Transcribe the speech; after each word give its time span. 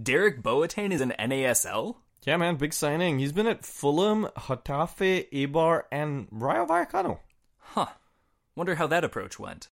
Derek 0.00 0.42
Boateng 0.42 0.92
is 0.92 1.00
an 1.00 1.12
NASL? 1.18 1.96
Yeah, 2.22 2.36
man, 2.36 2.54
big 2.54 2.72
signing. 2.72 3.18
He's 3.18 3.32
been 3.32 3.48
at 3.48 3.64
Fulham, 3.64 4.28
Getafe, 4.36 5.28
Eibar, 5.32 5.82
and 5.90 6.28
Rayo 6.30 6.66
Vallecano. 6.66 7.18
Huh. 7.58 7.88
Wonder 8.54 8.76
how 8.76 8.86
that 8.86 9.02
approach 9.02 9.40
went. 9.40 9.68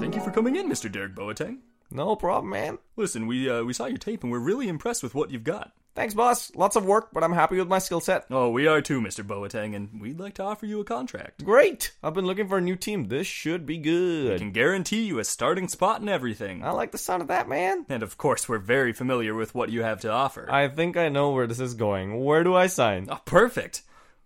Thank 0.00 0.16
you 0.16 0.20
for 0.20 0.32
coming 0.32 0.56
in, 0.56 0.68
Mr. 0.68 0.90
Derek 0.90 1.14
Boateng. 1.14 1.58
No 1.92 2.16
problem, 2.16 2.50
man. 2.50 2.78
Listen, 2.96 3.28
we 3.28 3.48
uh, 3.48 3.62
we 3.62 3.72
saw 3.72 3.86
your 3.86 3.98
tape 3.98 4.24
and 4.24 4.32
we're 4.32 4.40
really 4.40 4.66
impressed 4.66 5.04
with 5.04 5.14
what 5.14 5.30
you've 5.30 5.44
got. 5.44 5.72
Thanks, 5.96 6.12
boss. 6.12 6.54
Lots 6.54 6.76
of 6.76 6.84
work, 6.84 7.08
but 7.14 7.24
I'm 7.24 7.32
happy 7.32 7.56
with 7.56 7.68
my 7.68 7.78
skill 7.78 8.00
set. 8.00 8.26
Oh, 8.30 8.50
we 8.50 8.66
are 8.66 8.82
too, 8.82 9.00
Mr. 9.00 9.26
Boateng, 9.26 9.74
and 9.74 9.98
we'd 9.98 10.20
like 10.20 10.34
to 10.34 10.42
offer 10.42 10.66
you 10.66 10.78
a 10.80 10.84
contract. 10.84 11.42
Great. 11.42 11.92
I've 12.02 12.12
been 12.12 12.26
looking 12.26 12.48
for 12.48 12.58
a 12.58 12.60
new 12.60 12.76
team. 12.76 13.04
This 13.08 13.26
should 13.26 13.64
be 13.64 13.78
good. 13.78 14.32
We 14.34 14.38
can 14.38 14.52
guarantee 14.52 15.04
you 15.06 15.18
a 15.18 15.24
starting 15.24 15.68
spot 15.68 16.00
and 16.00 16.10
everything. 16.10 16.62
I 16.62 16.72
like 16.72 16.92
the 16.92 16.98
sound 16.98 17.22
of 17.22 17.28
that, 17.28 17.48
man. 17.48 17.86
And 17.88 18.02
of 18.02 18.18
course, 18.18 18.46
we're 18.46 18.58
very 18.58 18.92
familiar 18.92 19.34
with 19.34 19.54
what 19.54 19.70
you 19.70 19.82
have 19.84 20.00
to 20.02 20.10
offer. 20.12 20.46
I 20.50 20.68
think 20.68 20.98
I 20.98 21.08
know 21.08 21.30
where 21.30 21.46
this 21.46 21.60
is 21.60 21.72
going. 21.72 22.22
Where 22.22 22.44
do 22.44 22.54
I 22.54 22.66
sign? 22.66 23.08
Oh, 23.10 23.20
perfect. 23.24 23.80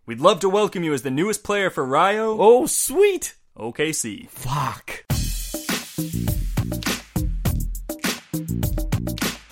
We'd 0.06 0.18
love 0.20 0.40
to 0.40 0.48
welcome 0.48 0.82
you 0.82 0.92
as 0.92 1.02
the 1.02 1.10
newest 1.12 1.44
player 1.44 1.70
for 1.70 1.84
Rayo 1.86 2.36
Oh, 2.40 2.66
sweet. 2.66 3.34
OKC. 3.56 4.28
Fuck. 4.28 5.04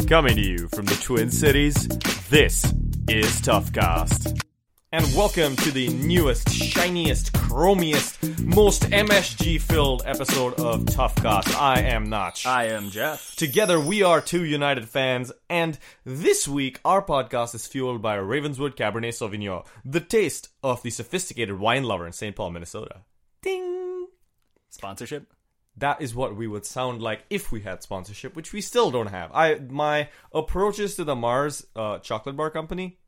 Coming 0.08 0.36
to 0.36 0.40
you 0.40 0.68
from 0.68 0.86
the 0.86 0.94
Twin 1.02 1.30
Cities, 1.30 1.86
this 2.30 2.64
is 3.10 3.42
Toughcast. 3.42 4.42
And 4.90 5.04
welcome 5.14 5.54
to 5.56 5.70
the 5.70 5.90
newest, 5.90 6.48
shiniest, 6.48 7.34
chromiest, 7.34 8.40
most 8.40 8.84
MSG 8.84 9.60
filled 9.60 10.04
episode 10.06 10.54
of 10.54 10.86
Toughcast. 10.86 11.54
I 11.54 11.80
am 11.80 12.08
Notch. 12.08 12.46
I 12.46 12.68
am 12.68 12.88
Jeff. 12.88 13.36
Together, 13.36 13.78
we 13.78 14.02
are 14.02 14.22
two 14.22 14.46
United 14.46 14.88
fans, 14.88 15.30
and 15.50 15.78
this 16.06 16.48
week, 16.48 16.80
our 16.86 17.04
podcast 17.04 17.54
is 17.54 17.66
fueled 17.66 18.00
by 18.00 18.14
Ravenswood 18.14 18.76
Cabernet 18.76 19.12
Sauvignon, 19.12 19.66
the 19.84 20.00
taste 20.00 20.48
of 20.62 20.82
the 20.82 20.88
sophisticated 20.88 21.58
wine 21.58 21.84
lover 21.84 22.06
in 22.06 22.14
St. 22.14 22.34
Paul, 22.34 22.52
Minnesota. 22.52 23.02
Ding! 23.42 24.06
Sponsorship? 24.70 25.30
That 25.78 26.02
is 26.02 26.14
what 26.14 26.34
we 26.34 26.48
would 26.48 26.66
sound 26.66 27.00
like 27.02 27.24
if 27.30 27.52
we 27.52 27.60
had 27.60 27.82
sponsorship, 27.82 28.34
which 28.34 28.52
we 28.52 28.60
still 28.60 28.90
don't 28.90 29.08
have. 29.08 29.30
I 29.32 29.60
my 29.68 30.08
approaches 30.32 30.96
to 30.96 31.04
the 31.04 31.14
Mars 31.14 31.66
uh, 31.76 31.98
chocolate 31.98 32.36
bar 32.36 32.50
company, 32.50 32.98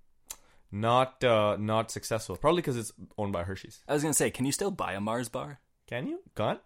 not 0.71 1.23
uh, 1.25 1.57
not 1.59 1.91
successful. 1.91 2.37
Probably 2.37 2.63
because 2.63 2.77
it's 2.77 2.93
owned 3.19 3.33
by 3.33 3.43
Hershey's. 3.43 3.83
I 3.89 3.95
was 3.95 4.03
gonna 4.03 4.15
say, 4.15 4.31
can 4.31 4.45
you 4.45 4.53
still 4.53 4.71
buy 4.71 4.93
a 4.93 5.01
Mars 5.01 5.29
bar? 5.29 5.61
Can 5.89 6.07
you? 6.07 6.21
Can't? 6.37 6.61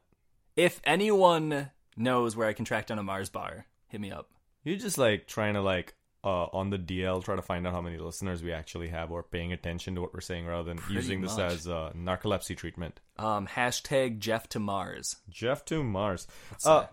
If 0.57 0.81
anyone 0.85 1.71
knows 1.97 2.37
where 2.37 2.49
I 2.49 2.53
can 2.53 2.65
track 2.65 2.87
down 2.87 2.99
a 2.99 3.03
Mars 3.03 3.31
bar, 3.31 3.67
hit 3.89 4.01
me 4.01 4.11
up. 4.11 4.31
You're 4.63 4.77
just 4.77 4.99
like 4.99 5.27
trying 5.27 5.55
to 5.55 5.63
like 5.63 5.95
uh, 6.25 6.47
on 6.53 6.71
the 6.71 6.79
DL 6.79 7.23
try 7.23 7.37
to 7.37 7.43
find 7.43 7.67
out 7.67 7.75
how 7.75 7.83
many 7.83 7.99
listeners 7.99 8.43
we 8.43 8.53
actually 8.53 8.89
have 8.89 9.11
or 9.13 9.23
paying 9.23 9.53
attention 9.53 9.95
to 9.95 10.01
what 10.01 10.15
we're 10.15 10.21
saying 10.21 10.47
rather 10.47 10.75
than 10.75 10.81
using 10.91 11.21
this 11.21 11.37
much. 11.37 11.53
as 11.53 11.69
uh, 11.69 11.93
narcolepsy 11.97 12.57
treatment. 12.57 12.99
Um, 13.19 13.47
hashtag 13.47 14.19
Jeff 14.19 14.49
to 14.51 14.59
Mars. 14.59 15.17
Jeff 15.29 15.65
to 15.67 15.85
Mars. 15.85 16.27
Uh, 16.65 16.87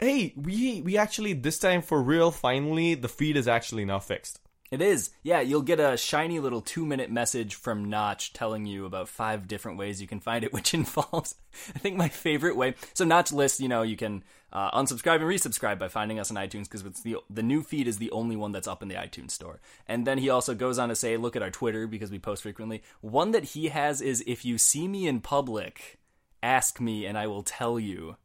hey, 0.00 0.34
we 0.36 0.82
we 0.82 0.98
actually 0.98 1.34
this 1.34 1.58
time 1.58 1.82
for 1.82 2.02
real. 2.02 2.30
Finally, 2.32 2.94
the 2.96 3.08
feed 3.08 3.36
is 3.36 3.46
actually 3.46 3.84
now 3.84 4.00
fixed. 4.00 4.40
It 4.70 4.82
is. 4.82 5.10
Yeah, 5.22 5.40
you'll 5.40 5.62
get 5.62 5.80
a 5.80 5.96
shiny 5.96 6.40
little 6.40 6.60
two 6.60 6.84
minute 6.84 7.10
message 7.10 7.54
from 7.54 7.88
Notch 7.88 8.32
telling 8.34 8.66
you 8.66 8.84
about 8.84 9.08
five 9.08 9.48
different 9.48 9.78
ways 9.78 10.00
you 10.00 10.06
can 10.06 10.20
find 10.20 10.44
it, 10.44 10.52
which 10.52 10.74
involves, 10.74 11.34
I 11.74 11.78
think, 11.78 11.96
my 11.96 12.08
favorite 12.08 12.56
way. 12.56 12.74
So, 12.92 13.04
Notch 13.04 13.32
lists, 13.32 13.60
you 13.60 13.68
know, 13.68 13.82
you 13.82 13.96
can 13.96 14.24
uh, 14.52 14.70
unsubscribe 14.78 15.16
and 15.16 15.24
resubscribe 15.24 15.78
by 15.78 15.88
finding 15.88 16.18
us 16.18 16.30
on 16.30 16.36
iTunes 16.36 16.64
because 16.64 16.82
the, 17.02 17.16
the 17.30 17.42
new 17.42 17.62
feed 17.62 17.88
is 17.88 17.98
the 17.98 18.10
only 18.10 18.36
one 18.36 18.52
that's 18.52 18.68
up 18.68 18.82
in 18.82 18.88
the 18.88 18.94
iTunes 18.94 19.30
store. 19.30 19.60
And 19.86 20.06
then 20.06 20.18
he 20.18 20.28
also 20.28 20.54
goes 20.54 20.78
on 20.78 20.90
to 20.90 20.96
say, 20.96 21.16
look 21.16 21.36
at 21.36 21.42
our 21.42 21.50
Twitter 21.50 21.86
because 21.86 22.10
we 22.10 22.18
post 22.18 22.42
frequently. 22.42 22.82
One 23.00 23.30
that 23.32 23.44
he 23.44 23.68
has 23.68 24.00
is 24.00 24.22
if 24.26 24.44
you 24.44 24.58
see 24.58 24.86
me 24.86 25.06
in 25.06 25.20
public, 25.20 25.98
ask 26.42 26.80
me 26.80 27.06
and 27.06 27.16
I 27.16 27.26
will 27.26 27.42
tell 27.42 27.80
you. 27.80 28.16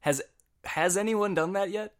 Has 0.00 0.22
has 0.64 0.96
anyone 0.96 1.34
done 1.34 1.52
that 1.52 1.70
yet? 1.70 1.94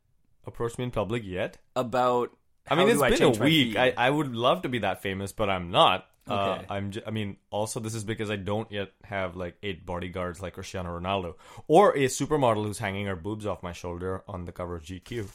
Approach 0.47 0.79
me 0.79 0.85
in 0.85 0.91
public 0.91 1.23
yet? 1.25 1.59
About 1.77 2.33
I 2.71 2.75
mean, 2.77 2.89
it's 2.89 3.03
I 3.03 3.11
been 3.11 3.23
a 3.23 3.31
week. 3.31 3.77
I, 3.77 3.93
I 3.97 4.09
would 4.09 4.35
love 4.35 4.63
to 4.63 4.69
be 4.69 4.79
that 4.81 5.03
famous, 5.03 5.33
but 5.33 5.51
I'm 5.51 5.71
not. 5.71 6.07
Uh, 6.29 6.59
Okay. 6.59 6.67
I'm. 6.69 6.91
J- 6.93 7.03
I 7.07 7.11
mean, 7.11 7.39
also 7.51 7.81
this 7.81 7.95
is 7.95 8.05
because 8.05 8.31
I 8.31 8.37
don't 8.37 8.71
yet 8.71 8.93
have 9.05 9.35
like 9.35 9.57
eight 9.63 9.85
bodyguards 9.85 10.41
like 10.41 10.55
Cristiano 10.55 10.97
Ronaldo 10.97 11.35
or 11.67 11.93
a 11.97 12.05
supermodel 12.07 12.65
who's 12.65 12.79
hanging 12.79 13.07
her 13.07 13.17
boobs 13.17 13.47
off 13.47 13.63
my 13.65 13.73
shoulder 13.73 14.23
on 14.29 14.45
the 14.45 14.53
cover 14.53 14.77
of 14.77 14.85
GQ. 14.85 15.27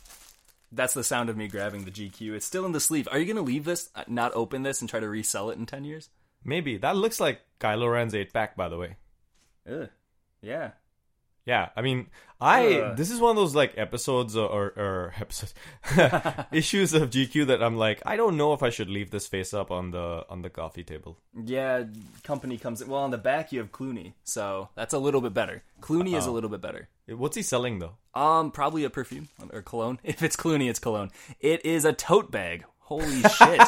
That's 0.71 0.93
the 0.93 1.03
sound 1.03 1.29
of 1.29 1.35
me 1.37 1.47
grabbing 1.47 1.83
the 1.85 1.91
GQ. 1.91 2.33
It's 2.35 2.45
still 2.45 2.65
in 2.65 2.71
the 2.71 2.79
sleeve. 2.79 3.07
Are 3.11 3.19
you 3.19 3.25
going 3.25 3.35
to 3.37 3.41
leave 3.41 3.65
this, 3.65 3.89
uh, 3.95 4.03
not 4.07 4.33
open 4.35 4.63
this, 4.63 4.79
and 4.81 4.89
try 4.89 4.99
to 4.99 5.07
resell 5.07 5.49
it 5.49 5.57
in 5.57 5.65
10 5.65 5.83
years? 5.85 6.09
Maybe 6.43 6.77
that 6.77 6.95
looks 6.95 7.19
like 7.19 7.41
Kylo 7.59 7.91
Ren's 7.91 8.13
eight 8.15 8.31
pack, 8.33 8.55
by 8.55 8.69
the 8.69 8.77
way. 8.77 8.97
Ugh. 9.69 9.89
Yeah. 10.41 10.71
Yeah, 11.45 11.69
I 11.75 11.81
mean, 11.83 12.07
I 12.41 12.73
Ugh. 12.79 12.97
this 12.97 13.11
is 13.11 13.19
one 13.19 13.29
of 13.29 13.35
those 13.35 13.53
like 13.53 13.73
episodes 13.77 14.35
or, 14.35 14.47
or, 14.47 14.65
or 14.77 15.13
episodes 15.19 15.53
issues 16.51 16.93
of 16.93 17.09
GQ 17.11 17.47
that 17.47 17.61
I'm 17.63 17.77
like, 17.77 18.01
I 18.05 18.17
don't 18.17 18.35
know 18.35 18.53
if 18.53 18.63
I 18.63 18.69
should 18.71 18.89
leave 18.89 19.11
this 19.11 19.27
face 19.27 19.53
up 19.53 19.69
on 19.71 19.91
the 19.91 20.25
on 20.29 20.41
the 20.41 20.49
coffee 20.49 20.83
table. 20.83 21.17
Yeah, 21.43 21.83
company 22.23 22.57
comes 22.57 22.81
in. 22.81 22.89
Well, 22.89 23.01
on 23.01 23.11
the 23.11 23.17
back 23.17 23.51
you 23.51 23.59
have 23.59 23.71
Clooney, 23.71 24.13
so 24.23 24.69
that's 24.75 24.93
a 24.93 24.99
little 24.99 25.21
bit 25.21 25.33
better. 25.33 25.63
Clooney 25.81 26.17
is 26.17 26.25
a 26.25 26.31
little 26.31 26.49
bit 26.49 26.61
better. 26.61 26.89
What's 27.07 27.35
he 27.35 27.43
selling 27.43 27.79
though? 27.79 27.93
Um, 28.15 28.49
probably 28.51 28.83
a 28.83 28.89
perfume 28.89 29.29
or 29.53 29.61
cologne. 29.61 29.99
If 30.03 30.23
it's 30.23 30.35
Clooney, 30.35 30.69
it's 30.69 30.79
cologne. 30.79 31.11
It 31.39 31.65
is 31.65 31.85
a 31.85 31.93
tote 31.93 32.31
bag. 32.31 32.65
Holy 32.79 33.21
shit. 33.21 33.61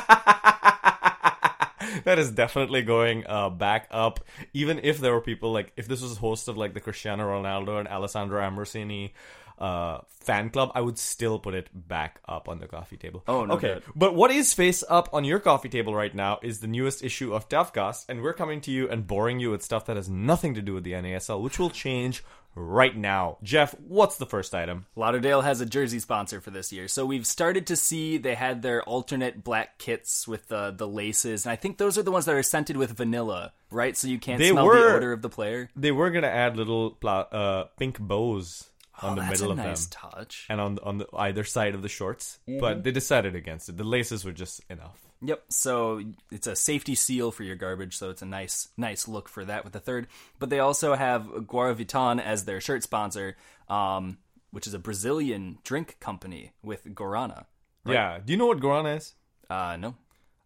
that 2.04 2.20
is 2.20 2.32
definitely 2.32 2.82
going 2.82 3.26
uh, 3.28 3.50
back 3.50 3.88
up. 3.92 4.20
Even 4.54 4.80
if 4.84 5.00
there 5.00 5.14
were 5.14 5.22
people 5.22 5.52
like, 5.52 5.72
if 5.76 5.88
this 5.88 6.02
was 6.02 6.18
hosted 6.18 6.56
like 6.56 6.74
the 6.74 6.80
Cristiano 6.80 7.26
Ronaldo 7.26 7.80
and 7.80 7.88
Alessandro 7.88 8.42
Ambrosini 8.42 9.12
uh, 9.60 10.00
fan 10.10 10.50
club, 10.50 10.72
I 10.76 10.82
would 10.82 11.00
still 11.00 11.40
put 11.40 11.54
it 11.56 11.70
back 11.74 12.20
up 12.28 12.48
on 12.48 12.60
the 12.60 12.68
coffee 12.68 12.98
table. 12.98 13.24
Oh, 13.28 13.46
no 13.46 13.56
okay. 13.56 13.76
doubt. 13.76 13.84
But 13.96 14.16
what 14.16 14.32
is 14.32 14.54
face 14.54 14.84
up 14.88 15.10
on 15.14 15.24
your 15.24 15.40
coffee 15.40 15.70
table 15.70 15.96
right 15.96 16.14
now 16.14 16.40
is 16.44 16.60
the 16.60 16.68
newest 16.68 17.04
issue 17.04 17.34
of 17.34 17.50
Toughcast, 17.50 18.06
and 18.10 18.22
we're 18.22 18.34
coming 18.34 18.62
to 18.62 18.72
you 18.72 18.88
and 18.90 19.08
boring 19.08 19.40
you 19.40 19.52
with 19.52 19.64
stuff 19.64 19.86
that 19.88 19.96
has 19.96 20.10
nothing 20.10 20.54
to 20.54 20.62
do 20.62 20.74
with 20.74 20.84
the 20.84 20.94
NASL, 20.94 21.42
which 21.42 21.58
will 21.58 21.70
change 21.70 22.24
right 22.60 22.96
now. 22.98 23.38
Jeff, 23.44 23.74
what's 23.88 24.18
the 24.18 24.26
first 24.26 24.56
item? 24.56 24.86
Lauderdale 24.96 25.42
has 25.42 25.62
a 25.62 25.66
jersey 25.66 26.00
sponsor 26.00 26.42
for 26.42 26.50
this 26.50 26.74
year. 26.74 26.88
So 26.88 27.06
we've 27.06 27.26
started 27.28 27.68
to 27.68 27.76
see 27.76 28.18
they 28.18 28.36
had 28.36 28.62
their 28.62 28.82
alternate 28.84 29.44
black 29.44 29.78
kits 29.78 30.28
with 30.28 30.48
the 30.48 30.72
the 30.72 30.88
laces, 30.88 31.46
and 31.46 31.54
I 31.54 31.56
think 31.56 31.78
those 31.78 31.98
are 31.98 32.04
the 32.04 32.12
ones 32.12 32.26
that 32.26 32.36
are 32.36 32.44
scented 32.44 32.78
with 32.78 32.92
vanilla, 32.98 33.54
right? 33.70 33.96
So 33.96 34.08
you 34.08 34.20
can't 34.20 34.40
They 34.40 34.50
smell 34.50 34.66
were- 34.66 34.76
the 34.90 34.96
odor 34.96 35.12
of 35.14 35.22
the 35.22 35.30
player. 35.30 35.70
They 35.76 35.92
were 35.92 36.10
gonna 36.10 36.28
add 36.28 36.58
little 36.58 36.92
pla- 36.92 37.28
uh, 37.32 37.64
pink 37.78 38.00
bows 38.00 38.70
on 39.02 39.12
oh, 39.12 39.16
the 39.16 39.22
that's 39.22 39.40
middle 39.40 39.52
of 39.52 39.58
nice 39.60 39.86
them. 39.86 40.10
touch. 40.12 40.48
and 40.50 40.60
on 40.60 40.74
the, 40.76 40.84
on 40.84 40.98
the 40.98 41.08
either 41.16 41.44
side 41.44 41.76
of 41.76 41.84
the 41.84 41.90
shorts, 41.90 42.40
Mm-hmm. 42.50 42.60
but 42.60 42.84
they 42.84 42.92
decided 42.92 43.36
against 43.36 43.70
it. 43.70 43.78
The 43.78 43.84
laces 43.84 44.26
were 44.26 44.32
just 44.32 44.62
enough. 44.70 45.07
Yep. 45.22 45.46
So 45.50 46.02
it's 46.32 46.48
a 46.48 46.56
safety 46.56 46.96
seal 46.96 47.32
for 47.32 47.44
your 47.44 47.56
garbage, 47.56 47.98
so 47.98 48.10
it's 48.10 48.22
a 48.22 48.26
nice, 48.26 48.70
nice 48.78 49.08
look 49.08 49.30
for 49.30 49.44
that 49.46 49.64
with 49.64 49.74
the 49.74 49.80
third. 49.80 50.08
But 50.40 50.50
they 50.50 50.60
also 50.60 50.94
have 50.96 51.24
Guaraviton 51.26 52.22
as 52.22 52.46
their 52.46 52.62
shirt 52.62 52.84
sponsor, 52.84 53.36
um, 53.68 54.18
which 54.52 54.68
is 54.68 54.74
a 54.74 54.80
Brazilian 54.80 55.58
drink 55.64 55.98
company 56.00 56.52
with 56.62 56.86
Guarana. 56.94 57.46
Yeah. 57.86 58.20
Do 58.24 58.34
you 58.34 58.38
know 58.38 58.48
what 58.48 58.60
guarana 58.60 58.98
is? 58.98 59.16
Uh, 59.50 59.78
no. 59.78 59.96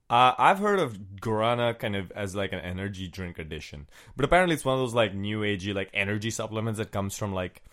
Uh, 0.09 0.33
I've 0.37 0.59
heard 0.59 0.79
of 0.79 0.97
guarana 1.21 1.73
kind 1.77 1.95
of 1.95 2.11
as 2.11 2.35
like 2.35 2.51
an 2.51 2.59
energy 2.59 3.07
drink 3.07 3.39
addition, 3.39 3.87
but 4.15 4.25
apparently 4.25 4.55
it's 4.55 4.65
one 4.65 4.73
of 4.75 4.81
those 4.81 4.93
like 4.93 5.15
new 5.15 5.39
agey 5.39 5.73
like 5.73 5.89
energy 5.93 6.29
supplements 6.29 6.79
that 6.79 6.91
comes 6.91 7.15
from 7.15 7.33
like 7.33 7.63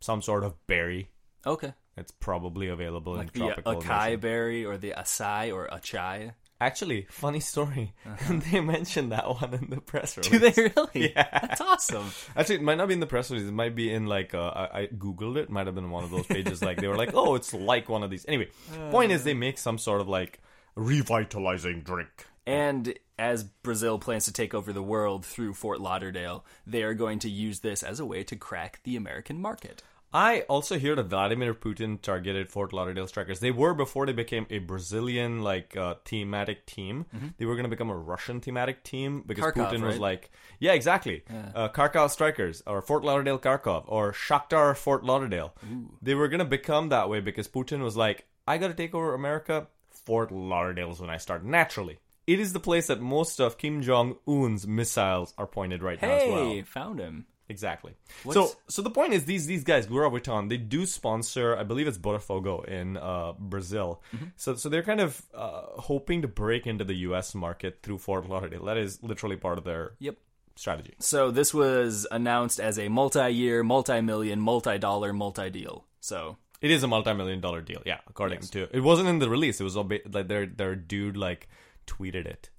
some 0.00 0.20
sort 0.20 0.42
of 0.42 0.54
berry. 0.66 1.10
Okay. 1.46 1.74
It's 1.96 2.10
probably 2.12 2.68
available 2.68 3.14
Like 3.16 3.34
in 3.34 3.40
the 3.40 3.46
tropical. 3.54 3.82
acai 3.82 4.04
nations. 4.06 4.22
berry 4.22 4.64
or 4.64 4.76
the 4.76 4.90
acai 4.96 5.52
or 5.54 5.66
achai. 5.68 6.32
Actually, 6.60 7.06
funny 7.10 7.40
story. 7.40 7.94
they 8.30 8.60
mentioned 8.60 9.12
that 9.12 9.28
one 9.28 9.52
in 9.54 9.68
the 9.70 9.80
press 9.80 10.16
release. 10.16 10.32
Uh-huh. 10.32 10.38
Do 10.38 10.50
they 10.50 10.62
really? 11.02 11.12
Yeah. 11.14 11.28
That's 11.30 11.60
awesome. 11.60 12.10
Actually, 12.34 12.56
it 12.56 12.62
might 12.62 12.76
not 12.78 12.88
be 12.88 12.94
in 12.94 13.00
the 13.00 13.06
press 13.06 13.30
release. 13.30 13.46
It 13.46 13.52
might 13.52 13.74
be 13.74 13.92
in 13.92 14.06
like 14.06 14.34
uh, 14.34 14.38
I, 14.72 14.80
I 14.80 14.86
googled 14.86 15.36
it. 15.36 15.40
it. 15.44 15.50
Might 15.50 15.66
have 15.66 15.74
been 15.74 15.90
one 15.90 16.04
of 16.04 16.10
those 16.10 16.26
pages. 16.26 16.62
like 16.62 16.78
they 16.80 16.88
were 16.88 16.96
like, 16.96 17.10
"Oh, 17.14 17.34
it's 17.34 17.52
like 17.52 17.88
one 17.90 18.02
of 18.02 18.08
these." 18.10 18.24
Anyway, 18.26 18.48
point 18.90 19.12
is 19.12 19.22
they 19.24 19.34
make 19.34 19.58
some 19.58 19.76
sort 19.78 20.00
of 20.00 20.08
like 20.08 20.40
revitalizing 20.74 21.82
drink. 21.82 22.26
And 22.46 22.94
as 23.18 23.42
Brazil 23.44 23.98
plans 23.98 24.24
to 24.26 24.32
take 24.32 24.54
over 24.54 24.72
the 24.72 24.82
world 24.82 25.26
through 25.26 25.54
Fort 25.54 25.80
Lauderdale, 25.80 26.44
they 26.66 26.84
are 26.84 26.94
going 26.94 27.18
to 27.20 27.28
use 27.30 27.60
this 27.60 27.82
as 27.82 27.98
a 28.00 28.06
way 28.06 28.22
to 28.24 28.36
crack 28.36 28.80
the 28.84 28.96
American 28.96 29.40
market. 29.40 29.82
I 30.16 30.40
also 30.48 30.78
hear 30.78 30.94
that 30.96 31.06
Vladimir 31.08 31.52
Putin 31.52 32.00
targeted 32.00 32.48
Fort 32.48 32.72
Lauderdale 32.72 33.06
Strikers. 33.06 33.40
They 33.40 33.50
were 33.50 33.74
before 33.74 34.06
they 34.06 34.12
became 34.14 34.46
a 34.48 34.58
Brazilian 34.60 35.42
like 35.42 35.76
uh, 35.76 35.96
thematic 36.06 36.64
team. 36.64 37.04
They 37.36 37.44
were 37.44 37.54
going 37.54 37.64
to 37.64 37.68
become 37.76 37.90
a 37.90 37.96
Russian 37.96 38.40
thematic 38.40 38.82
team 38.82 39.22
because 39.26 39.44
Mm-hmm. 39.44 39.60
Kharkov, 39.60 39.72
Putin 39.72 39.82
was 39.86 39.98
like, 39.98 40.30
yeah, 40.58 40.72
exactly, 40.72 41.22
Uh, 41.54 41.68
Kharkov 41.68 42.10
Strikers 42.10 42.62
or 42.66 42.80
Fort 42.80 43.04
Lauderdale 43.04 43.38
Kharkov 43.38 43.84
or 43.88 44.12
Shakhtar 44.12 44.74
Fort 44.76 45.04
Lauderdale. 45.04 45.54
They 46.00 46.14
were 46.14 46.28
going 46.28 46.38
to 46.38 46.44
become 46.46 46.88
that 46.88 47.10
way 47.10 47.20
because 47.20 47.46
Putin 47.48 47.80
was 47.82 47.96
like, 47.96 48.24
I 48.48 48.56
got 48.58 48.68
to 48.68 48.74
take 48.74 48.94
over 48.94 49.12
America. 49.12 49.66
Fort 50.06 50.32
Lauderdale 50.32 50.92
is 50.92 51.00
when 51.00 51.10
I 51.10 51.18
start 51.18 51.44
naturally. 51.44 51.98
It 52.26 52.40
is 52.40 52.52
the 52.54 52.60
place 52.60 52.86
that 52.86 53.00
most 53.02 53.38
of 53.40 53.58
Kim 53.58 53.82
Jong 53.82 54.16
Un's 54.26 54.66
missiles 54.66 55.34
are 55.36 55.46
pointed 55.46 55.82
right 55.82 56.00
now 56.00 56.08
as 56.10 56.22
Hey, 56.22 56.32
well. 56.56 56.64
found 56.64 56.98
him. 57.00 57.26
Exactly. 57.48 57.94
What's- 58.24 58.34
So, 58.52 58.56
so 58.68 58.82
the 58.82 58.90
point 58.90 59.12
is, 59.12 59.24
these 59.24 59.46
these 59.46 59.62
guys, 59.64 59.86
Guaraviton, 59.86 60.48
they 60.48 60.56
do 60.56 60.84
sponsor, 60.86 61.56
I 61.56 61.62
believe 61.62 61.86
it's 61.86 61.98
Botafogo 61.98 62.64
in 62.64 62.96
uh, 62.96 63.32
Brazil. 63.38 64.02
Mm-hmm. 64.14 64.24
So, 64.36 64.56
so 64.56 64.68
they're 64.68 64.82
kind 64.82 65.00
of 65.00 65.22
uh, 65.34 65.62
hoping 65.90 66.22
to 66.22 66.28
break 66.28 66.66
into 66.66 66.84
the 66.84 66.94
U.S. 67.08 67.34
market 67.34 67.80
through 67.82 67.98
Fort 67.98 68.28
Lauderdale. 68.28 68.64
That 68.64 68.76
is 68.76 69.00
literally 69.02 69.36
part 69.36 69.58
of 69.58 69.64
their 69.64 69.92
Yep. 70.00 70.16
strategy. 70.56 70.94
So 70.98 71.30
this 71.30 71.54
was 71.54 72.06
announced 72.10 72.58
as 72.58 72.78
a 72.78 72.88
multi-year, 72.88 73.62
multi-million, 73.62 74.40
multi-dollar, 74.40 75.12
multi-deal. 75.12 75.84
So 76.00 76.38
It 76.60 76.70
is 76.70 76.82
a 76.82 76.88
multi-million 76.88 77.40
dollar 77.40 77.60
deal, 77.60 77.82
yeah. 77.86 78.00
According 78.08 78.40
to 78.40 78.68
it, 78.76 78.80
wasn't 78.82 79.08
in 79.08 79.18
the 79.20 79.28
release. 79.30 79.60
It 79.60 79.64
was 79.64 79.76
all 79.76 79.88
like 80.10 80.28
their 80.28 80.46
their 80.46 80.74
dude 80.74 81.16
like 81.16 81.48
tweeted 81.86 82.26
it. 82.26 82.50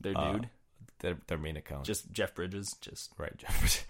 their 0.00 0.16
Uh, 0.16 0.32
dude, 0.32 0.48
Their 1.02 1.18
their 1.26 1.38
main 1.38 1.56
account. 1.56 1.84
just 1.84 2.10
Jeff 2.12 2.34
Bridges, 2.34 2.74
just 2.80 3.12
right, 3.18 3.36
Jeff. 3.36 3.58
Bridges. 3.60 3.84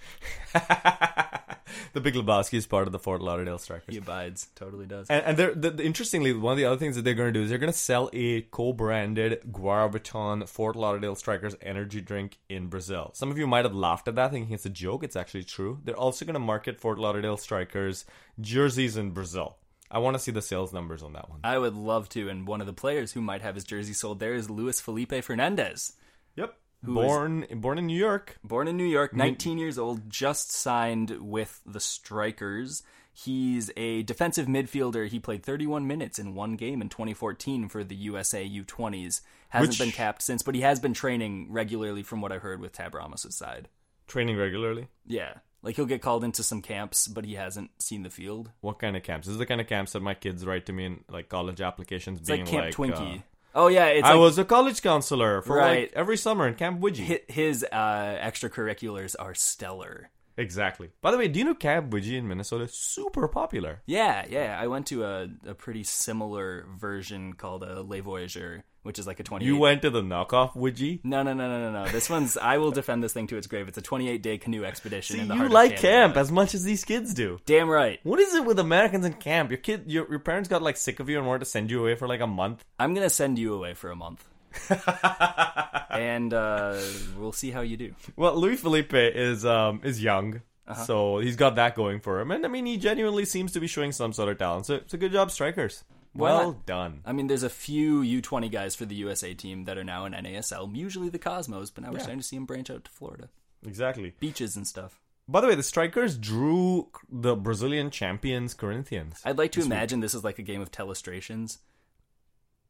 the 1.93 2.01
Big 2.01 2.15
Lebowski 2.15 2.55
is 2.55 2.67
part 2.67 2.87
of 2.87 2.93
the 2.93 2.99
Fort 2.99 3.21
Lauderdale 3.23 3.59
Strikers. 3.59 3.93
he 3.95 3.99
abides. 3.99 4.49
Totally 4.55 4.87
does. 4.87 5.09
And, 5.09 5.25
and 5.25 5.37
they're, 5.37 5.55
the, 5.55 5.71
the- 5.71 5.85
interestingly, 5.85 6.33
one 6.33 6.53
of 6.53 6.59
the 6.59 6.65
other 6.65 6.77
things 6.77 6.97
that 6.97 7.03
they're 7.03 7.15
going 7.15 7.33
to 7.33 7.39
do 7.39 7.43
is 7.45 7.49
they're 7.51 7.59
going 7.59 7.73
to 7.73 7.79
sell 7.79 8.11
a 8.13 8.43
co-branded 8.43 9.43
Guaraviton 9.53 10.49
Fort 10.49 10.77
Lauderdale 10.77 11.15
Strikers 11.15 11.55
energy 11.63 12.01
drink 12.01 12.39
in 12.49 12.69
Brazil. 12.69 13.11
Some 13.15 13.31
of 13.31 13.39
you 13.39 13.47
might 13.47 13.65
have 13.65 13.75
laughed 13.75 14.09
at 14.09 14.15
that, 14.17 14.31
thinking 14.31 14.55
it's 14.55 14.67
a 14.67 14.71
joke. 14.71 15.05
It's 15.05 15.17
actually 15.17 15.45
true. 15.45 15.81
They're 15.85 15.97
also 15.97 16.25
going 16.25 16.35
to 16.35 16.41
market 16.41 16.81
Fort 16.81 16.99
Lauderdale 16.99 17.37
Strikers 17.37 18.05
jerseys 18.41 18.97
in 18.97 19.11
Brazil. 19.11 19.57
I 19.91 19.99
want 19.99 20.15
to 20.15 20.19
see 20.23 20.31
the 20.31 20.41
sales 20.41 20.73
numbers 20.73 21.03
on 21.03 21.13
that 21.13 21.29
one. 21.29 21.41
I 21.45 21.59
would 21.59 21.75
love 21.75 22.09
to. 22.11 22.31
And 22.31 22.47
one 22.47 22.63
of 22.63 22.67
the 22.67 22.73
players 22.73 23.13
who 23.13 23.21
might 23.21 23.43
have 23.43 23.55
his 23.55 23.65
jersey 23.65 23.93
sold 23.93 24.21
there 24.21 24.33
is 24.33 24.49
Luis 24.49 24.81
Felipe 24.81 25.13
Fernandez. 25.23 25.93
Yep. 26.37 26.55
Is- 26.91 26.95
born 26.95 27.47
born 27.55 27.79
in 27.79 27.87
New 27.87 27.97
York. 27.99 28.39
Born 28.45 28.69
in 28.69 28.77
New 28.77 28.85
York, 28.87 29.15
19 29.15 29.59
years 29.59 29.79
old, 29.79 30.11
just 30.11 30.53
signed 30.53 31.11
with 31.21 31.61
the 31.67 31.81
Strikers. 31.81 32.83
He's 33.15 33.71
a 33.77 34.03
defensive 34.05 34.47
midfielder. 34.47 35.07
He 35.09 35.19
played 35.19 35.43
31 35.45 35.87
minutes 35.87 36.19
in 36.19 36.35
one 36.35 36.57
game 36.57 36.81
in 36.81 36.89
2014 36.89 37.69
for 37.69 37.85
the 37.85 37.95
USA 37.95 38.43
U20s. 38.49 39.21
Hasn't 39.51 39.71
Which- 39.73 39.79
been 39.79 39.91
capped 39.91 40.23
since, 40.23 40.43
but 40.43 40.55
he 40.55 40.63
has 40.63 40.81
been 40.81 40.95
training 40.95 41.49
regularly 41.53 42.03
from 42.03 42.21
what 42.23 42.33
I 42.33 42.39
heard 42.39 42.61
with 42.61 42.73
Tab 42.73 42.95
Ramos' 42.95 43.37
side. 43.37 43.69
Training 44.09 44.37
regularly. 44.39 44.89
Yeah. 45.07 45.35
Like 45.63 45.77
he'll 45.77 45.87
get 45.87 46.01
called 46.03 46.25
into 46.25 46.43
some 46.43 46.61
camps, 46.63 47.07
but 47.07 47.25
he 47.25 47.35
hasn't 47.35 47.71
seen 47.83 48.03
the 48.03 48.11
field. 48.11 48.51
What 48.63 48.79
kind 48.79 48.97
of 48.97 49.03
camps? 49.03 49.27
This 49.27 49.33
is 49.35 49.39
the 49.39 49.47
kind 49.47 49.61
of 49.61 49.67
camps 49.69 49.93
that 49.93 50.01
my 50.01 50.15
kids 50.15 50.45
write 50.47 50.67
to 50.67 50.73
me 50.73 50.87
in 50.87 51.05
like 51.09 51.29
college 51.29 51.61
applications. 51.61 52.19
It's 52.21 52.29
being 52.29 52.45
like 52.47 52.51
Camp 52.51 52.65
like, 52.65 52.75
Twinkie. 52.95 53.19
uh, 53.19 53.23
oh 53.55 53.69
yeah, 53.69 53.87
it's 53.87 54.07
I 54.07 54.13
like 54.13 54.21
was 54.21 54.39
a 54.39 54.45
college 54.45 54.83
counselor 54.83 55.43
for 55.43 55.57
Right. 55.57 55.81
like 55.83 55.93
every 55.95 56.17
summer 56.17 56.47
in 56.49 56.55
Camp 56.55 56.81
Widji. 56.81 57.07
hi- 57.07 57.21
his 57.29 57.65
uh, 57.71 58.19
extracurriculars 58.23 59.15
are 59.19 59.35
stellar. 59.35 60.11
Exactly. 60.39 60.89
By 61.03 61.11
the 61.11 61.19
way, 61.19 61.29
do 61.29 61.39
you 61.39 61.45
know 61.45 61.55
Camp 61.55 61.91
Widji 61.93 62.17
in 62.17 62.27
Minnesota? 62.27 62.67
Super 62.67 63.29
popular. 63.29 63.83
Yeah, 63.87 64.25
yeah. 64.29 64.59
I 64.59 64.67
went 64.67 64.87
to 64.87 65.05
a, 65.05 65.29
a 65.47 65.55
pretty 65.55 65.85
similar 65.85 66.67
version 66.75 67.35
called 67.35 67.63
a 67.63 67.83
Les 67.83 68.01
Voyageurs, 68.01 68.63
which 68.83 68.99
is 68.99 69.07
like 69.07 69.21
a 69.21 69.23
28. 69.23 69.47
You 69.47 69.57
went 69.57 69.83
to 69.83 69.91
the 69.91 70.03
knockoff 70.03 70.55
Widji? 70.55 71.01
No, 71.05 71.23
no, 71.23 71.33
no, 71.33 71.49
no, 71.49 71.71
no, 71.73 71.85
no. 71.85 71.91
This 71.93 72.11
one's. 72.11 72.37
I 72.37 72.59
will 72.59 72.71
defend 72.71 73.03
this 73.03 73.13
thing 73.13 73.27
to 73.29 73.37
its 73.37 73.47
grave. 73.47 73.69
It's 73.69 73.79
a 73.79 73.83
28 73.83 74.23
day 74.23 74.39
canoe 74.39 74.65
expedition 74.65 75.21
in 75.21 75.29
the 75.29 75.35
you 75.37 75.49
like 75.49 75.77
camp 75.79 76.17
as 76.17 76.31
much 76.33 76.55
as 76.55 76.65
these 76.65 76.85
kids 76.85 77.15
do. 77.15 77.39
Damn 77.47 77.69
right. 77.69 78.01
What 78.03 78.19
is 78.21 78.35
it 78.35 78.45
with 78.45 78.59
Americans 78.59 79.05
in 79.07 79.13
camp? 79.15 79.51
Your 79.51 79.59
kid, 79.59 79.85
your, 79.87 80.09
your 80.11 80.19
parents 80.19 80.49
got 80.49 80.63
like 80.63 80.77
sick 80.77 81.01
of 81.01 81.09
you 81.09 81.19
and 81.19 81.27
wanted 81.27 81.41
to 81.41 81.45
send 81.47 81.71
you 81.71 81.81
away 81.81 81.95
for 81.95 82.07
like 82.09 82.21
a 82.21 82.27
month. 82.27 82.65
I'm 82.79 82.95
gonna 82.95 83.11
send 83.11 83.39
you 83.39 83.55
away 83.55 83.75
for 83.75 83.91
a 83.91 83.97
month, 83.97 84.25
and 85.91 86.33
uh, 86.35 86.79
we'll 87.19 87.33
see 87.33 87.51
how 87.51 87.61
you 87.61 87.77
do. 87.77 87.95
Well, 88.17 88.35
Louis 88.37 88.57
Felipe 88.57 88.95
is 88.95 89.45
um 89.45 89.81
is 89.85 90.03
young, 90.03 90.41
Uh-huh. 90.67 90.85
so 90.85 91.19
he's 91.19 91.37
got 91.37 91.57
that 91.57 91.75
going 91.75 92.01
for 92.01 92.21
him, 92.21 92.31
and 92.31 92.45
I 92.45 92.49
mean 92.49 92.67
he 92.67 92.77
genuinely 92.77 93.25
seems 93.25 93.53
to 93.53 93.61
be 93.61 93.67
showing 93.67 93.93
some 93.93 94.13
sort 94.13 94.29
of 94.31 94.39
talent. 94.39 94.67
So 94.67 94.75
it's 94.77 94.95
a 94.95 94.99
good 94.99 95.13
job, 95.13 95.31
strikers. 95.31 95.85
Well 96.15 96.61
done. 96.67 97.01
I 97.07 97.13
mean, 97.13 97.27
there's 97.27 97.43
a 97.43 97.49
few 97.51 98.03
U20 98.03 98.51
guys 98.51 98.75
for 98.75 98.85
the 98.85 98.95
USA 98.97 99.33
team 99.35 99.65
that 99.65 99.79
are 99.79 99.85
now 99.85 100.05
in 100.05 100.13
NASL. 100.13 100.75
Usually 100.77 101.09
the 101.09 101.19
Cosmos, 101.19 101.71
but 101.71 101.85
now 101.85 101.91
we're 101.91 101.97
Yeah. 101.99 102.03
starting 102.03 102.21
to 102.21 102.27
see 102.27 102.37
them 102.37 102.45
branch 102.47 102.69
out 102.71 102.85
to 102.85 102.91
Florida, 102.91 103.29
Exactly. 103.65 104.15
beaches 104.21 104.57
and 104.57 104.67
stuff. 104.67 105.01
By 105.29 105.41
the 105.41 105.47
way, 105.47 105.55
the 105.55 105.63
strikers 105.63 106.19
drew 106.19 106.89
the 107.09 107.35
Brazilian 107.37 107.91
champions 107.91 108.53
Corinthians. 108.55 109.23
I'd 109.25 109.39
like 109.39 109.53
to 109.53 109.63
imagine 109.63 110.01
this 110.01 110.15
is 110.15 110.25
like 110.25 110.39
a 110.39 110.43
game 110.43 110.61
of 110.61 110.71
telestrations. 110.71 111.59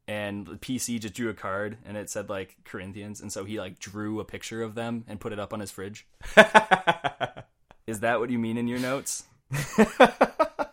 And 0.08 0.46
the 0.46 0.56
PC 0.56 0.98
just 1.00 1.14
drew 1.14 1.30
a 1.30 1.34
card 1.34 1.78
and 1.84 1.96
it 1.96 2.10
said 2.10 2.28
like 2.28 2.56
Corinthians, 2.64 3.20
and 3.20 3.32
so 3.32 3.44
he 3.44 3.58
like 3.58 3.78
drew 3.78 4.20
a 4.20 4.24
picture 4.24 4.60
of 4.62 4.74
them 4.74 5.04
and 5.08 5.18
put 5.20 5.32
it 5.32 5.38
up 5.38 5.52
on 5.52 5.60
his 5.60 5.70
fridge. 5.70 6.06
is 7.86 8.00
that 8.00 8.20
what 8.20 8.28
you 8.30 8.38
mean 8.38 8.56
in 8.58 8.68
your 8.68 8.80
notes? 8.80 9.24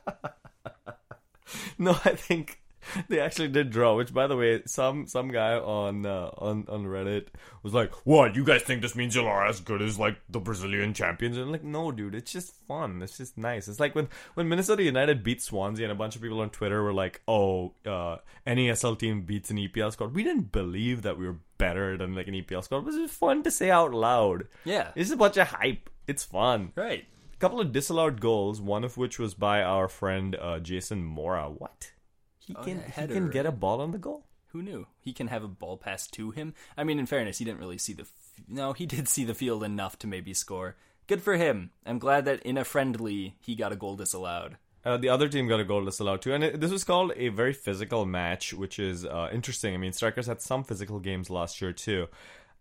No, 1.86 1.92
I 2.04 2.16
think 2.16 2.60
they 3.08 3.20
actually 3.20 3.48
did 3.48 3.70
draw. 3.70 3.96
Which, 3.96 4.14
by 4.14 4.28
the 4.28 4.36
way, 4.36 4.62
some 4.66 5.08
some 5.08 5.30
guy 5.30 5.54
on 5.54 6.06
uh, 6.06 6.32
on 6.38 6.66
on 6.68 6.86
Reddit 6.86 7.28
was 7.64 7.74
like, 7.74 7.94
"What? 8.06 8.36
You 8.36 8.44
guys 8.44 8.64
think 8.64 8.82
this 8.82 8.96
means 8.96 9.16
you 9.16 9.26
are 9.26 9.46
as 9.46 9.60
good 9.62 9.82
as 9.82 9.98
like 9.98 10.18
the 10.30 10.40
Brazilian 10.40 10.94
champions?" 10.94 11.38
And 11.38 11.46
I'm 11.46 11.52
like, 11.52 11.64
"No, 11.64 11.92
dude. 11.92 12.16
It's 12.16 12.32
just 12.32 12.54
fun. 12.68 13.02
It's 13.02 13.18
just 13.18 13.38
nice. 13.38 13.68
It's 13.68 13.80
like 13.80 13.96
when 13.96 14.10
when 14.34 14.50
Minnesota 14.50 14.84
United 14.84 15.24
beat 15.24 15.42
Swansea, 15.42 15.86
and 15.86 15.92
a 15.92 15.96
bunch 15.96 16.16
of 16.16 16.22
people 16.22 16.42
on 16.42 16.50
Twitter 16.50 16.84
were 16.84 16.94
like, 16.94 17.22
"Oh, 17.28 17.74
uh, 17.86 18.18
NASL 18.46 19.00
team 19.00 19.22
beats 19.22 19.50
an 19.50 19.58
EPL 19.58 19.92
squad." 19.94 20.14
We 20.14 20.24
didn't 20.24 20.52
believe 20.52 21.02
that 21.04 21.18
we 21.18 21.28
were 21.28 21.38
better 21.58 21.98
than 21.98 22.16
like 22.16 22.28
an 22.28 22.34
EPL 22.34 22.64
squad. 22.64 22.80
It 22.80 22.86
was 22.86 22.96
just 22.96 23.14
fun 23.14 23.44
to 23.44 23.52
say 23.52 23.70
out 23.70 23.94
loud. 23.94 24.48
Yeah. 24.66 24.92
It's 24.96 25.12
a 25.12 25.18
bunch 25.18 25.38
of 25.38 25.48
hype. 25.48 25.90
It's 26.08 26.24
fun 26.24 26.72
Right. 26.76 27.06
Couple 27.40 27.60
of 27.60 27.72
disallowed 27.72 28.20
goals, 28.22 28.62
one 28.62 28.84
of 28.84 28.98
which 28.98 29.18
was 29.20 29.34
by 29.34 29.62
our 29.64 29.88
friend 29.88 30.36
uh, 30.36 30.60
Jason 30.60 31.04
Mora. 31.04 31.50
What? 31.50 31.92
He 32.38 32.56
Oh, 32.58 32.64
can 32.64 32.84
he 32.96 33.08
can 33.08 33.30
get 33.30 33.46
a 33.46 33.52
ball 33.52 33.82
on 33.82 33.92
the 33.92 33.98
goal. 33.98 34.26
Who 34.48 34.64
knew? 34.64 34.88
He 35.00 35.14
can 35.14 35.28
have 35.28 35.44
a 35.44 35.48
ball 35.48 35.78
pass 35.78 36.08
to 36.08 36.32
him. 36.32 36.56
I 36.76 36.84
mean, 36.84 36.98
in 37.00 37.06
fairness, 37.06 37.38
he 37.38 37.46
didn't 37.46 37.60
really 37.60 37.78
see 37.78 37.94
the. 37.94 38.02
F- 38.04 38.44
no, 38.48 38.74
he 38.74 38.86
did 38.86 39.08
see 39.08 39.24
the 39.24 39.36
field 39.36 39.64
enough 39.64 40.00
to 40.00 40.08
maybe 40.08 40.34
score. 40.34 40.76
Good 41.08 41.22
for 41.22 41.36
him. 41.38 41.70
I'm 41.86 42.00
glad 42.00 42.26
that 42.26 42.42
in 42.44 42.58
a 42.58 42.64
friendly, 42.64 43.36
he 43.40 43.56
got 43.56 43.72
a 43.72 43.76
goal 43.76 43.96
disallowed. 43.96 44.58
Uh, 44.84 44.98
the 44.98 45.10
other 45.10 45.28
team 45.28 45.48
got 45.48 45.60
a 45.60 45.66
goal 45.66 45.84
disallowed 45.86 46.22
too, 46.22 46.34
and 46.34 46.44
it, 46.44 46.60
this 46.62 46.72
was 46.72 46.84
called 46.84 47.12
a 47.16 47.28
very 47.30 47.54
physical 47.54 48.06
match, 48.06 48.54
which 48.54 48.80
is 48.80 49.06
uh, 49.06 49.30
interesting. 49.32 49.74
I 49.74 49.78
mean, 49.78 49.92
strikers 49.92 50.26
had 50.28 50.42
some 50.42 50.64
physical 50.64 51.00
games 51.00 51.30
last 51.30 51.62
year 51.62 51.74
too, 51.74 52.08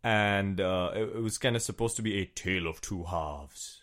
and 0.02 0.60
uh, 0.60 0.90
it, 0.94 1.02
it 1.16 1.22
was 1.22 1.38
kind 1.38 1.56
of 1.56 1.62
supposed 1.62 1.96
to 1.96 2.02
be 2.02 2.18
a 2.20 2.24
tale 2.26 2.66
of 2.66 2.80
two 2.80 3.04
halves. 3.04 3.82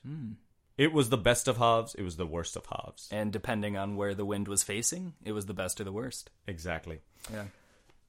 It 0.77 0.91
was 0.91 1.10
the 1.10 1.17
best 1.17 1.48
of 1.48 1.58
halves. 1.58 1.96
It 1.96 2.03
was 2.03 2.17
the 2.17 2.25
worst 2.25 2.55
of 2.55 2.65
halves. 2.65 3.08
And 3.12 3.32
depending 3.32 3.77
on 3.77 3.96
where 3.96 4.13
the 4.13 4.25
wind 4.25 4.48
was 4.48 4.63
facing, 4.63 5.13
it 5.24 5.32
was 5.32 5.46
the 5.46 5.53
best 5.53 5.79
or 5.79 5.86
the 5.86 5.91
worst. 5.91 6.32
Exactly. 6.48 7.00
Yeah. 7.32 7.46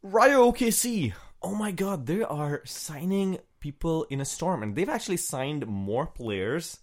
Rayo 0.02 0.50
OKC. 0.50 1.12
Oh 1.42 1.54
my 1.54 1.70
god, 1.70 2.06
they 2.06 2.22
are 2.22 2.62
signing 2.64 3.38
people 3.60 4.04
in 4.04 4.20
a 4.20 4.24
storm, 4.24 4.62
and 4.62 4.74
they've 4.74 4.88
actually 4.88 5.16
signed 5.16 5.66
more 5.66 6.06
players 6.06 6.78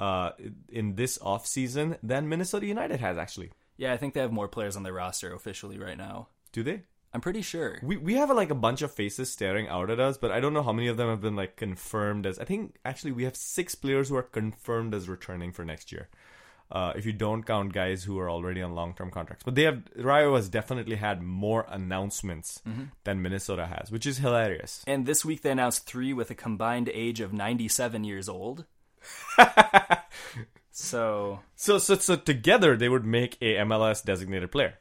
uh, 0.00 0.30
in 0.68 0.94
this 0.94 1.18
offseason 1.18 1.98
than 2.02 2.28
Minnesota 2.28 2.66
United 2.66 3.00
has 3.00 3.18
actually. 3.18 3.50
Yeah, 3.76 3.92
I 3.92 3.96
think 3.96 4.14
they 4.14 4.20
have 4.20 4.32
more 4.32 4.48
players 4.48 4.76
on 4.76 4.82
their 4.82 4.92
roster 4.92 5.32
officially 5.32 5.78
right 5.78 5.96
now. 5.96 6.28
Do 6.52 6.62
they? 6.62 6.82
I'm 7.12 7.20
pretty 7.20 7.42
sure. 7.42 7.78
We 7.82 7.96
we 7.96 8.14
have 8.14 8.30
like 8.30 8.50
a 8.50 8.54
bunch 8.54 8.82
of 8.82 8.92
faces 8.92 9.30
staring 9.30 9.68
out 9.68 9.90
at 9.90 10.00
us, 10.00 10.18
but 10.18 10.30
I 10.30 10.40
don't 10.40 10.52
know 10.52 10.62
how 10.62 10.72
many 10.72 10.88
of 10.88 10.96
them 10.96 11.08
have 11.08 11.20
been 11.20 11.36
like 11.36 11.56
confirmed 11.56 12.26
as. 12.26 12.38
I 12.38 12.44
think 12.44 12.76
actually 12.84 13.12
we 13.12 13.24
have 13.24 13.36
six 13.36 13.74
players 13.74 14.08
who 14.08 14.16
are 14.16 14.22
confirmed 14.22 14.94
as 14.94 15.08
returning 15.08 15.52
for 15.52 15.64
next 15.64 15.90
year. 15.90 16.08
Uh, 16.70 16.92
if 16.94 17.06
you 17.06 17.14
don't 17.14 17.44
count 17.44 17.72
guys 17.72 18.04
who 18.04 18.18
are 18.18 18.28
already 18.28 18.60
on 18.60 18.74
long 18.74 18.92
term 18.94 19.10
contracts, 19.10 19.42
but 19.42 19.54
they 19.54 19.62
have 19.62 19.82
Rayo 19.96 20.36
has 20.36 20.50
definitely 20.50 20.96
had 20.96 21.22
more 21.22 21.64
announcements 21.70 22.60
than 23.04 23.22
Minnesota 23.22 23.66
has, 23.66 23.90
which 23.90 24.04
is 24.04 24.18
hilarious. 24.18 24.84
And 24.86 25.06
this 25.06 25.24
week 25.24 25.40
they 25.40 25.50
announced 25.50 25.86
three 25.86 26.12
with 26.12 26.30
a 26.30 26.34
combined 26.34 26.90
age 26.92 27.20
of 27.20 27.32
97 27.32 28.04
years 28.04 28.28
old. 28.28 28.66
so 30.70 31.40
So, 31.54 31.78
so, 31.78 31.96
so 31.96 32.16
together 32.16 32.76
they 32.76 32.88
would 32.88 33.04
make 33.04 33.36
a 33.40 33.56
MLS 33.56 34.04
designated 34.04 34.52
player. 34.52 34.74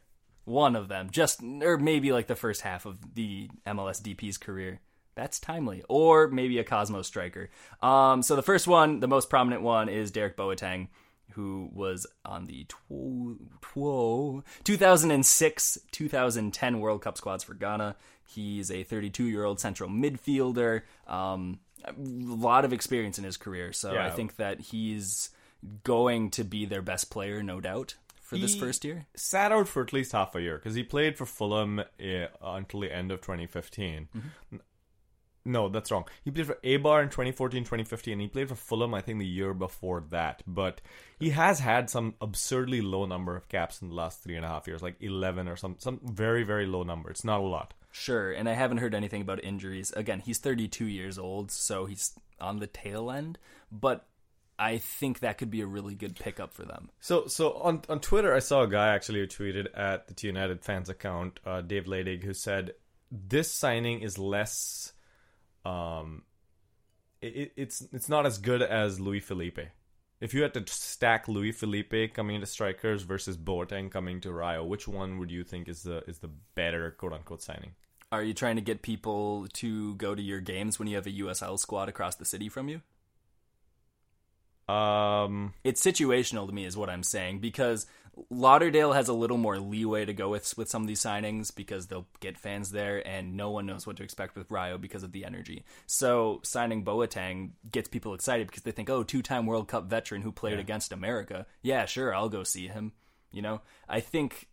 One 0.47 0.75
of 0.75 0.87
them, 0.87 1.09
just 1.11 1.41
or 1.61 1.77
maybe 1.77 2.11
like 2.11 2.27
the 2.27 2.35
first 2.35 2.61
half 2.61 2.85
of 2.85 3.15
the 3.15 3.49
MLS 3.67 4.01
DP's 4.01 4.37
career. 4.37 4.79
That's 5.15 5.39
timely, 5.39 5.83
or 5.89 6.27
maybe 6.27 6.59
a 6.59 6.63
Cosmo 6.63 7.01
striker. 7.01 7.49
Um, 7.81 8.21
so 8.21 8.35
the 8.35 8.43
first 8.43 8.67
one, 8.67 8.99
the 8.99 9.07
most 9.07 9.29
prominent 9.29 9.61
one, 9.63 9.89
is 9.89 10.11
Derek 10.11 10.37
Boateng. 10.37 10.87
who 11.31 11.69
was 11.73 12.07
on 12.23 12.45
the 12.45 12.63
tw- 12.65 13.41
tw- 13.61 14.43
2006 14.63 15.77
2010 15.91 16.79
World 16.79 17.01
Cup 17.01 17.17
squads 17.17 17.43
for 17.43 17.53
Ghana. 17.53 17.95
He's 18.25 18.71
a 18.71 18.83
32 18.83 19.25
year 19.25 19.43
old 19.43 19.59
central 19.59 19.89
midfielder. 19.89 20.81
Um, 21.07 21.59
a 21.85 21.93
lot 21.97 22.65
of 22.65 22.73
experience 22.73 23.17
in 23.17 23.23
his 23.23 23.37
career, 23.37 23.71
so 23.73 23.93
I 24.05 24.09
think 24.09 24.35
that 24.37 24.59
he's 24.59 25.29
going 25.83 26.29
to 26.31 26.43
be 26.43 26.65
their 26.65 26.81
best 26.81 27.09
player, 27.09 27.41
no 27.43 27.59
doubt, 27.61 27.95
for 28.27 28.37
this 28.37 28.55
first 28.55 28.83
year. 28.83 29.07
Sat 29.15 29.53
out 29.53 29.69
for 29.69 29.81
at 29.81 29.93
least 29.93 30.11
half 30.11 30.35
a 30.35 30.41
year 30.41 30.57
because 30.57 30.75
he 30.75 30.83
played 30.83 31.17
for 31.17 31.25
Fulham 31.25 31.79
uh, 31.79 32.27
until 32.41 32.81
the 32.81 32.93
end 32.93 33.09
of 33.09 33.21
2015. 33.21 34.09
Mm-hmm. 34.15 34.57
No, 35.45 35.69
that's 35.69 35.91
wrong. 35.91 36.03
He 36.25 36.31
played 36.31 36.47
for 36.47 36.55
Eibar 36.55 37.01
in 37.01 37.07
2014, 37.07 37.63
2015, 37.63 38.11
and 38.11 38.21
he 38.21 38.27
played 38.27 38.49
for 38.49 38.55
Fulham, 38.55 38.93
I 38.93 38.99
think, 38.99 39.19
the 39.19 39.25
year 39.25 39.53
before 39.53 40.03
that. 40.09 40.43
But 40.45 40.81
he 41.19 41.29
has 41.29 41.61
had 41.61 41.89
some 41.89 42.15
absurdly 42.19 42.81
low 42.81 43.05
number 43.05 43.37
of 43.37 43.47
caps 43.47 43.81
in 43.81 43.87
the 43.87 43.95
last 43.95 44.21
three 44.21 44.35
and 44.35 44.43
a 44.43 44.49
half 44.49 44.67
years, 44.67 44.83
like 44.83 44.97
11 44.99 45.47
or 45.47 45.55
some 45.55 45.77
some 45.79 46.01
very 46.03 46.43
very 46.43 46.65
low 46.65 46.83
number. 46.83 47.09
It's 47.09 47.23
not 47.23 47.39
a 47.39 47.43
lot. 47.43 47.73
Sure, 47.93 48.33
and 48.33 48.49
I 48.49 48.53
haven't 48.53 48.79
heard 48.79 48.93
anything 48.93 49.21
about 49.21 49.41
injuries. 49.41 49.93
Again, 49.95 50.19
he's 50.19 50.37
32 50.37 50.85
years 50.85 51.17
old, 51.17 51.49
so 51.49 51.85
he's 51.85 52.11
on 52.41 52.59
the 52.59 52.67
tail 52.67 53.09
end, 53.09 53.39
but 53.71 54.05
I 54.59 54.79
think 54.79 55.19
that 55.19 55.37
could 55.37 55.51
be 55.51 55.61
a 55.61 55.67
really 55.67 55.93
good 55.93 56.15
pickup 56.15 56.53
for 56.53 56.63
them. 56.63 56.89
So, 56.99 57.27
so 57.27 57.53
on 57.53 57.81
on 57.89 57.99
Twitter, 57.99 58.33
I 58.33 58.39
saw 58.39 58.63
a 58.63 58.67
guy 58.67 58.93
actually 58.93 59.19
who 59.19 59.27
tweeted 59.27 59.67
at 59.75 60.07
the 60.07 60.13
T 60.13 60.27
United 60.27 60.63
fans 60.63 60.89
account, 60.89 61.39
uh, 61.45 61.61
Dave 61.61 61.85
Ladig, 61.85 62.23
who 62.23 62.33
said 62.33 62.73
this 63.11 63.51
signing 63.51 64.01
is 64.01 64.17
less, 64.17 64.93
um, 65.63 66.23
it, 67.21 67.53
it's 67.55 67.81
it's 67.93 68.09
not 68.09 68.25
as 68.25 68.39
good 68.39 68.61
as 68.61 68.99
Louis 68.99 69.19
Felipe. 69.19 69.59
If 70.19 70.33
you 70.33 70.41
had 70.41 70.55
to 70.55 70.63
stack 70.65 71.27
Louis 71.27 71.51
Felipe 71.51 72.13
coming 72.15 72.37
into 72.37 72.47
strikers 72.47 73.03
versus 73.03 73.37
Boateng 73.37 73.91
coming 73.91 74.19
to 74.21 74.33
Rayo, 74.33 74.65
which 74.65 74.87
one 74.87 75.19
would 75.19 75.29
you 75.29 75.43
think 75.43 75.67
is 75.67 75.83
the 75.83 76.03
is 76.07 76.17
the 76.17 76.31
better 76.55 76.91
quote 76.91 77.13
unquote 77.13 77.43
signing? 77.43 77.75
Are 78.11 78.23
you 78.23 78.33
trying 78.33 78.55
to 78.55 78.61
get 78.61 78.81
people 78.81 79.47
to 79.53 79.93
go 79.95 80.15
to 80.15 80.21
your 80.21 80.39
games 80.39 80.79
when 80.79 80.87
you 80.87 80.95
have 80.95 81.05
a 81.05 81.11
USL 81.11 81.59
squad 81.59 81.89
across 81.89 82.15
the 82.15 82.25
city 82.25 82.49
from 82.49 82.69
you? 82.69 82.81
Um, 84.67 85.53
It's 85.63 85.81
situational 85.81 86.47
to 86.47 86.53
me, 86.53 86.65
is 86.65 86.75
what 86.75 86.89
I'm 86.89 87.03
saying, 87.03 87.39
because 87.39 87.85
Lauderdale 88.29 88.93
has 88.93 89.07
a 89.07 89.13
little 89.13 89.37
more 89.37 89.59
leeway 89.59 90.03
to 90.05 90.13
go 90.13 90.29
with 90.29 90.57
with 90.57 90.69
some 90.69 90.81
of 90.81 90.87
these 90.87 91.01
signings 91.01 91.53
because 91.53 91.87
they'll 91.87 92.07
get 92.19 92.37
fans 92.37 92.71
there, 92.71 93.07
and 93.07 93.37
no 93.37 93.51
one 93.51 93.65
knows 93.65 93.85
what 93.85 93.95
to 93.97 94.03
expect 94.03 94.35
with 94.35 94.49
Rayo 94.49 94.77
because 94.77 95.03
of 95.03 95.11
the 95.11 95.23
energy. 95.23 95.63
So 95.85 96.41
signing 96.43 96.83
Boateng 96.83 97.51
gets 97.71 97.87
people 97.87 98.13
excited 98.13 98.47
because 98.47 98.63
they 98.63 98.71
think, 98.71 98.89
oh, 98.89 99.03
two-time 99.03 99.45
World 99.45 99.67
Cup 99.67 99.85
veteran 99.85 100.23
who 100.23 100.31
played 100.31 100.59
against 100.59 100.91
America. 100.91 101.45
Yeah, 101.61 101.85
sure, 101.85 102.13
I'll 102.13 102.29
go 102.29 102.43
see 102.43 102.67
him. 102.67 102.93
You 103.31 103.41
know, 103.41 103.61
I 103.87 103.99
think 103.99 104.47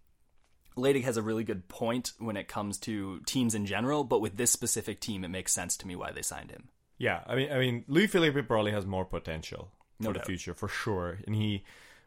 Ladig 0.76 1.04
has 1.04 1.16
a 1.16 1.23
really 1.23 1.44
good 1.44 1.68
point 1.68 2.12
when 2.18 2.37
it 2.37 2.49
comes 2.49 2.78
to 2.80 3.21
teams 3.21 3.54
in 3.54 3.64
general, 3.64 4.04
but 4.04 4.21
with 4.21 4.37
this 4.37 4.50
specific 4.50 5.00
team, 5.00 5.25
it 5.25 5.28
makes 5.28 5.52
sense 5.52 5.76
to 5.78 5.87
me 5.87 5.97
why 5.97 6.12
they 6.12 6.23
signed 6.23 6.50
him. 6.50 6.68
Yeah, 6.99 7.23
I 7.26 7.35
mean, 7.35 7.50
I 7.50 7.59
mean, 7.59 7.85
Louis 7.88 8.09
Felipe 8.09 8.47
probably 8.47 8.73
has 8.73 8.85
more 8.85 9.04
potential 9.04 9.73
No 10.04 10.11
for 10.11 10.14
the 10.14 10.18
doubt. 10.20 10.26
future 10.26 10.54
for 10.54 10.68
sure, 10.68 11.18
and 11.26 11.34
he 11.34 11.64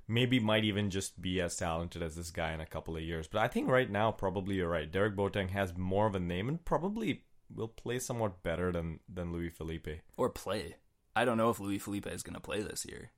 maybe 0.07 0.39
might 0.39 0.63
even 0.63 0.89
just 0.89 1.21
be 1.21 1.41
as 1.41 1.55
talented 1.57 2.01
as 2.01 2.15
this 2.15 2.31
guy 2.31 2.53
in 2.53 2.61
a 2.61 2.65
couple 2.65 2.95
of 2.95 3.03
years. 3.03 3.27
But 3.27 3.41
I 3.41 3.47
think 3.47 3.67
right 3.67 3.89
now, 3.89 4.11
probably 4.11 4.55
you're 4.55 4.69
right. 4.69 4.89
Derek 4.89 5.15
Boateng 5.15 5.49
has 5.49 5.77
more 5.77 6.07
of 6.07 6.15
a 6.15 6.19
name 6.19 6.47
and 6.47 6.63
probably 6.63 7.23
will 7.53 7.67
play 7.67 7.99
somewhat 7.99 8.43
better 8.43 8.71
than 8.71 8.99
than 9.13 9.31
Louis 9.31 9.49
Felipe. 9.49 10.01
or 10.17 10.29
play. 10.29 10.75
I 11.15 11.25
don't 11.25 11.37
know 11.37 11.49
if 11.49 11.59
Louis 11.59 11.79
Felipe 11.79 12.07
is 12.07 12.23
going 12.23 12.35
to 12.35 12.39
play 12.39 12.61
this 12.61 12.85
year. 12.85 13.11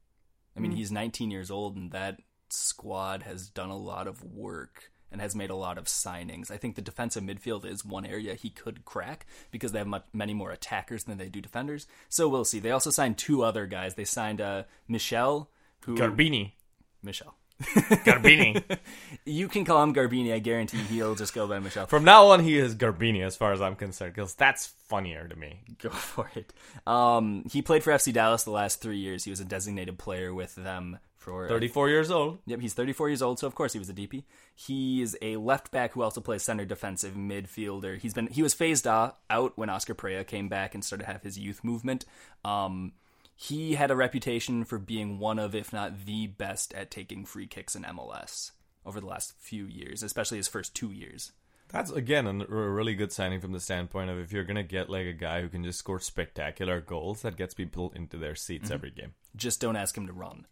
I 0.55 0.62
mean, 0.62 0.71
hmm. 0.71 0.77
he's 0.77 0.91
19 0.91 1.31
years 1.31 1.51
old, 1.51 1.75
and 1.75 1.91
that 1.91 2.19
squad 2.50 3.24
has 3.24 3.50
done 3.50 3.69
a 3.69 3.77
lot 3.77 4.07
of 4.07 4.24
work 4.24 4.91
and 5.11 5.21
has 5.21 5.35
made 5.35 5.49
a 5.49 5.55
lot 5.55 5.77
of 5.77 5.85
signings. 5.85 6.51
I 6.51 6.57
think 6.57 6.75
the 6.75 6.81
defensive 6.81 7.23
midfield 7.23 7.65
is 7.65 7.83
one 7.85 8.05
area 8.05 8.35
he 8.35 8.49
could 8.49 8.85
crack 8.85 9.25
because 9.51 9.71
they 9.71 9.79
have 9.79 9.87
much, 9.87 10.05
many 10.13 10.33
more 10.33 10.51
attackers 10.51 11.03
than 11.03 11.17
they 11.17 11.29
do 11.29 11.41
defenders. 11.41 11.87
So 12.09 12.27
we'll 12.27 12.45
see. 12.45 12.59
They 12.59 12.71
also 12.71 12.91
signed 12.91 13.17
two 13.17 13.43
other 13.43 13.65
guys. 13.65 13.95
They 13.95 14.05
signed 14.05 14.41
uh, 14.41 14.63
Michel, 14.87 15.49
who 15.81 15.95
Garbini, 15.95 16.53
Michel. 17.01 17.35
Garbini. 17.61 18.63
You 19.25 19.47
can 19.47 19.65
call 19.65 19.83
him 19.83 19.93
Garbini. 19.93 20.33
I 20.33 20.39
guarantee 20.39 20.77
he'll 20.77 21.13
just 21.13 21.35
go 21.35 21.45
by 21.45 21.59
Michel. 21.59 21.85
From 21.85 22.03
now 22.03 22.27
on, 22.27 22.43
he 22.43 22.57
is 22.57 22.73
Garbini, 22.73 23.23
as 23.23 23.35
far 23.35 23.53
as 23.53 23.61
I'm 23.61 23.75
concerned, 23.75 24.13
because 24.13 24.33
that's 24.33 24.67
funnier 24.87 25.27
to 25.27 25.35
me. 25.35 25.59
Go 25.81 25.89
for 25.89 26.31
it. 26.35 26.51
Um, 26.87 27.43
he 27.51 27.61
played 27.61 27.83
for 27.83 27.91
FC 27.91 28.11
Dallas 28.11 28.43
the 28.43 28.51
last 28.51 28.81
three 28.81 28.97
years. 28.97 29.25
He 29.25 29.29
was 29.29 29.39
a 29.39 29.45
designated 29.45 29.99
player 29.99 30.33
with 30.33 30.55
them 30.55 30.99
for 31.19 31.45
uh, 31.45 31.49
34 31.49 31.89
years 31.89 32.09
old. 32.09 32.39
Yep, 32.47 32.61
he's 32.61 32.73
34 32.73 33.09
years 33.09 33.21
old, 33.21 33.38
so 33.39 33.45
of 33.45 33.53
course 33.53 33.73
he 33.73 33.79
was 33.79 33.89
a 33.89 33.93
DP. 33.93 34.23
He's 34.55 35.15
a 35.21 35.35
left 35.35 35.69
back 35.69 35.93
who 35.93 36.01
also 36.01 36.21
plays 36.21 36.41
center 36.43 36.65
defensive 36.65 37.13
midfielder. 37.13 37.99
He's 37.99 38.13
been 38.13 38.27
he 38.27 38.41
was 38.41 38.53
phased 38.53 38.88
out 38.88 39.17
when 39.55 39.69
Oscar 39.69 39.93
Pareja 39.93 40.25
came 40.25 40.49
back 40.49 40.73
and 40.73 40.83
started 40.83 41.05
to 41.05 41.11
have 41.11 41.21
his 41.21 41.38
youth 41.38 41.63
movement. 41.63 42.05
Um, 42.43 42.93
he 43.35 43.75
had 43.75 43.91
a 43.91 43.95
reputation 43.95 44.65
for 44.65 44.77
being 44.79 45.19
one 45.19 45.39
of, 45.39 45.53
if 45.55 45.71
not 45.71 46.05
the 46.05 46.27
best, 46.27 46.73
at 46.73 46.91
taking 46.91 47.23
free 47.25 47.47
kicks 47.47 47.75
in 47.75 47.83
MLS 47.83 48.51
over 48.85 48.99
the 48.99 49.05
last 49.05 49.33
few 49.38 49.65
years, 49.65 50.01
especially 50.03 50.38
his 50.38 50.47
first 50.47 50.73
two 50.75 50.91
years. 50.91 51.31
That's 51.69 51.91
again 51.91 52.25
a 52.25 52.31
a 52.43 52.69
really 52.69 52.95
good 52.95 53.11
signing 53.11 53.41
from 53.41 53.51
the 53.51 53.59
standpoint 53.59 54.09
of 54.09 54.17
if 54.17 54.31
you're 54.33 54.43
gonna 54.43 54.63
get 54.63 54.89
like 54.89 55.05
a 55.05 55.13
guy 55.13 55.41
who 55.41 55.49
can 55.49 55.63
just 55.63 55.77
score 55.79 55.99
spectacular 55.99 56.81
goals, 56.81 57.21
that 57.21 57.38
gets 57.38 57.53
people 57.53 57.91
into 57.95 58.17
their 58.17 58.35
seats 58.35 58.65
Mm-hmm. 58.65 58.73
every 58.73 58.91
game. 58.91 59.13
Just 59.35 59.61
don't 59.61 59.75
ask 59.75 59.95
him 59.95 60.07
to 60.07 60.13
run. 60.13 60.47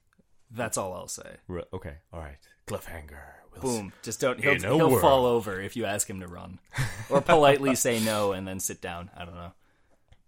That's 0.52 0.78
all 0.78 0.94
I'll 0.94 1.08
say. 1.08 1.38
Re- 1.48 1.64
okay, 1.74 1.96
all 2.14 2.20
right. 2.20 2.38
Cliffhanger. 2.68 3.20
We'll 3.62 3.62
Boom. 3.80 3.94
Just 4.04 4.20
don't. 4.20 4.40
He'll, 4.40 4.54
In 4.54 4.62
he'll 4.62 4.90
world. 4.90 5.02
fall 5.02 5.26
over 5.26 5.60
if 5.60 5.76
you 5.76 5.86
ask 5.86 6.10
him 6.10 6.20
to 6.20 6.28
run, 6.28 6.60
or 7.10 7.22
politely 7.22 7.76
say 7.76 8.00
no 8.00 8.32
and 8.34 8.48
then 8.48 8.60
sit 8.60 8.82
down. 8.82 9.10
I 9.18 9.26
don't 9.26 9.36
know, 9.36 9.54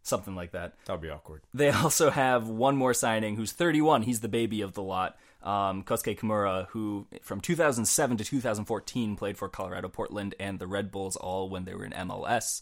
something 0.04 0.36
like 0.36 0.52
that. 0.54 0.74
That'd 0.86 1.02
be 1.02 1.10
awkward. 1.10 1.44
They 1.54 1.70
also 1.70 2.10
have 2.10 2.48
one 2.50 2.76
more 2.76 2.94
signing 2.94 3.36
who's 3.36 3.52
31. 3.52 4.02
He's 4.04 4.22
the 4.22 4.30
baby 4.30 4.62
of 4.62 4.74
the 4.74 4.82
lot. 4.82 5.18
Um, 5.44 5.84
Kosuke 5.84 6.18
Kimura, 6.20 6.68
who 6.70 7.08
from 7.22 7.40
2007 7.40 8.18
to 8.18 8.26
2014 8.26 9.16
played 9.16 9.38
for 9.38 9.48
Colorado, 9.48 9.88
Portland, 9.88 10.36
and 10.40 10.58
the 10.60 10.68
Red 10.68 10.92
Bulls 10.92 11.16
all 11.16 11.50
when 11.50 11.66
they 11.66 11.74
were 11.76 11.86
in 11.86 11.92
MLS. 11.92 12.62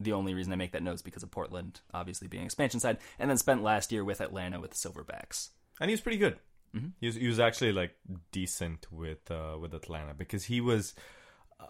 The 0.00 0.12
only 0.12 0.34
reason 0.34 0.52
I 0.52 0.56
make 0.56 0.72
that 0.72 0.82
note 0.82 0.94
is 0.96 1.02
because 1.02 1.22
of 1.22 1.30
Portland, 1.30 1.80
obviously 1.94 2.26
being 2.28 2.44
expansion 2.44 2.80
side, 2.80 2.98
and 3.20 3.30
then 3.30 3.38
spent 3.38 3.62
last 3.62 3.92
year 3.92 4.04
with 4.04 4.20
Atlanta 4.20 4.58
with 4.60 4.72
the 4.72 4.76
Silverbacks. 4.76 5.50
and 5.80 5.88
he 5.88 5.94
was 5.94 6.00
pretty 6.00 6.18
good. 6.18 6.38
Mm-hmm. 6.74 6.88
He 7.00 7.06
was 7.06 7.16
he 7.16 7.26
was 7.28 7.38
actually 7.40 7.72
like 7.72 7.94
decent 8.30 8.86
with 8.90 9.30
uh, 9.30 9.56
with 9.60 9.74
Atlanta 9.74 10.14
because 10.14 10.44
he 10.44 10.60
was. 10.60 10.94
Uh, 11.60 11.66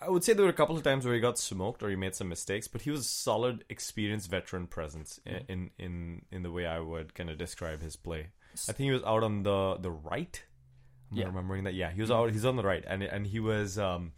I 0.00 0.10
would 0.10 0.24
say 0.24 0.32
there 0.32 0.44
were 0.44 0.50
a 0.50 0.60
couple 0.60 0.76
of 0.76 0.82
times 0.82 1.04
where 1.04 1.14
he 1.14 1.20
got 1.20 1.38
smoked 1.38 1.82
or 1.82 1.88
he 1.90 1.96
made 1.96 2.14
some 2.14 2.28
mistakes, 2.28 2.66
but 2.68 2.82
he 2.82 2.90
was 2.90 3.00
a 3.00 3.04
solid, 3.04 3.64
experienced 3.68 4.28
veteran 4.30 4.66
presence 4.66 5.20
i- 5.26 5.30
Mm-hmm. 5.30 5.52
in 5.52 5.70
in 5.78 6.22
in 6.32 6.42
the 6.42 6.50
way 6.50 6.66
I 6.66 6.80
would 6.80 7.14
kind 7.14 7.30
of 7.30 7.38
describe 7.38 7.82
his 7.82 7.94
play. 7.96 8.28
I 8.68 8.72
think 8.72 8.86
he 8.86 8.90
was 8.92 9.04
out 9.04 9.22
on 9.22 9.42
the 9.44 9.76
the 9.80 9.90
right. 9.92 10.42
I'm 11.12 11.16
Yeah. 11.18 11.24
Mm-hmm. 11.26 11.36
remembering 11.36 11.64
that. 11.64 11.74
Yeah, 11.74 11.92
he 11.92 12.00
was 12.00 12.10
out. 12.10 12.32
He's 12.32 12.44
on 12.44 12.56
the 12.56 12.64
right, 12.64 12.84
and 12.86 13.02
and 13.02 13.26
he 13.26 13.38
was. 13.40 13.78
um 13.78 14.12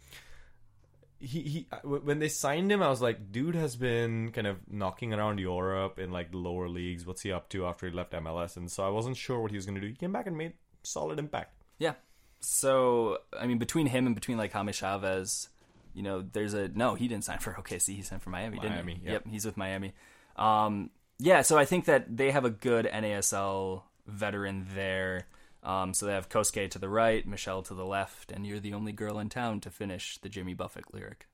he 1.19 1.41
he 1.41 1.67
uh, 1.71 1.77
when 1.87 2.19
they 2.19 2.29
signed 2.29 2.71
him, 2.71 2.81
I 2.81 2.89
was 2.89 3.01
like, 3.01 3.31
dude 3.31 3.55
has 3.55 3.75
been 3.75 4.31
kind 4.31 4.47
of 4.47 4.57
knocking 4.69 5.13
around 5.13 5.39
Europe 5.39 5.99
in 5.99 6.11
like 6.11 6.31
the 6.31 6.37
lower 6.37 6.69
leagues. 6.69 7.05
What's 7.05 7.21
he 7.21 7.31
up 7.31 7.49
to 7.49 7.65
after 7.65 7.89
he 7.89 7.95
left 7.95 8.13
MLS? 8.13 8.57
And 8.57 8.71
so 8.71 8.85
I 8.85 8.89
wasn't 8.89 9.17
sure 9.17 9.39
what 9.39 9.51
he 9.51 9.57
was 9.57 9.65
going 9.65 9.75
to 9.75 9.81
do. 9.81 9.87
He 9.87 9.93
came 9.93 10.11
back 10.11 10.27
and 10.27 10.37
made 10.37 10.53
solid 10.83 11.19
impact. 11.19 11.53
Yeah. 11.77 11.93
So 12.39 13.19
I 13.37 13.47
mean, 13.47 13.57
between 13.57 13.87
him 13.87 14.05
and 14.05 14.15
between 14.15 14.37
like 14.37 14.53
Jaime 14.53 14.71
Chavez, 14.71 15.49
you 15.93 16.03
know, 16.03 16.21
there's 16.21 16.53
a 16.53 16.69
no. 16.69 16.95
He 16.95 17.07
didn't 17.07 17.25
sign 17.25 17.39
for 17.39 17.53
OKC. 17.53 17.95
He 17.95 18.01
signed 18.01 18.21
for 18.21 18.29
Miami, 18.29 18.59
didn't 18.59 18.75
Miami, 18.75 18.93
he? 18.95 19.05
yep. 19.05 19.13
Yep, 19.25 19.27
he's 19.27 19.45
with 19.45 19.57
Miami. 19.57 19.93
Um, 20.35 20.89
yeah. 21.17 21.41
So 21.41 21.57
I 21.57 21.65
think 21.65 21.85
that 21.85 22.15
they 22.15 22.31
have 22.31 22.45
a 22.45 22.49
good 22.49 22.85
NASL 22.85 23.83
veteran 24.07 24.67
there. 24.73 25.27
Um, 25.61 25.93
so 25.93 26.05
they 26.05 26.13
have 26.13 26.29
Kosuke 26.29 26.69
to 26.71 26.79
the 26.79 26.87
right, 26.89 27.27
Michel 27.27 27.61
to 27.63 27.73
the 27.73 27.85
left, 27.85 28.31
and 28.31 28.47
you're 28.47 28.59
the 28.61 28.73
only 28.73 28.91
girl 28.93 29.19
in 29.19 29.27
town 29.29 29.59
to 29.61 29.69
finish 29.69 30.17
the 30.21 30.29
Jimmy 30.29 30.53
Buffett 30.53 30.85
lyric. 30.93 31.27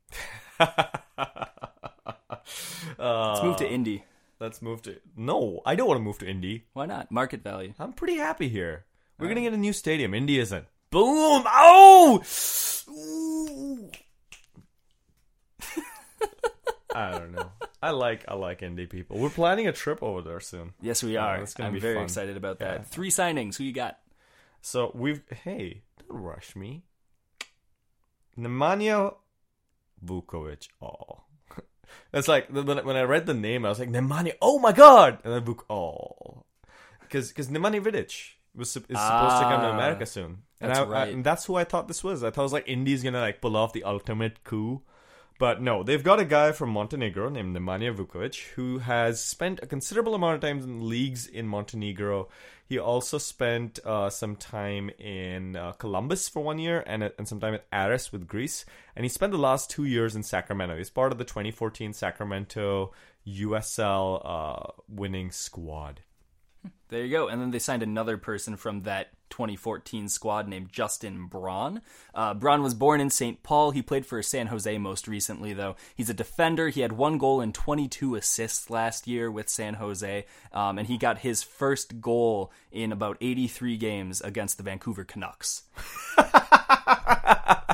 Let's 2.97 3.43
move 3.43 3.57
to 3.57 3.67
Indy. 3.69 4.03
Let's 4.39 4.61
move 4.61 4.81
to 4.83 4.97
no. 5.15 5.61
I 5.65 5.75
don't 5.75 5.87
want 5.87 5.99
to 5.99 6.03
move 6.03 6.17
to 6.19 6.27
Indy. 6.27 6.65
Why 6.73 6.85
not? 6.85 7.11
Market 7.11 7.41
value. 7.43 7.73
I'm 7.79 7.93
pretty 7.93 8.17
happy 8.17 8.49
here. 8.49 8.85
We're 9.17 9.27
gonna 9.29 9.41
get 9.41 9.53
a 9.53 9.57
new 9.57 9.73
stadium. 9.73 10.13
Indy 10.13 10.39
isn't. 10.39 10.65
Boom! 10.91 11.43
Oh! 11.45 12.21
I 16.93 17.11
don't 17.11 17.31
know. 17.33 17.51
I 17.81 17.89
like 17.91 18.23
I 18.27 18.35
like 18.35 18.61
Indy 18.63 18.85
people. 18.87 19.17
We're 19.17 19.29
planning 19.29 19.67
a 19.67 19.71
trip 19.73 20.01
over 20.01 20.21
there 20.21 20.39
soon. 20.39 20.73
Yes, 20.81 21.03
we 21.03 21.13
Yeah, 21.13 21.25
are. 21.25 21.39
that's 21.39 21.53
gonna 21.53 21.67
I'm 21.67 21.73
be 21.73 21.79
very 21.79 21.95
fun. 21.95 22.03
excited 22.05 22.37
about 22.37 22.59
that. 22.59 22.77
Yeah. 22.79 22.83
Three 22.83 23.09
signings. 23.11 23.55
Who 23.57 23.63
you 23.65 23.73
got? 23.73 23.99
So 24.65 24.91
we've 24.95 25.21
hey, 25.43 25.83
don't 25.99 26.19
rush 26.23 26.55
me. 26.55 26.85
Nemanja 28.35 29.13
Vukovic. 30.03 30.69
Oh, 30.81 31.21
it's 32.13 32.27
like 32.27 32.49
when 32.49 32.79
I- 32.79 32.81
when 32.81 32.95
I 32.95 33.03
read 33.03 33.27
the 33.27 33.35
name, 33.35 33.63
I 33.63 33.69
was 33.69 33.77
like 33.79 33.89
Nemanja. 33.91 34.33
Oh 34.41 34.57
my 34.57 34.71
god! 34.71 35.19
And 35.23 35.33
then 35.33 35.45
Vuk. 35.45 35.61
Oh, 35.69 36.45
because 37.01 37.27
because 37.29 37.47
Nemanja 37.49 37.79
Vidic. 37.79 38.31
was 38.55 38.69
is 38.69 38.73
supposed 38.73 38.89
to 38.97 39.45
come 39.51 39.61
to 39.61 39.67
Ah, 39.69 39.77
America 39.77 40.05
soon, 40.07 40.41
and 40.59 40.71
that's 40.71 40.79
I, 40.79 40.83
I- 40.83 40.87
right. 40.87 41.13
and 41.13 41.23
that's 41.23 41.45
who 41.45 41.53
I 41.55 41.63
thought 41.63 41.87
this 41.87 42.03
was. 42.03 42.23
I 42.23 42.31
thought 42.31 42.41
it 42.41 42.49
was 42.49 42.53
like 42.53 42.67
Indy's 42.67 43.03
gonna 43.03 43.21
like 43.21 43.41
pull 43.41 43.55
off 43.55 43.71
the 43.71 43.83
ultimate 43.83 44.43
coup, 44.43 44.81
but 45.37 45.61
no, 45.61 45.83
they've 45.83 46.03
got 46.03 46.19
a 46.19 46.25
guy 46.25 46.51
from 46.51 46.69
Montenegro 46.69 47.29
named 47.29 47.55
Nemanja 47.55 47.95
Vukovic 47.95 48.53
who 48.55 48.79
has 48.79 49.23
spent 49.23 49.59
a 49.61 49.67
considerable 49.67 50.15
amount 50.15 50.35
of 50.35 50.41
time 50.41 50.59
in 50.59 50.87
leagues 50.87 51.27
in 51.27 51.47
Montenegro. 51.47 52.29
He 52.67 52.79
also 52.79 53.17
spent 53.17 53.79
uh, 53.85 54.09
some 54.09 54.35
time 54.35 54.89
in 54.97 55.55
uh, 55.55 55.73
Columbus 55.73 56.29
for 56.29 56.41
one 56.41 56.57
year 56.57 56.83
and 56.87 57.03
and 57.17 57.27
some 57.27 57.39
time 57.39 57.55
at 57.55 57.65
Aris 57.71 58.11
with 58.11 58.27
Greece, 58.27 58.65
and 58.95 59.05
he 59.05 59.09
spent 59.09 59.31
the 59.31 59.37
last 59.37 59.69
two 59.69 59.85
years 59.85 60.15
in 60.15 60.23
Sacramento. 60.23 60.77
He's 60.77 60.89
part 60.89 61.11
of 61.11 61.17
the 61.17 61.25
2014 61.25 61.93
Sacramento 61.93 62.93
USL 63.27 64.21
uh, 64.23 64.71
winning 64.87 65.31
squad. 65.31 66.01
There 66.89 67.03
you 67.03 67.11
go. 67.11 67.27
And 67.27 67.41
then 67.41 67.51
they 67.51 67.59
signed 67.59 67.83
another 67.83 68.17
person 68.17 68.57
from 68.57 68.81
that 68.83 69.09
2014 69.29 70.09
squad 70.09 70.47
named 70.47 70.71
Justin 70.71 71.27
Braun. 71.27 71.81
Uh, 72.13 72.33
Braun 72.33 72.61
was 72.61 72.73
born 72.73 73.01
in 73.01 73.09
St. 73.09 73.41
Paul. 73.43 73.71
He 73.71 73.81
played 73.81 74.05
for 74.05 74.21
San 74.21 74.47
Jose 74.47 74.77
most 74.77 75.07
recently, 75.07 75.53
though. 75.53 75.75
He's 75.95 76.09
a 76.09 76.13
defender. 76.13 76.69
He 76.69 76.81
had 76.81 76.93
one 76.93 77.17
goal 77.17 77.41
and 77.41 77.53
22 77.53 78.15
assists 78.15 78.69
last 78.69 79.07
year 79.07 79.29
with 79.29 79.49
San 79.49 79.75
Jose. 79.75 80.25
Um, 80.51 80.77
and 80.77 80.87
he 80.87 80.97
got 80.97 81.19
his 81.19 81.43
first 81.43 82.01
goal 82.01 82.51
in 82.71 82.91
about 82.91 83.17
83 83.21 83.77
games 83.77 84.21
against 84.21 84.57
the 84.57 84.63
Vancouver 84.63 85.03
Canucks. 85.03 85.63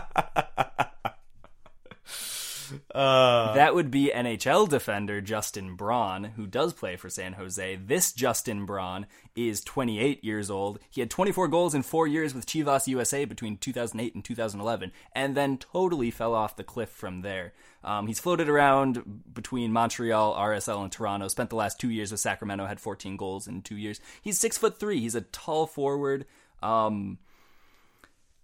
Uh, 2.94 3.54
That 3.54 3.74
would 3.74 3.90
be 3.90 4.12
NHL 4.14 4.68
defender 4.68 5.22
Justin 5.22 5.76
Braun, 5.76 6.26
who 6.36 6.46
does 6.46 6.74
play 6.74 6.96
for 6.96 7.10
San 7.10 7.34
Jose. 7.34 7.76
This 7.78 8.12
Justin 8.12 8.66
Braun 8.66 9.06
is 9.36 9.62
28 9.62 10.24
years 10.24 10.50
old. 10.50 10.80
He 10.90 11.02
had 11.02 11.10
24 11.10 11.48
goals 11.48 11.74
in 11.74 11.84
four 11.84 12.08
years 12.08 12.34
with 12.34 12.46
Chivas 12.46 12.88
USA 12.88 13.26
between 13.26 13.58
2008 13.58 14.16
and 14.16 14.26
2011, 14.26 14.92
and 15.14 15.36
then 15.36 15.58
totally 15.58 16.12
fell 16.12 16.34
off 16.34 16.58
the 16.58 16.64
cliff 16.64 16.90
from 16.90 17.22
there. 17.22 17.54
Um, 17.84 18.08
he's 18.08 18.20
floated 18.20 18.50
around 18.50 19.24
between 19.34 19.72
Montreal, 19.72 20.36
RSL, 20.36 20.84
and 20.84 20.92
Toronto. 20.92 21.28
Spent 21.30 21.50
the 21.50 21.56
last 21.56 21.80
two 21.80 21.90
years 21.90 22.12
with 22.12 22.20
Sacramento. 22.20 22.66
Had 22.66 22.80
14 22.80 23.18
goals 23.18 23.48
in 23.48 23.62
two 23.62 23.78
years. 23.78 24.00
He's 24.22 24.38
six 24.38 24.58
foot 24.58 24.80
three. 24.80 25.00
He's 25.00 25.16
a 25.16 25.22
tall 25.22 25.66
forward. 25.66 26.26
Um, 26.62 27.18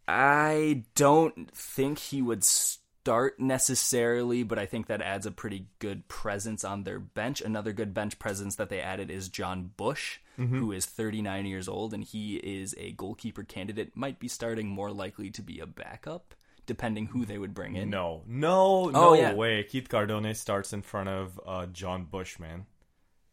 I 0.07 0.85
don't 0.95 1.51
think 1.51 1.99
he 1.99 2.21
would 2.21 2.43
start 3.07 3.39
necessarily, 3.39 4.43
but 4.43 4.59
I 4.59 4.65
think 4.65 4.87
that 4.87 5.01
adds 5.01 5.25
a 5.25 5.31
pretty 5.31 5.67
good 5.79 6.09
presence 6.09 6.65
on 6.65 6.83
their 6.83 6.99
bench. 6.99 7.39
Another 7.39 7.71
good 7.71 7.93
bench 7.93 8.19
presence 8.19 8.57
that 8.57 8.67
they 8.69 8.81
added 8.81 9.09
is 9.09 9.29
John 9.29 9.71
Bush, 9.77 10.19
who 10.35 10.73
is 10.73 10.85
39 10.85 11.45
years 11.45 11.69
old, 11.69 11.93
and 11.93 12.03
he 12.03 12.35
is 12.35 12.75
a 12.77 12.91
goalkeeper 12.91 13.43
candidate. 13.43 13.95
Might 13.95 14.19
be 14.19 14.27
starting 14.27 14.67
more 14.67 14.91
likely 14.91 15.29
to 15.31 15.41
be 15.41 15.59
a 15.61 15.65
backup, 15.65 16.35
depending 16.65 17.05
who 17.07 17.23
they 17.25 17.37
would 17.37 17.53
bring 17.53 17.77
in. 17.77 17.89
no, 17.89 18.23
no, 18.27 18.89
no 18.89 18.99
Oh, 19.09 19.13
yeah. 19.13 19.33
way. 19.33 19.63
Keith 19.63 19.87
Cardona 19.87 20.35
starts 20.35 20.73
in 20.73 20.81
front 20.81 21.07
of 21.07 21.39
uh, 21.47 21.65
John 21.67 22.03
Bush, 22.03 22.39
man. 22.39 22.65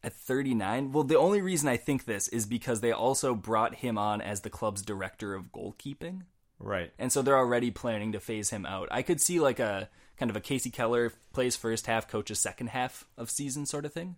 At 0.05 0.13
39? 0.13 0.93
Well, 0.93 1.03
the 1.03 1.19
only 1.19 1.41
reason 1.43 1.69
I 1.69 1.79
think 1.79 2.05
this 2.05 2.29
is 2.29 2.47
because 2.47 2.81
they 2.81 2.93
also 2.93 3.35
brought 3.35 3.75
him 3.75 3.99
on 3.99 4.21
as 4.21 4.43
the 4.43 4.51
club's 4.51 4.83
director 4.83 5.35
of 5.35 5.51
goalkeeping. 5.51 6.21
Right. 6.59 6.93
and 6.99 7.13
so 7.13 7.21
they're 7.23 7.37
already 7.37 7.71
planning 7.71 8.13
to 8.13 8.21
phase 8.21 8.51
him 8.51 8.65
out. 8.67 8.89
I 8.91 9.03
could 9.03 9.21
see 9.21 9.41
like 9.41 9.59
a 9.59 9.89
kind 10.17 10.31
of 10.31 10.37
a 10.37 10.41
Kasey 10.41 10.73
Keller 10.73 11.13
plays 11.33 11.57
first 11.57 11.87
half, 11.87 12.09
coaches 12.09 12.39
second 12.39 12.69
half 12.69 13.07
of 13.19 13.31
season 13.31 13.67
sort 13.67 13.85
of 13.85 13.93
thing. 13.93 14.17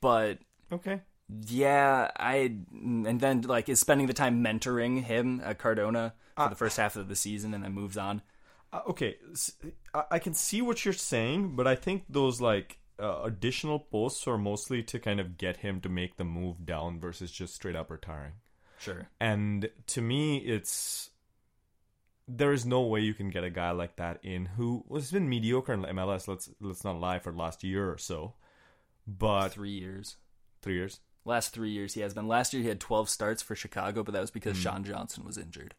But 0.00 0.38
Okay. 0.70 1.00
yeah, 1.46 2.10
I 2.16 2.56
and 2.72 3.20
then 3.20 3.42
like 3.42 3.68
is 3.68 3.80
spending 3.80 4.06
the 4.06 4.12
time 4.14 4.42
mentoring 4.44 5.02
him 5.02 5.40
at 5.44 5.58
Cardona 5.58 6.14
for 6.36 6.48
the 6.48 6.54
first 6.56 6.76
half 6.76 6.96
of 6.96 7.08
the 7.08 7.16
season, 7.16 7.54
and 7.54 7.62
then 7.64 7.72
moves 7.72 7.96
on. 7.96 8.22
Uh, 8.72 8.80
okay, 8.88 9.16
I 10.10 10.18
can 10.18 10.32
see 10.34 10.62
what 10.62 10.84
you're 10.84 10.94
saying, 10.94 11.56
but 11.56 11.66
I 11.66 11.74
think 11.74 12.04
those 12.08 12.40
like 12.40 12.78
uh, 12.98 13.20
additional 13.24 13.78
posts 13.78 14.26
are 14.26 14.38
mostly 14.38 14.82
to 14.84 14.98
kind 14.98 15.20
of 15.20 15.36
get 15.36 15.58
him 15.58 15.80
to 15.82 15.88
make 15.88 16.16
the 16.16 16.24
move 16.24 16.64
down 16.64 16.98
versus 17.00 17.30
just 17.30 17.54
straight 17.54 17.76
up 17.76 17.90
retiring. 17.90 18.32
Sure. 18.78 19.08
And 19.20 19.68
to 19.88 20.00
me, 20.00 20.38
it's 20.38 21.10
there 22.34 22.52
is 22.52 22.64
no 22.64 22.80
way 22.82 23.00
you 23.00 23.14
can 23.14 23.28
get 23.30 23.44
a 23.44 23.50
guy 23.50 23.70
like 23.72 23.96
that 23.96 24.18
in 24.22 24.46
who 24.46 24.84
has 24.92 25.10
been 25.10 25.28
mediocre 25.28 25.72
in 25.72 25.82
MLS. 25.82 26.26
Let's 26.28 26.48
let's 26.60 26.84
not 26.84 26.98
lie 27.00 27.18
for 27.18 27.32
the 27.32 27.38
last 27.38 27.62
year 27.62 27.90
or 27.90 27.98
so, 27.98 28.34
but 29.06 29.50
Three 29.50 29.70
years. 29.78 30.16
three 30.62 30.74
years. 30.74 31.00
Last 31.24 31.50
three 31.54 31.70
years 31.70 31.94
he 31.94 32.00
has 32.00 32.14
been. 32.14 32.26
Last 32.26 32.52
year 32.52 32.62
he 32.62 32.68
had 32.68 32.80
12 32.80 33.08
starts 33.08 33.42
for 33.42 33.54
Chicago, 33.54 34.02
but 34.02 34.12
that 34.12 34.20
was 34.20 34.30
because 34.30 34.56
Hmm. 34.56 34.62
Sean 34.62 34.84
Johnson 34.84 35.24
was 35.24 35.38
injured. 35.38 35.74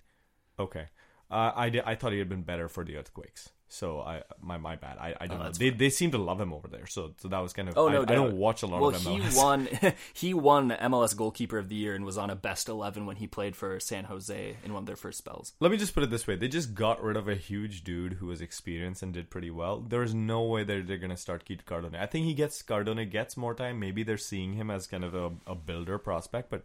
Okay. 0.60 0.89
Uh, 1.34 1.52
I, 1.56 1.69
did, 1.69 1.84
I 1.86 1.96
thought 1.96 2.12
he 2.12 2.19
had 2.19 2.30
been 2.30 2.43
better 2.43 2.69
for 2.69 2.84
the 2.84 2.98
Earthquakes. 2.98 3.50
So 3.74 4.02
I 4.02 4.22
my 4.39 4.58
my 4.58 4.76
bad. 4.76 5.00
I, 5.00 5.15
I 5.19 5.26
don't 5.26 5.39
know. 5.39 5.41
Oh, 5.41 5.43
that's 5.46 5.58
They 5.58 5.72
they 5.72 5.89
seem 5.89 6.12
to 6.12 6.19
love 6.19 6.39
him 6.39 6.54
over 6.54 6.67
there. 6.67 6.86
So 6.86 7.15
so 7.17 7.28
that 7.30 7.39
was 7.39 7.54
kind 7.54 7.67
of 7.67 7.76
Oh 7.76 7.89
I, 7.89 7.93
no, 7.93 8.02
I 8.04 8.06
doubt. 8.06 8.13
don't 8.13 8.38
watch 8.38 8.62
a 8.62 8.67
lot 8.67 8.80
well, 8.80 8.93
of 8.93 9.02
he 9.02 9.19
won. 9.36 9.67
he 10.13 10.32
won 10.36 10.69
MLS 10.69 11.17
goalkeeper 11.17 11.58
of 11.58 11.69
the 11.69 11.76
year 11.76 11.96
and 11.96 12.06
was 12.06 12.15
on 12.15 12.30
a 12.30 12.36
best 12.36 12.69
eleven 12.69 13.08
when 13.08 13.15
he 13.15 13.26
played 13.26 13.56
for 13.56 13.80
San 13.80 14.04
Jose 14.04 14.58
in 14.63 14.74
one 14.74 14.84
of 14.84 14.86
their 14.86 14.96
first 14.96 15.17
spells. 15.17 15.54
Let 15.60 15.72
me 15.72 15.78
just 15.78 15.96
put 15.96 16.04
it 16.04 16.12
this 16.12 16.28
way: 16.28 16.36
they 16.36 16.48
just 16.48 16.76
got 16.76 17.02
rid 17.02 17.17
of 17.17 17.28
a 17.28 17.34
huge 17.34 17.84
dude 17.84 18.13
who 18.13 18.28
was 18.28 18.41
experienced 18.41 19.02
and 19.02 19.12
did 19.12 19.32
pretty 19.32 19.50
well. 19.50 19.80
There 19.80 20.04
is 20.04 20.13
no 20.13 20.43
way 20.43 20.63
that 20.63 20.86
they're 20.86 20.98
gonna 21.00 21.17
start 21.17 21.43
Keith 21.43 21.65
Cardona. 21.65 21.98
I 22.00 22.06
think 22.06 22.28
he 22.28 22.36
gets 22.36 22.62
Cardona 22.62 23.06
gets 23.06 23.36
more 23.36 23.56
time. 23.56 23.80
Maybe 23.80 24.04
they're 24.04 24.17
seeing 24.19 24.54
him 24.54 24.69
as 24.69 24.86
kind 24.86 25.04
of 25.04 25.15
a, 25.15 25.32
a 25.48 25.56
builder 25.56 25.98
prospect, 25.98 26.52
but 26.52 26.63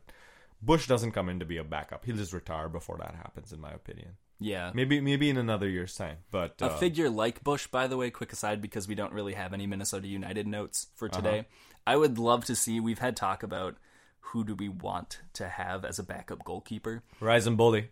Bush 0.61 0.87
doesn't 0.87 1.13
come 1.13 1.31
in 1.31 1.39
to 1.39 1.47
be 1.47 1.57
a 1.57 1.65
backup. 1.65 2.05
He'll 2.05 2.17
just 2.17 2.35
retire 2.35 2.69
before 2.69 2.99
that 2.99 3.15
happens, 3.15 3.51
in 3.51 3.63
my 3.63 3.71
opinion. 3.71 4.17
Yeah. 4.41 4.71
Maybe 4.75 5.01
maybe 5.01 5.29
in 5.31 5.37
another 5.37 5.69
year's 5.69 5.95
time. 5.97 6.19
But 6.31 6.55
A 6.63 6.67
uh, 6.67 6.77
figure 6.79 7.11
like 7.11 7.43
Bush, 7.43 7.67
by 7.67 7.87
the 7.89 7.97
way, 7.97 8.11
quick 8.11 8.33
aside, 8.33 8.63
because 8.63 8.87
we 8.87 8.95
don't 8.95 9.13
really 9.13 9.35
have 9.35 9.53
any 9.53 9.67
Minnesota 9.67 10.07
United 10.07 10.47
notes 10.47 10.87
for 10.95 11.07
Uh-huh. 11.09 11.17
today. 11.21 11.47
I 11.87 11.97
would 11.97 12.19
love 12.19 12.45
to 12.47 12.55
see. 12.55 12.79
We've 12.81 12.99
had 13.01 13.17
talk 13.17 13.43
about 13.43 13.77
who 14.21 14.45
do 14.45 14.55
we 14.55 14.69
want 14.69 15.21
to 15.35 15.49
have 15.49 15.85
as 15.85 15.99
a 15.99 16.03
backup 16.05 16.45
goalkeeper. 16.45 17.03
Rise 17.21 17.47
and 17.47 17.57
Bully. 17.57 17.89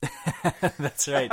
That's 0.78 1.06
right. 1.08 1.30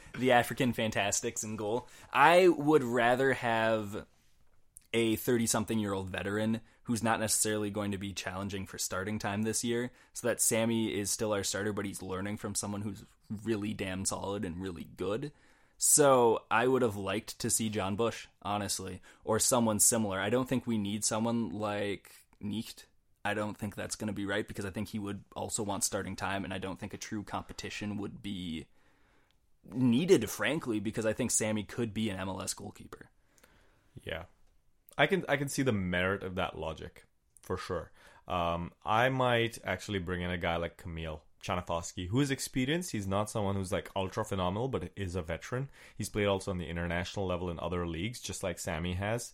the 0.18 0.32
African 0.32 0.72
Fantastics 0.72 1.42
in 1.42 1.56
goal. 1.56 1.88
I 2.12 2.48
would 2.48 2.84
rather 2.84 3.32
have 3.32 4.04
a 4.92 5.16
30 5.16 5.46
something 5.46 5.78
year 5.78 5.92
old 5.94 6.10
veteran 6.10 6.60
who's 6.84 7.02
not 7.02 7.20
necessarily 7.20 7.70
going 7.70 7.92
to 7.92 7.98
be 7.98 8.12
challenging 8.12 8.66
for 8.66 8.78
starting 8.78 9.18
time 9.18 9.42
this 9.42 9.62
year 9.62 9.90
so 10.12 10.26
that 10.26 10.40
Sammy 10.40 10.88
is 10.88 11.10
still 11.10 11.32
our 11.32 11.44
starter 11.44 11.72
but 11.72 11.84
he's 11.84 12.02
learning 12.02 12.36
from 12.36 12.54
someone 12.54 12.82
who's 12.82 13.04
really 13.44 13.72
damn 13.72 14.04
solid 14.04 14.44
and 14.44 14.60
really 14.60 14.88
good. 14.96 15.32
So 15.78 16.42
I 16.48 16.68
would 16.68 16.82
have 16.82 16.96
liked 16.96 17.40
to 17.40 17.50
see 17.50 17.68
John 17.68 17.96
Bush, 17.96 18.28
honestly, 18.42 19.00
or 19.24 19.40
someone 19.40 19.80
similar. 19.80 20.20
I 20.20 20.30
don't 20.30 20.48
think 20.48 20.64
we 20.64 20.78
need 20.78 21.04
someone 21.04 21.50
like 21.50 22.12
Nicht. 22.40 22.86
I 23.24 23.34
don't 23.34 23.56
think 23.56 23.74
that's 23.74 23.96
going 23.96 24.06
to 24.06 24.12
be 24.12 24.26
right 24.26 24.46
because 24.46 24.64
I 24.64 24.70
think 24.70 24.88
he 24.88 25.00
would 25.00 25.24
also 25.34 25.64
want 25.64 25.82
starting 25.82 26.14
time, 26.14 26.44
and 26.44 26.54
I 26.54 26.58
don't 26.58 26.78
think 26.78 26.94
a 26.94 26.98
true 26.98 27.24
competition 27.24 27.96
would 27.98 28.22
be 28.22 28.66
needed, 29.72 30.30
frankly, 30.30 30.78
because 30.78 31.06
I 31.06 31.12
think 31.12 31.32
Sammy 31.32 31.64
could 31.64 31.92
be 31.92 32.10
an 32.10 32.28
MLS 32.28 32.54
goalkeeper. 32.54 33.06
Yeah, 34.04 34.24
I 34.96 35.06
can 35.06 35.24
I 35.28 35.36
can 35.36 35.48
see 35.48 35.62
the 35.62 35.72
merit 35.72 36.22
of 36.22 36.34
that 36.36 36.58
logic 36.58 37.04
for 37.40 37.56
sure. 37.56 37.90
Um, 38.28 38.72
I 38.84 39.08
might 39.08 39.58
actually 39.64 39.98
bring 39.98 40.22
in 40.22 40.30
a 40.30 40.38
guy 40.38 40.56
like 40.56 40.76
Camille 40.76 41.22
Chanatowski, 41.42 42.08
who 42.08 42.20
is 42.20 42.30
experienced. 42.30 42.92
He's 42.92 43.06
not 43.06 43.28
someone 43.28 43.56
who's 43.56 43.72
like 43.72 43.90
ultra 43.96 44.24
phenomenal, 44.24 44.68
but 44.68 44.90
is 44.96 45.16
a 45.16 45.22
veteran. 45.22 45.68
He's 45.96 46.08
played 46.08 46.26
also 46.26 46.50
on 46.50 46.58
the 46.58 46.68
international 46.68 47.26
level 47.26 47.50
in 47.50 47.58
other 47.58 47.86
leagues, 47.86 48.20
just 48.20 48.42
like 48.42 48.58
Sammy 48.58 48.94
has, 48.94 49.32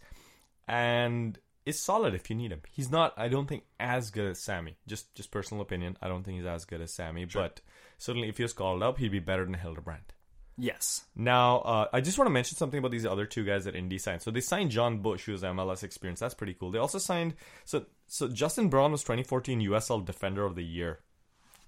and 0.67 1.39
is 1.67 1.79
solid 1.79 2.15
if 2.15 2.31
you 2.31 2.37
need 2.37 2.51
him. 2.51 2.63
He's 2.71 2.91
not, 2.91 3.13
I 3.17 3.29
don't 3.29 3.47
think, 3.47 3.65
as 3.79 4.11
good 4.11 4.31
as 4.31 4.41
Sammy. 4.41 4.79
Just 4.87 5.15
just 5.15 5.31
personal 5.31 5.63
opinion. 5.63 5.99
I 6.01 6.09
don't 6.09 6.25
think 6.25 6.39
he's 6.39 6.47
as 6.47 6.65
good 6.65 6.81
as 6.81 6.95
Sammy, 6.95 7.27
but 7.27 7.61
certainly 7.99 8.29
if 8.29 8.39
he 8.39 8.43
was 8.43 8.55
called 8.55 8.83
up, 8.83 8.99
he'd 8.99 9.13
be 9.13 9.19
better 9.19 9.45
than 9.45 9.55
Hildebrandt. 9.55 10.15
Yes. 10.61 11.05
Now, 11.15 11.59
uh, 11.61 11.87
I 11.93 12.01
just 12.01 12.19
want 12.19 12.27
to 12.27 12.33
mention 12.33 12.57
something 12.57 12.79
about 12.79 12.91
these 12.91 13.07
other 13.07 13.27
two 13.27 13.45
guys 13.45 13.65
that 13.65 13.77
Indy 13.77 13.97
signed. 13.97 14.23
So 14.23 14.33
they 14.33 14.41
signed 14.41 14.73
John 14.73 14.99
Bush, 14.99 15.25
who 15.25 15.33
has 15.33 15.43
MLS 15.43 15.85
experience. 15.85 16.19
That's 16.19 16.35
pretty 16.35 16.55
cool. 16.55 16.73
They 16.73 16.79
also 16.81 16.99
signed 16.99 17.35
so 17.65 17.87
so 18.09 18.27
Justin 18.29 18.69
Braun 18.69 18.91
was 18.91 19.03
2014 19.03 19.61
USL 19.61 20.05
Defender 20.05 20.45
of 20.45 20.57
the 20.57 20.65
Year, 20.65 20.99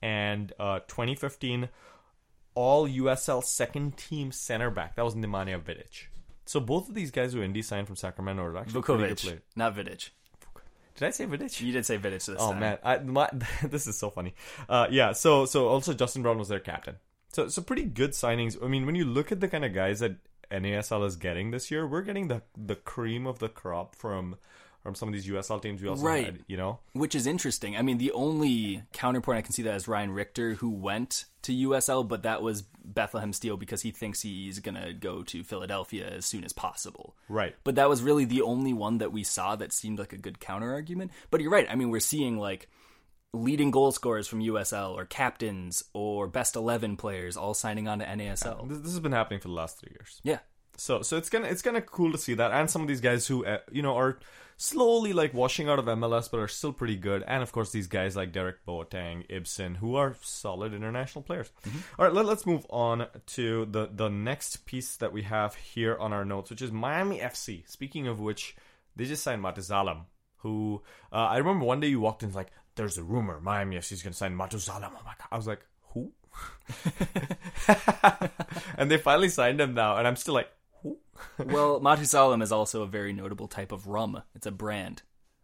and 0.02 0.52
uh, 0.58 0.80
2015 0.88 1.68
All 2.54 2.88
USL 2.88 3.44
Second 3.44 3.96
Team 3.96 4.32
Center 4.32 4.70
Back. 4.70 4.96
That 4.96 5.04
was 5.04 5.14
Nemanja 5.14 5.62
Vidic. 5.62 6.06
So 6.46 6.58
both 6.58 6.88
of 6.88 6.96
these 6.96 7.12
guys 7.12 7.32
who 7.32 7.42
Indy 7.42 7.62
signed 7.62 7.86
from 7.86 7.94
Sacramento 7.94 8.42
are 8.42 8.56
actually 8.56 8.82
pretty 8.82 9.08
good 9.08 9.18
players. 9.18 9.40
not 9.54 9.76
Vidic. 9.76 10.10
Did 10.96 11.06
I 11.06 11.10
say 11.10 11.26
Vidic? 11.26 11.60
You 11.60 11.72
did 11.72 11.86
say 11.86 11.96
Vidic 11.96 12.26
this 12.26 12.30
Oh 12.40 12.50
time. 12.50 12.60
man, 12.60 12.78
I, 12.82 12.98
my, 12.98 13.28
this 13.64 13.86
is 13.86 13.96
so 13.96 14.10
funny. 14.10 14.34
Uh, 14.68 14.88
yeah, 14.90 15.12
so 15.12 15.44
so 15.44 15.68
also 15.68 15.94
Justin 15.94 16.22
Braun 16.22 16.38
was 16.38 16.48
their 16.48 16.58
captain. 16.58 16.96
So 17.32 17.48
so 17.48 17.62
pretty 17.62 17.84
good 17.84 18.10
signings. 18.12 18.62
I 18.62 18.66
mean, 18.68 18.86
when 18.86 18.94
you 18.94 19.04
look 19.04 19.30
at 19.32 19.40
the 19.40 19.48
kind 19.48 19.64
of 19.64 19.72
guys 19.72 20.00
that 20.00 20.16
NASL 20.50 21.06
is 21.06 21.16
getting 21.16 21.50
this 21.50 21.70
year, 21.70 21.86
we're 21.86 22.02
getting 22.02 22.28
the 22.28 22.42
the 22.56 22.76
cream 22.76 23.26
of 23.26 23.38
the 23.38 23.48
crop 23.48 23.94
from 23.94 24.36
from 24.82 24.94
some 24.94 25.08
of 25.08 25.12
these 25.12 25.26
USL 25.26 25.60
teams. 25.60 25.82
We 25.82 25.88
also 25.88 26.02
Right. 26.06 26.24
had, 26.24 26.38
you 26.46 26.56
know, 26.56 26.78
Which 26.94 27.14
is 27.14 27.26
interesting. 27.26 27.76
I 27.76 27.82
mean, 27.82 27.98
the 27.98 28.12
only 28.12 28.82
counterpoint 28.94 29.36
I 29.36 29.42
can 29.42 29.52
see 29.52 29.62
that 29.64 29.74
is 29.74 29.86
Ryan 29.86 30.10
Richter, 30.10 30.54
who 30.54 30.70
went 30.70 31.26
to 31.42 31.52
USL, 31.52 32.02
but 32.08 32.22
that 32.22 32.40
was 32.40 32.62
Bethlehem 32.82 33.34
Steel 33.34 33.58
because 33.58 33.82
he 33.82 33.90
thinks 33.90 34.22
he's 34.22 34.58
going 34.58 34.76
to 34.82 34.94
go 34.94 35.22
to 35.24 35.44
Philadelphia 35.44 36.08
as 36.08 36.24
soon 36.24 36.44
as 36.44 36.54
possible. 36.54 37.14
right? 37.28 37.54
But 37.62 37.74
that 37.74 37.90
was 37.90 38.00
really 38.00 38.24
the 38.24 38.40
only 38.40 38.72
one 38.72 38.96
that 38.98 39.12
we 39.12 39.22
saw 39.22 39.54
that 39.56 39.74
seemed 39.74 39.98
like 39.98 40.14
a 40.14 40.18
good 40.18 40.40
counter 40.40 40.72
argument. 40.72 41.10
But 41.30 41.42
you're 41.42 41.52
right. 41.52 41.66
I 41.70 41.74
mean, 41.74 41.90
we're 41.90 42.00
seeing 42.00 42.38
like 42.38 42.70
leading 43.32 43.70
goal 43.70 43.92
scorers 43.92 44.26
from 44.26 44.40
USL 44.40 44.94
or 44.94 45.04
captains 45.04 45.84
or 45.94 46.26
best 46.26 46.56
11 46.56 46.96
players 46.96 47.36
all 47.36 47.54
signing 47.54 47.86
on 47.88 48.00
to 48.00 48.04
NASL. 48.04 48.68
This, 48.68 48.78
this 48.78 48.90
has 48.90 49.00
been 49.00 49.12
happening 49.12 49.40
for 49.40 49.48
the 49.48 49.54
last 49.54 49.78
three 49.78 49.92
years. 49.92 50.20
Yeah. 50.24 50.38
So 50.76 51.02
so 51.02 51.18
it's 51.18 51.28
gonna 51.28 51.46
it's 51.46 51.60
kind 51.60 51.76
of 51.76 51.84
cool 51.84 52.10
to 52.10 52.16
see 52.16 52.32
that, 52.34 52.52
and 52.52 52.70
some 52.70 52.80
of 52.80 52.88
these 52.88 53.02
guys 53.02 53.26
who 53.26 53.44
uh, 53.44 53.58
you 53.70 53.82
know 53.82 53.96
are 53.96 54.18
slowly 54.56 55.12
like 55.12 55.34
washing 55.34 55.68
out 55.68 55.78
of 55.78 55.84
MLS, 55.84 56.30
but 56.30 56.40
are 56.40 56.48
still 56.48 56.72
pretty 56.72 56.96
good, 56.96 57.22
and 57.26 57.42
of 57.42 57.52
course 57.52 57.70
these 57.70 57.86
guys 57.86 58.16
like 58.16 58.32
Derek 58.32 58.64
Boateng, 58.66 59.26
Ibson, 59.28 59.74
who 59.74 59.96
are 59.96 60.16
solid 60.22 60.72
international 60.72 61.22
players. 61.22 61.50
All 61.98 62.06
right, 62.06 62.14
let, 62.14 62.24
let's 62.24 62.46
move 62.46 62.64
on 62.70 63.08
to 63.26 63.66
the 63.66 63.90
the 63.92 64.08
next 64.08 64.64
piece 64.64 64.96
that 64.96 65.12
we 65.12 65.20
have 65.22 65.54
here 65.54 65.98
on 65.98 66.14
our 66.14 66.24
notes, 66.24 66.48
which 66.48 66.62
is 66.62 66.72
Miami 66.72 67.18
FC. 67.18 67.68
Speaking 67.68 68.08
of 68.08 68.18
which, 68.18 68.56
they 68.96 69.04
just 69.04 69.22
signed 69.22 69.44
Matuzalem 69.44 70.04
who 70.42 70.82
uh, 71.12 71.16
I 71.16 71.38
remember 71.38 71.64
one 71.64 71.80
day 71.80 71.88
you 71.88 72.00
walked 72.00 72.22
in 72.22 72.32
like, 72.32 72.50
"There's 72.80 72.96
a 72.96 73.02
rumor 73.02 73.40
Miami 73.40 73.76
FC 73.76 73.92
is 73.92 74.02
gonna 74.02 74.14
sign 74.14 74.34
Matuzalem." 74.34 74.90
Oh 74.90 75.04
my 75.04 75.12
god! 75.18 75.28
I 75.30 75.36
was 75.36 75.46
like, 75.46 75.60
who? 75.92 76.12
and 78.78 78.90
they 78.90 78.96
finally 78.96 79.28
signed 79.28 79.60
him 79.60 79.74
now, 79.74 79.96
and 79.96 80.08
I'm 80.08 80.16
still 80.16 80.32
like, 80.32 80.50
who? 80.82 80.98
Well, 81.38 81.80
Matusalem 81.80 82.42
is 82.42 82.52
also 82.52 82.82
a 82.82 82.86
very 82.86 83.12
notable 83.12 83.48
type 83.48 83.70
of 83.72 83.86
rum. 83.86 84.22
It's 84.34 84.46
a 84.46 84.50
brand. 84.50 85.02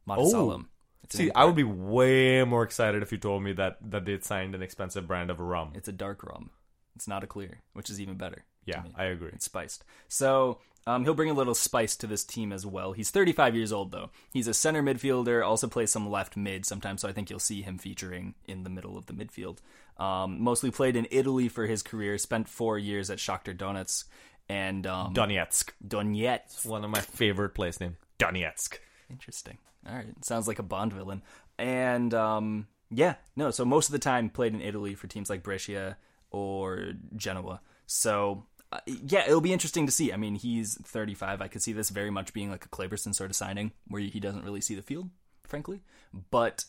Matusalem. 0.09 0.64
Oh. 0.64 0.68
It's 1.05 1.14
an 1.14 1.27
See, 1.27 1.31
I 1.35 1.44
would 1.44 1.55
be 1.55 1.64
way 1.64 2.42
more 2.44 2.62
excited 2.62 3.03
if 3.03 3.12
you 3.12 3.18
told 3.18 3.42
me 3.42 3.53
that 3.53 3.79
that 3.90 4.07
they'd 4.07 4.25
signed 4.25 4.55
an 4.55 4.62
expensive 4.62 5.07
brand 5.07 5.31
of 5.31 5.38
rum. 5.38 5.72
It's 5.75 5.88
a 5.88 5.92
dark 5.92 6.25
rum. 6.25 6.51
It's 6.94 7.07
not 7.07 7.22
a 7.22 7.27
clear, 7.27 7.61
which 7.75 7.90
is 7.90 8.01
even 8.01 8.16
better. 8.16 8.44
Yeah. 8.64 8.83
I 8.96 9.05
agree. 9.05 9.31
It's 9.33 9.44
spiced. 9.44 9.85
So 10.09 10.59
um, 10.87 11.05
he'll 11.05 11.14
bring 11.14 11.31
a 11.31 11.35
little 11.35 11.55
spice 11.55 11.96
to 11.96 12.07
this 12.07 12.25
team 12.25 12.53
as 12.53 12.64
well. 12.64 12.92
He's 12.92 13.11
35 13.11 13.57
years 13.57 13.72
old, 13.72 13.90
though. 13.90 14.11
He's 14.33 14.46
a 14.46 14.55
center 14.55 14.83
midfielder, 14.83 15.44
also 15.44 15.66
plays 15.66 15.90
some 15.90 16.09
left 16.09 16.37
mid 16.37 16.64
sometimes, 16.64 17.01
so 17.01 17.09
I 17.09 17.12
think 17.12 17.29
you'll 17.29 17.38
see 17.38 17.62
him 17.62 17.79
featuring 17.79 18.35
in 18.46 18.62
the 18.62 18.70
middle 18.70 18.96
of 18.96 19.07
the 19.07 19.12
midfield. 19.12 19.59
Um, 19.99 20.42
mostly 20.42 20.70
played 20.70 20.94
in 20.94 21.09
Italy 21.11 21.49
for 21.49 21.66
his 21.66 21.83
career, 21.83 22.18
spent 22.18 22.49
four 22.49 22.79
years 22.79 23.11
at 23.11 23.18
Shakhtar 23.18 23.57
Donetsk 23.57 24.05
and 24.49 24.87
um, 24.87 25.14
Donetsk, 25.14 25.70
Donetsk. 25.87 26.66
one 26.66 26.85
of 26.85 26.90
my 26.90 27.01
favorite 27.01 27.55
place 27.55 27.81
name. 27.81 27.96
Donetsk. 28.18 28.79
Interesting. 29.11 29.59
All 29.88 29.94
right. 29.94 30.25
Sounds 30.25 30.46
like 30.46 30.59
a 30.59 30.64
Bond 30.64 30.92
villain. 30.92 31.22
And 31.59 32.12
um, 32.14 32.66
yeah, 32.90 33.14
no. 33.35 33.51
So 33.51 33.64
most 33.64 33.88
of 33.88 33.92
the 33.92 33.99
time 33.99 34.31
played 34.31 34.55
in 34.55 34.61
Italy 34.61 34.94
for 34.94 35.07
teams 35.07 35.31
like 35.31 35.42
Brescia 35.42 35.96
or 36.31 36.92
Genoa. 37.16 37.61
So 37.87 38.46
uh, 38.72 38.81
yeah, 38.87 39.24
it'll 39.26 39.40
be 39.40 39.52
interesting 39.52 39.87
to 39.87 39.92
see. 39.92 40.12
I 40.12 40.16
mean, 40.16 40.35
he's 40.35 40.74
35. 40.83 41.40
I 41.40 41.48
could 41.48 41.62
see 41.62 41.72
this 41.72 41.90
very 41.90 42.11
much 42.11 42.33
being 42.33 42.50
like 42.50 42.64
a 42.64 42.68
Kleberson 42.68 43.14
sort 43.14 43.31
of 43.31 43.37
signing 43.37 43.72
where 43.88 44.02
he 44.02 44.20
doesn't 44.20 44.44
really 44.44 44.61
see 44.61 44.74
the 44.74 44.83
field, 44.83 45.11
frankly. 45.44 45.83
But 46.31 46.64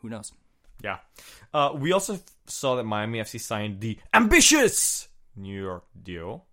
who 0.00 0.08
knows? 0.08 0.32
Yeah. 0.82 0.98
Uh, 1.52 1.72
we 1.74 1.92
also 1.92 2.20
saw 2.46 2.76
that 2.76 2.84
Miami 2.84 3.18
FC 3.18 3.40
signed 3.40 3.80
the 3.80 3.98
ambitious 4.14 5.08
New 5.36 5.60
York 5.62 5.84
deal 6.00 6.46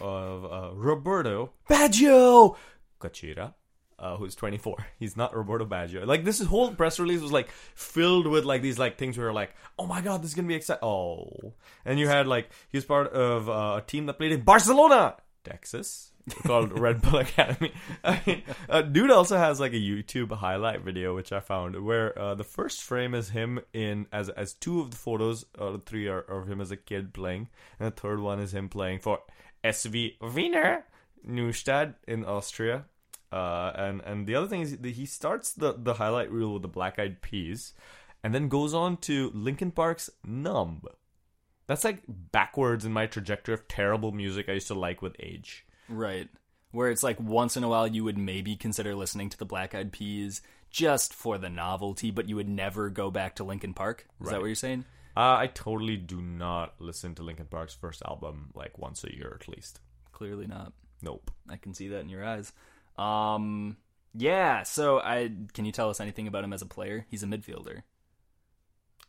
of 0.00 0.44
uh, 0.44 0.74
Roberto 0.74 1.52
Baggio 1.68 2.56
Gachira, 3.00 3.54
uh, 4.00 4.16
who's 4.16 4.34
24. 4.34 4.86
He's 4.98 5.16
not 5.16 5.36
Roberto 5.36 5.66
Baggio. 5.66 6.06
Like 6.06 6.24
this 6.24 6.40
whole 6.40 6.72
press 6.72 6.98
release 6.98 7.20
was 7.20 7.32
like 7.32 7.50
filled 7.74 8.26
with 8.26 8.44
like 8.44 8.62
these 8.62 8.78
like 8.78 8.98
things 8.98 9.16
where 9.16 9.26
you're 9.26 9.34
like, 9.34 9.54
oh 9.78 9.86
my 9.86 10.00
god, 10.00 10.22
this 10.22 10.30
is 10.30 10.34
gonna 10.34 10.48
be 10.48 10.54
exciting. 10.54 10.82
Oh, 10.82 11.52
and 11.84 11.98
you 11.98 12.08
had 12.08 12.26
like 12.26 12.50
he 12.70 12.78
was 12.78 12.84
part 12.84 13.12
of 13.12 13.48
uh, 13.48 13.78
a 13.78 13.84
team 13.86 14.06
that 14.06 14.14
played 14.14 14.32
in 14.32 14.42
Barcelona, 14.42 15.16
Texas. 15.44 16.12
called 16.46 16.78
Red 16.78 17.02
Bull 17.02 17.18
Academy. 17.18 17.72
I 18.04 18.20
mean, 18.26 18.42
uh, 18.68 18.82
dude 18.82 19.10
also 19.10 19.36
has 19.36 19.58
like 19.58 19.72
a 19.72 19.76
YouTube 19.76 20.32
highlight 20.32 20.82
video 20.82 21.14
which 21.14 21.32
I 21.32 21.40
found 21.40 21.82
where 21.84 22.16
uh, 22.18 22.34
the 22.34 22.44
first 22.44 22.82
frame 22.82 23.14
is 23.14 23.30
him 23.30 23.60
in 23.72 24.06
as 24.12 24.28
as 24.30 24.52
two 24.52 24.80
of 24.80 24.90
the 24.90 24.96
photos, 24.96 25.44
uh, 25.58 25.72
the 25.72 25.78
three 25.78 26.08
are 26.08 26.20
of 26.20 26.48
him 26.48 26.60
as 26.60 26.70
a 26.70 26.76
kid 26.76 27.12
playing, 27.12 27.48
and 27.78 27.86
the 27.90 28.00
third 28.00 28.20
one 28.20 28.40
is 28.40 28.54
him 28.54 28.68
playing 28.68 29.00
for 29.00 29.20
SV 29.64 30.20
Wiener 30.20 30.84
Neustadt 31.26 31.94
in 32.06 32.24
Austria. 32.24 32.84
Uh, 33.32 33.72
and 33.76 34.00
and 34.04 34.26
the 34.26 34.34
other 34.34 34.48
thing 34.48 34.60
is 34.60 34.76
that 34.76 34.90
he 34.90 35.06
starts 35.06 35.52
the 35.52 35.74
the 35.76 35.94
highlight 35.94 36.30
reel 36.30 36.52
with 36.52 36.62
the 36.62 36.68
Black 36.68 36.98
Eyed 36.98 37.22
Peas, 37.22 37.74
and 38.22 38.34
then 38.34 38.48
goes 38.48 38.74
on 38.74 38.96
to 38.98 39.30
Linkin 39.34 39.70
Park's 39.70 40.10
Numb. 40.24 40.82
That's 41.66 41.84
like 41.84 42.02
backwards 42.08 42.84
in 42.84 42.92
my 42.92 43.06
trajectory 43.06 43.54
of 43.54 43.68
terrible 43.68 44.10
music 44.10 44.48
I 44.48 44.54
used 44.54 44.66
to 44.68 44.74
like 44.74 45.02
with 45.02 45.14
age. 45.20 45.64
Right. 45.88 46.28
Where 46.72 46.90
it's 46.90 47.02
like 47.02 47.20
once 47.20 47.56
in 47.56 47.64
a 47.64 47.68
while 47.68 47.86
you 47.86 48.02
would 48.04 48.18
maybe 48.18 48.56
consider 48.56 48.94
listening 48.94 49.28
to 49.30 49.38
the 49.38 49.44
Black 49.44 49.74
Eyed 49.74 49.92
Peas 49.92 50.40
just 50.70 51.14
for 51.14 51.38
the 51.38 51.48
novelty, 51.48 52.10
but 52.10 52.28
you 52.28 52.36
would 52.36 52.48
never 52.48 52.90
go 52.90 53.10
back 53.10 53.36
to 53.36 53.44
Linkin 53.44 53.74
Park. 53.74 54.06
Is 54.20 54.30
that 54.30 54.40
what 54.40 54.46
you're 54.46 54.54
saying? 54.54 54.84
Uh, 55.16 55.36
I 55.38 55.48
totally 55.48 55.96
do 55.96 56.22
not 56.22 56.74
listen 56.78 57.14
to 57.16 57.22
Linkin 57.22 57.46
Park's 57.46 57.74
first 57.74 58.02
album 58.06 58.50
like 58.54 58.78
once 58.78 59.04
a 59.04 59.14
year 59.14 59.36
at 59.40 59.48
least. 59.48 59.80
Clearly 60.12 60.46
not. 60.46 60.72
Nope. 61.02 61.30
I 61.48 61.56
can 61.56 61.74
see 61.74 61.88
that 61.88 62.00
in 62.00 62.08
your 62.08 62.24
eyes. 62.24 62.52
Um, 63.00 63.76
yeah. 64.14 64.62
So, 64.64 65.00
I 65.00 65.30
can 65.54 65.64
you 65.64 65.72
tell 65.72 65.90
us 65.90 66.00
anything 66.00 66.26
about 66.26 66.44
him 66.44 66.52
as 66.52 66.62
a 66.62 66.66
player? 66.66 67.06
He's 67.10 67.22
a 67.22 67.26
midfielder. 67.26 67.82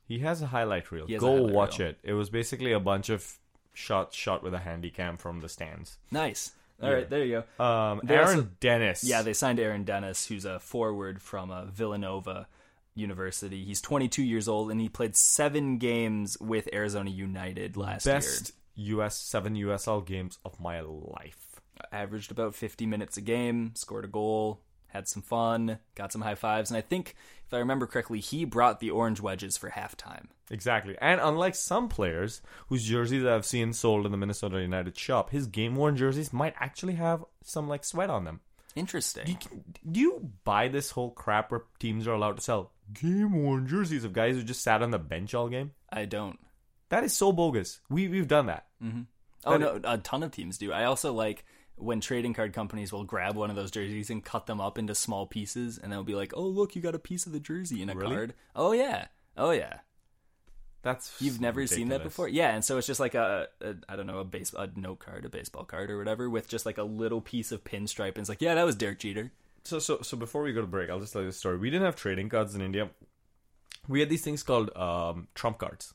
He 0.07 0.19
has 0.19 0.41
a 0.41 0.47
highlight 0.47 0.91
reel. 0.91 1.05
A 1.05 1.17
Go 1.17 1.35
highlight 1.37 1.53
watch 1.53 1.79
reel. 1.79 1.89
it. 1.89 1.99
It 2.03 2.13
was 2.13 2.29
basically 2.29 2.71
a 2.71 2.79
bunch 2.79 3.09
of 3.09 3.37
shots 3.73 4.15
shot 4.17 4.43
with 4.43 4.53
a 4.53 4.59
handy 4.59 4.89
cam 4.89 5.17
from 5.17 5.39
the 5.39 5.49
stands. 5.49 5.97
Nice. 6.11 6.51
All 6.81 6.91
right, 6.91 7.03
Yeah. 7.03 7.07
there 7.09 7.23
you 7.25 7.43
go. 7.57 7.63
Um, 7.63 8.01
Aaron 8.09 8.27
also- 8.27 8.49
Dennis. 8.59 9.03
Yeah, 9.03 9.21
they 9.21 9.33
signed 9.33 9.59
Aaron 9.59 9.83
Dennis, 9.83 10.25
who's 10.25 10.45
a 10.45 10.59
forward 10.59 11.21
from 11.21 11.51
uh, 11.51 11.65
Villanova 11.65 12.47
University. 12.95 13.63
He's 13.63 13.79
22 13.81 14.23
years 14.23 14.47
old, 14.47 14.71
and 14.71 14.81
he 14.81 14.89
played 14.89 15.15
seven 15.15 15.77
games 15.77 16.37
with 16.41 16.67
Arizona 16.73 17.09
United 17.11 17.77
last 17.77 18.05
year. 18.05 18.15
best 18.15 18.51
US 18.75 19.15
seven 19.17 19.55
USL 19.55 20.01
games 20.05 20.39
of 20.43 20.59
my 20.59 20.81
life. 20.81 21.50
Averaged 21.91 22.31
about 22.31 22.55
50 22.55 22.85
minutes 22.85 23.17
a 23.17 23.21
game, 23.21 23.71
scored 23.75 24.05
a 24.05 24.09
goal, 24.09 24.61
had 24.87 25.07
some 25.07 25.21
fun, 25.21 25.79
got 25.95 26.11
some 26.11 26.21
high 26.21 26.35
fives, 26.35 26.69
and 26.69 26.77
I 26.77 26.81
think 26.81 27.15
if 27.47 27.53
I 27.53 27.59
remember 27.59 27.87
correctly, 27.87 28.19
he 28.19 28.45
brought 28.45 28.79
the 28.79 28.91
orange 28.91 29.19
wedges 29.19 29.57
for 29.57 29.69
halftime. 29.69 30.27
Exactly. 30.49 30.97
And 31.01 31.19
unlike 31.21 31.55
some 31.55 31.89
players 31.89 32.41
whose 32.67 32.83
jerseys 32.83 33.25
I've 33.25 33.45
seen 33.45 33.73
sold 33.73 34.05
in 34.05 34.11
the 34.11 34.17
Minnesota 34.17 34.61
United 34.61 34.97
shop, 34.97 35.29
his 35.29 35.47
game 35.47 35.75
worn 35.75 35.95
jerseys 35.95 36.33
might 36.33 36.53
actually 36.59 36.93
have 36.95 37.23
some 37.43 37.67
like 37.67 37.83
sweat 37.83 38.09
on 38.09 38.25
them. 38.25 38.41
Interesting. 38.75 39.37
Do 39.89 39.99
you 39.99 40.31
buy 40.43 40.67
this 40.67 40.91
whole 40.91 41.11
crap 41.11 41.51
where 41.51 41.63
teams 41.79 42.07
are 42.07 42.13
allowed 42.13 42.37
to 42.37 42.41
sell 42.41 42.71
game 42.93 43.43
worn 43.43 43.67
jerseys 43.67 44.03
of 44.03 44.13
guys 44.13 44.35
who 44.35 44.43
just 44.43 44.63
sat 44.63 44.81
on 44.81 44.91
the 44.91 44.99
bench 44.99 45.33
all 45.33 45.49
game? 45.49 45.71
I 45.89 46.05
don't. 46.05 46.39
That 46.89 47.03
is 47.03 47.13
so 47.13 47.31
bogus. 47.31 47.79
We 47.89 48.07
we've 48.07 48.27
done 48.27 48.47
that. 48.47 48.67
Mm-hmm. 48.83 49.01
Oh 49.45 49.57
no, 49.57 49.79
a 49.83 49.97
ton 49.97 50.23
of 50.23 50.31
teams 50.31 50.57
do. 50.57 50.71
I 50.71 50.85
also 50.85 51.13
like 51.13 51.45
when 51.81 51.99
trading 51.99 52.33
card 52.33 52.53
companies 52.53 52.91
will 52.91 53.03
grab 53.03 53.35
one 53.35 53.49
of 53.49 53.55
those 53.55 53.71
jerseys 53.71 54.09
and 54.09 54.23
cut 54.23 54.45
them 54.45 54.61
up 54.61 54.77
into 54.77 54.95
small 54.95 55.25
pieces, 55.25 55.77
and 55.77 55.91
they'll 55.91 56.03
be 56.03 56.15
like, 56.15 56.33
"Oh, 56.35 56.45
look, 56.45 56.75
you 56.75 56.81
got 56.81 56.95
a 56.95 56.99
piece 56.99 57.25
of 57.25 57.31
the 57.31 57.39
jersey 57.39 57.81
in 57.81 57.89
a 57.89 57.95
Really? 57.95 58.15
card." 58.15 58.33
Oh 58.55 58.71
yeah, 58.71 59.07
oh 59.37 59.51
yeah. 59.51 59.79
That's 60.83 61.21
You've 61.21 61.39
never 61.39 61.67
seen 61.67 61.89
that 61.89 62.01
before? 62.03 62.27
Yeah, 62.27 62.55
and 62.55 62.65
so 62.65 62.77
it's 62.77 62.87
just 62.87 62.99
like 62.99 63.13
a, 63.13 63.47
a 63.61 63.75
I 63.87 63.95
don't 63.95 64.07
know, 64.07 64.17
a 64.19 64.23
base 64.23 64.53
a 64.57 64.67
note 64.75 64.99
card, 64.99 65.25
a 65.25 65.29
baseball 65.29 65.63
card 65.63 65.91
or 65.91 65.97
whatever 65.97 66.29
with 66.29 66.47
just 66.47 66.65
like 66.65 66.79
a 66.79 66.83
little 66.83 67.21
piece 67.21 67.51
of 67.51 67.63
pinstripe 67.63 68.09
and 68.09 68.19
it's 68.19 68.29
like, 68.29 68.41
"Yeah, 68.41 68.55
that 68.55 68.65
was 68.65 68.75
Derek 68.75 68.99
Jeter." 68.99 69.31
So 69.63 69.77
so 69.77 69.99
so 70.01 70.17
before 70.17 70.41
we 70.41 70.53
go 70.53 70.61
to 70.61 70.67
break, 70.67 70.89
I'll 70.89 70.99
just 70.99 71.13
tell 71.13 71.21
you 71.21 71.27
a 71.27 71.33
story. 71.33 71.57
We 71.57 71.69
didn't 71.69 71.85
have 71.85 71.95
trading 71.95 72.29
cards 72.29 72.55
in 72.55 72.61
India. 72.61 72.89
We 73.87 73.99
had 73.99 74.09
these 74.09 74.23
things 74.23 74.41
called 74.43 74.75
um, 74.75 75.27
trump 75.35 75.59
cards, 75.59 75.93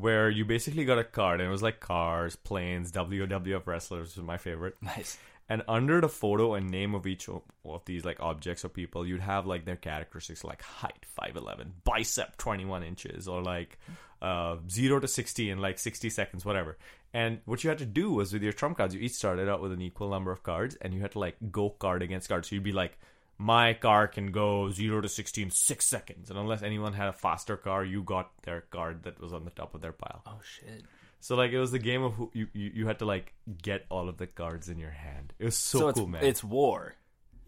where 0.00 0.30
you 0.30 0.44
basically 0.44 0.84
got 0.84 0.98
a 0.98 1.04
card, 1.04 1.40
and 1.40 1.48
it 1.48 1.52
was 1.52 1.62
like 1.62 1.80
cars, 1.80 2.36
planes, 2.36 2.92
WWF 2.92 3.66
wrestlers, 3.66 4.08
which 4.08 4.16
is 4.16 4.22
my 4.22 4.36
favorite. 4.36 4.76
Nice. 4.80 5.18
And 5.48 5.62
under 5.68 6.00
the 6.00 6.08
photo 6.08 6.54
and 6.54 6.70
name 6.70 6.94
of 6.94 7.06
each 7.06 7.28
of 7.28 7.84
these 7.84 8.04
like 8.04 8.18
objects 8.18 8.64
or 8.64 8.68
people, 8.68 9.06
you'd 9.06 9.20
have 9.20 9.46
like 9.46 9.64
their 9.64 9.76
characteristics, 9.76 10.42
like 10.42 10.60
height 10.62 11.06
five 11.14 11.36
eleven, 11.36 11.72
bicep 11.84 12.36
twenty 12.36 12.64
one 12.64 12.82
inches, 12.82 13.28
or 13.28 13.42
like 13.42 13.78
uh, 14.20 14.56
zero 14.68 14.98
to 14.98 15.06
sixty 15.06 15.50
in 15.50 15.60
like 15.60 15.78
sixty 15.78 16.10
seconds, 16.10 16.44
whatever. 16.44 16.76
And 17.14 17.38
what 17.44 17.62
you 17.62 17.70
had 17.70 17.78
to 17.78 17.86
do 17.86 18.10
was 18.10 18.32
with 18.32 18.42
your 18.42 18.52
trump 18.52 18.76
cards, 18.76 18.92
you 18.94 19.00
each 19.00 19.12
started 19.12 19.48
out 19.48 19.62
with 19.62 19.72
an 19.72 19.80
equal 19.80 20.10
number 20.10 20.32
of 20.32 20.42
cards, 20.42 20.76
and 20.80 20.92
you 20.92 21.00
had 21.00 21.12
to 21.12 21.20
like 21.20 21.36
go 21.52 21.70
card 21.70 22.02
against 22.02 22.28
card. 22.28 22.44
So 22.44 22.56
you'd 22.56 22.64
be 22.64 22.72
like, 22.72 22.98
my 23.38 23.74
car 23.74 24.08
can 24.08 24.32
go 24.32 24.70
zero 24.70 25.00
to 25.00 25.08
sixty 25.08 25.42
in 25.42 25.50
six 25.50 25.84
seconds, 25.86 26.30
and 26.30 26.38
unless 26.38 26.62
anyone 26.62 26.92
had 26.94 27.08
a 27.08 27.12
faster 27.12 27.56
car, 27.56 27.84
you 27.84 28.02
got 28.02 28.30
their 28.42 28.62
card 28.62 29.02
that 29.04 29.20
was 29.20 29.32
on 29.32 29.44
the 29.44 29.50
top 29.50 29.74
of 29.74 29.80
their 29.80 29.92
pile. 29.92 30.22
Oh 30.26 30.40
shit. 30.42 30.82
So 31.20 31.34
like 31.36 31.50
it 31.52 31.58
was 31.58 31.70
the 31.72 31.78
game 31.78 32.02
of 32.02 32.14
who 32.14 32.30
you, 32.34 32.46
you, 32.52 32.70
you 32.74 32.86
had 32.86 32.98
to 33.00 33.04
like 33.04 33.32
get 33.62 33.84
all 33.90 34.08
of 34.08 34.16
the 34.16 34.26
cards 34.26 34.68
in 34.68 34.78
your 34.78 34.90
hand. 34.90 35.32
It 35.38 35.44
was 35.46 35.56
so, 35.56 35.78
So, 35.80 35.88
it's 35.88 35.98
cool, 35.98 36.06
man. 36.08 36.24
it's 36.24 36.44
war. 36.44 36.94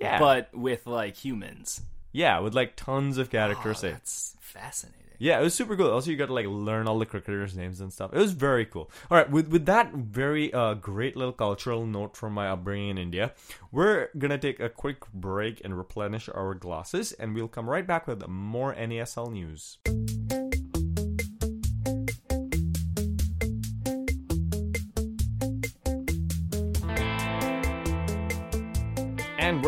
Yeah. 0.01 0.18
but 0.18 0.55
with 0.55 0.87
like 0.87 1.16
humans. 1.16 1.81
Yeah, 2.12 2.38
with 2.40 2.55
like 2.55 2.77
tons 2.77 3.18
of 3.18 3.31
character 3.31 3.71
Oh, 3.71 3.75
that's 3.81 4.37
fascinating. 4.40 4.99
Yeah, 5.21 5.40
it 5.40 5.42
was 5.42 5.53
super 5.55 5.77
cool. 5.77 5.90
Also, 5.90 6.12
you 6.12 6.16
got 6.16 6.27
to 6.27 6.33
like 6.33 6.47
learn 6.47 6.87
all 6.87 6.99
the 6.99 7.07
cricketers' 7.07 7.57
names 7.57 7.81
and 7.81 7.92
stuff. 7.92 8.12
It 8.12 8.18
was 8.18 8.33
very 8.33 8.64
cool. 8.64 8.88
All 9.11 9.18
right, 9.18 9.29
with 9.29 9.49
with 9.49 9.66
that 9.66 9.92
very 9.92 10.53
uh, 10.53 10.75
great 10.75 11.16
little 11.16 11.33
cultural 11.33 11.85
note 11.87 12.16
from 12.16 12.35
my 12.35 12.49
upbringing 12.49 12.90
in 12.90 12.99
India, 12.99 13.33
we're 13.73 14.09
gonna 14.16 14.38
take 14.38 14.61
a 14.61 14.68
quick 14.68 15.11
break 15.12 15.61
and 15.64 15.77
replenish 15.77 16.29
our 16.29 16.55
glasses, 16.55 17.12
and 17.12 17.35
we'll 17.35 17.49
come 17.49 17.68
right 17.68 17.87
back 17.87 18.07
with 18.07 18.27
more 18.29 18.73
NASL 18.75 19.33
news. 19.33 19.79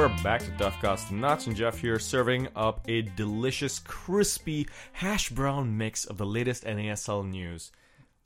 We're 0.01 0.23
back 0.23 0.41
to 0.41 0.51
Duffcast. 0.53 1.11
Notch 1.11 1.47
and 1.47 1.55
Jeff 1.55 1.79
here, 1.79 1.99
serving 1.99 2.49
up 2.57 2.81
a 2.89 3.03
delicious, 3.03 3.79
crispy 3.81 4.67
hash 4.93 5.29
brown 5.29 5.77
mix 5.77 6.07
of 6.07 6.17
the 6.17 6.25
latest 6.25 6.65
NASL 6.65 7.29
news, 7.29 7.71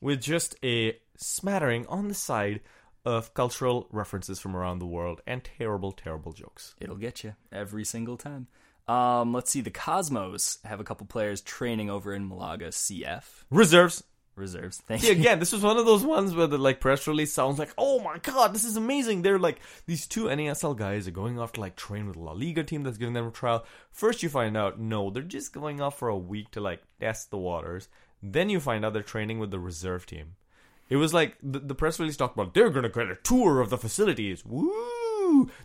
with 0.00 0.20
just 0.20 0.54
a 0.62 0.96
smattering 1.16 1.84
on 1.88 2.06
the 2.06 2.14
side 2.14 2.60
of 3.04 3.34
cultural 3.34 3.88
references 3.90 4.38
from 4.38 4.54
around 4.54 4.78
the 4.78 4.86
world 4.86 5.20
and 5.26 5.42
terrible, 5.42 5.90
terrible 5.90 6.32
jokes. 6.32 6.76
It'll 6.78 6.94
get 6.94 7.24
you 7.24 7.34
every 7.50 7.84
single 7.84 8.18
time. 8.18 8.46
Um, 8.86 9.32
let's 9.32 9.50
see. 9.50 9.60
The 9.60 9.72
Cosmos 9.72 10.58
have 10.64 10.78
a 10.78 10.84
couple 10.84 11.08
players 11.08 11.40
training 11.40 11.90
over 11.90 12.14
in 12.14 12.28
Malaga 12.28 12.68
CF 12.68 13.24
Reserves. 13.50 14.04
Reserves. 14.36 14.82
Thank 14.86 15.02
See, 15.02 15.08
you. 15.08 15.12
again, 15.14 15.38
this 15.40 15.52
was 15.52 15.62
one 15.62 15.76
of 15.76 15.86
those 15.86 16.04
ones 16.04 16.34
where 16.34 16.46
the 16.46 16.58
like 16.58 16.80
press 16.80 17.06
release 17.06 17.32
sounds 17.32 17.58
like, 17.58 17.72
oh 17.78 18.00
my 18.00 18.18
god, 18.18 18.54
this 18.54 18.64
is 18.64 18.76
amazing. 18.76 19.22
They're 19.22 19.38
like 19.38 19.60
these 19.86 20.06
two 20.06 20.24
NASL 20.24 20.76
guys 20.76 21.06
are 21.08 21.12
going 21.12 21.38
off 21.38 21.52
to 21.52 21.60
like 21.60 21.76
train 21.76 22.06
with 22.06 22.16
La 22.16 22.32
Liga 22.32 22.64
team 22.64 22.82
that's 22.82 22.98
giving 22.98 23.14
them 23.14 23.26
a 23.26 23.30
trial. 23.30 23.64
First, 23.90 24.22
you 24.22 24.28
find 24.28 24.56
out 24.56 24.78
no, 24.78 25.10
they're 25.10 25.22
just 25.22 25.52
going 25.52 25.80
off 25.80 25.98
for 25.98 26.08
a 26.08 26.16
week 26.16 26.50
to 26.52 26.60
like 26.60 26.82
test 27.00 27.30
the 27.30 27.38
waters. 27.38 27.88
Then 28.22 28.48
you 28.48 28.60
find 28.60 28.84
out 28.84 28.92
they're 28.92 29.02
training 29.02 29.38
with 29.38 29.50
the 29.50 29.58
reserve 29.60 30.06
team. 30.06 30.36
It 30.88 30.96
was 30.96 31.14
like 31.14 31.36
the, 31.42 31.58
the 31.58 31.74
press 31.74 31.98
release 31.98 32.16
talked 32.16 32.36
about 32.36 32.54
they're 32.54 32.70
gonna 32.70 32.88
get 32.88 33.10
a 33.10 33.16
tour 33.16 33.60
of 33.60 33.70
the 33.70 33.78
facilities. 33.78 34.44
Woo! 34.44 34.72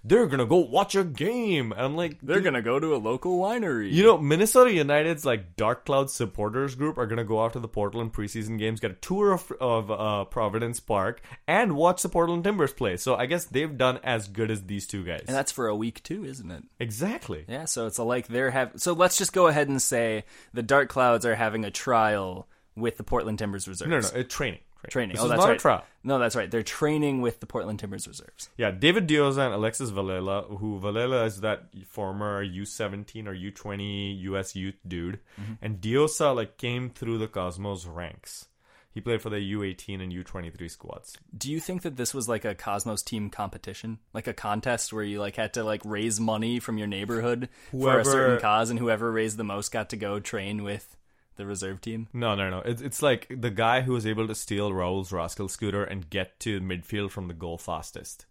They're 0.04 0.28
gonna 0.28 0.45
go 0.45 0.58
watch 0.58 0.95
a 0.95 1.04
game. 1.04 1.72
And 1.72 1.82
I'm 1.82 1.95
like, 1.95 2.19
They're 2.22 2.41
gonna 2.41 2.62
go 2.62 2.80
to 2.80 2.95
a 2.95 2.98
local 2.98 3.39
winery. 3.39 3.91
you 3.91 4.04
know, 4.04 4.17
Minnesota 4.17 4.72
United's 4.74 5.26
like 5.26 5.56
Dark 5.56 5.86
Cloud 5.86 6.10
supporters 6.10 6.76
group 6.76 6.98
are 6.98 7.06
gonna 7.08 7.24
go 7.24 7.43
out 7.43 7.54
to 7.54 7.60
the 7.60 7.67
Portland 7.67 8.13
preseason 8.13 8.58
games, 8.58 8.80
get 8.80 8.91
a 8.91 8.95
tour 8.95 9.32
of, 9.34 9.52
of 9.60 9.91
uh, 9.91 10.26
Providence 10.26 10.80
Park, 10.80 11.22
and 11.48 11.76
watch 11.76 12.02
the 12.02 12.10
Portland 12.10 12.43
Timbers 12.43 12.74
play. 12.74 12.98
So 12.98 13.15
I 13.15 13.26
guess 13.26 13.45
they've 13.45 13.78
done 13.78 14.00
as 14.04 14.28
good 14.28 14.52
as 14.52 14.63
these 14.65 14.88
two 14.88 15.04
guys. 15.04 15.24
and 15.28 15.36
that's 15.36 15.52
for 15.52 15.67
a 15.67 15.76
week 15.76 16.02
too, 16.04 16.26
isn't 16.26 16.50
it? 16.52 16.63
exactly. 16.80 17.45
Yeah. 17.48 17.65
So 17.65 17.88
it's 17.88 17.98
a, 17.98 18.04
like 18.04 18.28
they're 18.28 18.52
have. 18.52 18.74
So 18.78 18.93
let's 18.93 19.17
just 19.17 19.34
go 19.34 19.48
ahead 19.48 19.67
and 19.69 19.82
say 19.82 20.24
the 20.54 20.63
Dark 20.63 20.89
Clouds 20.89 21.26
are 21.26 21.36
having 21.36 21.65
a 21.65 21.72
trial 21.72 22.48
with 22.76 22.98
the 22.98 23.04
Portland 23.04 23.39
Timbers 23.39 23.67
reserves. 23.67 23.89
No, 23.89 24.00
no, 24.00 24.19
it's 24.19 24.34
training. 24.34 24.60
Training. 24.88 25.15
This 25.15 25.22
oh, 25.22 25.26
is 25.26 25.30
that's 25.32 25.42
not 25.42 25.48
right. 25.50 25.58
a 25.58 25.60
trial. 25.60 25.84
No, 26.04 26.20
that's 26.20 26.36
right. 26.36 26.50
They're 26.50 26.63
training 26.63 27.22
with 27.22 27.42
the 27.42 27.46
Portland 27.46 27.80
Timbers 27.80 28.08
reserves. 28.08 28.50
Yeah, 28.58 28.72
David 28.72 29.08
Diosa 29.08 29.46
and 29.46 29.54
Alexis 29.54 29.92
Velela, 29.92 30.58
who 30.60 30.80
Velela 30.80 31.26
is 31.26 31.42
that 31.42 31.65
former 31.88 32.46
U17 32.46 33.28
or 33.28 33.34
U20 33.36 34.22
US 34.22 34.56
youth 34.56 34.78
dude, 34.88 35.20
Mm-hmm. 35.39 35.54
and 35.62 35.82
Diosa 35.82 36.34
like 36.36 36.58
came 36.58 36.89
through 36.89 37.18
the 37.18 37.28
Cosmos 37.28 37.86
ranks. 37.86 38.48
He 38.92 39.02
played 39.02 39.22
for 39.22 39.30
the 39.30 39.38
U18 39.54 40.02
and 40.02 40.12
U23 40.12 40.70
squads. 40.72 41.15
Do 41.38 41.52
you 41.52 41.60
think 41.60 41.84
that 41.84 41.96
this 41.96 42.13
was 42.13 42.28
like 42.28 42.44
a 42.44 42.56
Cosmos 42.56 43.04
team 43.04 43.30
competition, 43.30 44.00
like 44.13 44.28
a 44.28 44.34
contest 44.34 44.92
where 44.92 45.04
you 45.04 45.20
like 45.20 45.36
had 45.36 45.54
to 45.54 45.63
like 45.63 45.82
raise 45.86 46.20
money 46.20 46.60
from 46.60 46.78
your 46.78 46.88
neighborhood 46.88 47.50
for 47.72 48.00
a 48.00 48.06
certain 48.06 48.39
cause, 48.39 48.70
and 48.72 48.80
whoever 48.80 49.12
raised 49.12 49.38
the 49.38 49.44
most 49.44 49.72
got 49.72 49.89
to 49.89 49.98
go 49.98 50.20
train 50.20 50.63
with 50.63 50.96
the 51.39 51.47
reserve 51.47 51.82
team? 51.82 52.08
No, 52.13 52.36
no, 52.36 52.49
no. 52.52 52.60
It's 52.60 52.82
it's 52.82 53.02
like 53.02 53.25
the 53.36 53.49
guy 53.49 53.82
who 53.82 53.93
was 53.93 54.06
able 54.06 54.28
to 54.28 54.36
steal 54.36 54.71
Raul's 54.71 55.12
rascal 55.12 55.47
scooter 55.47 55.84
and 55.84 56.08
get 56.10 56.39
to 56.41 56.62
midfield 56.62 57.10
from 57.10 57.28
the 57.28 57.34
goal 57.34 57.58
fastest. 57.58 58.28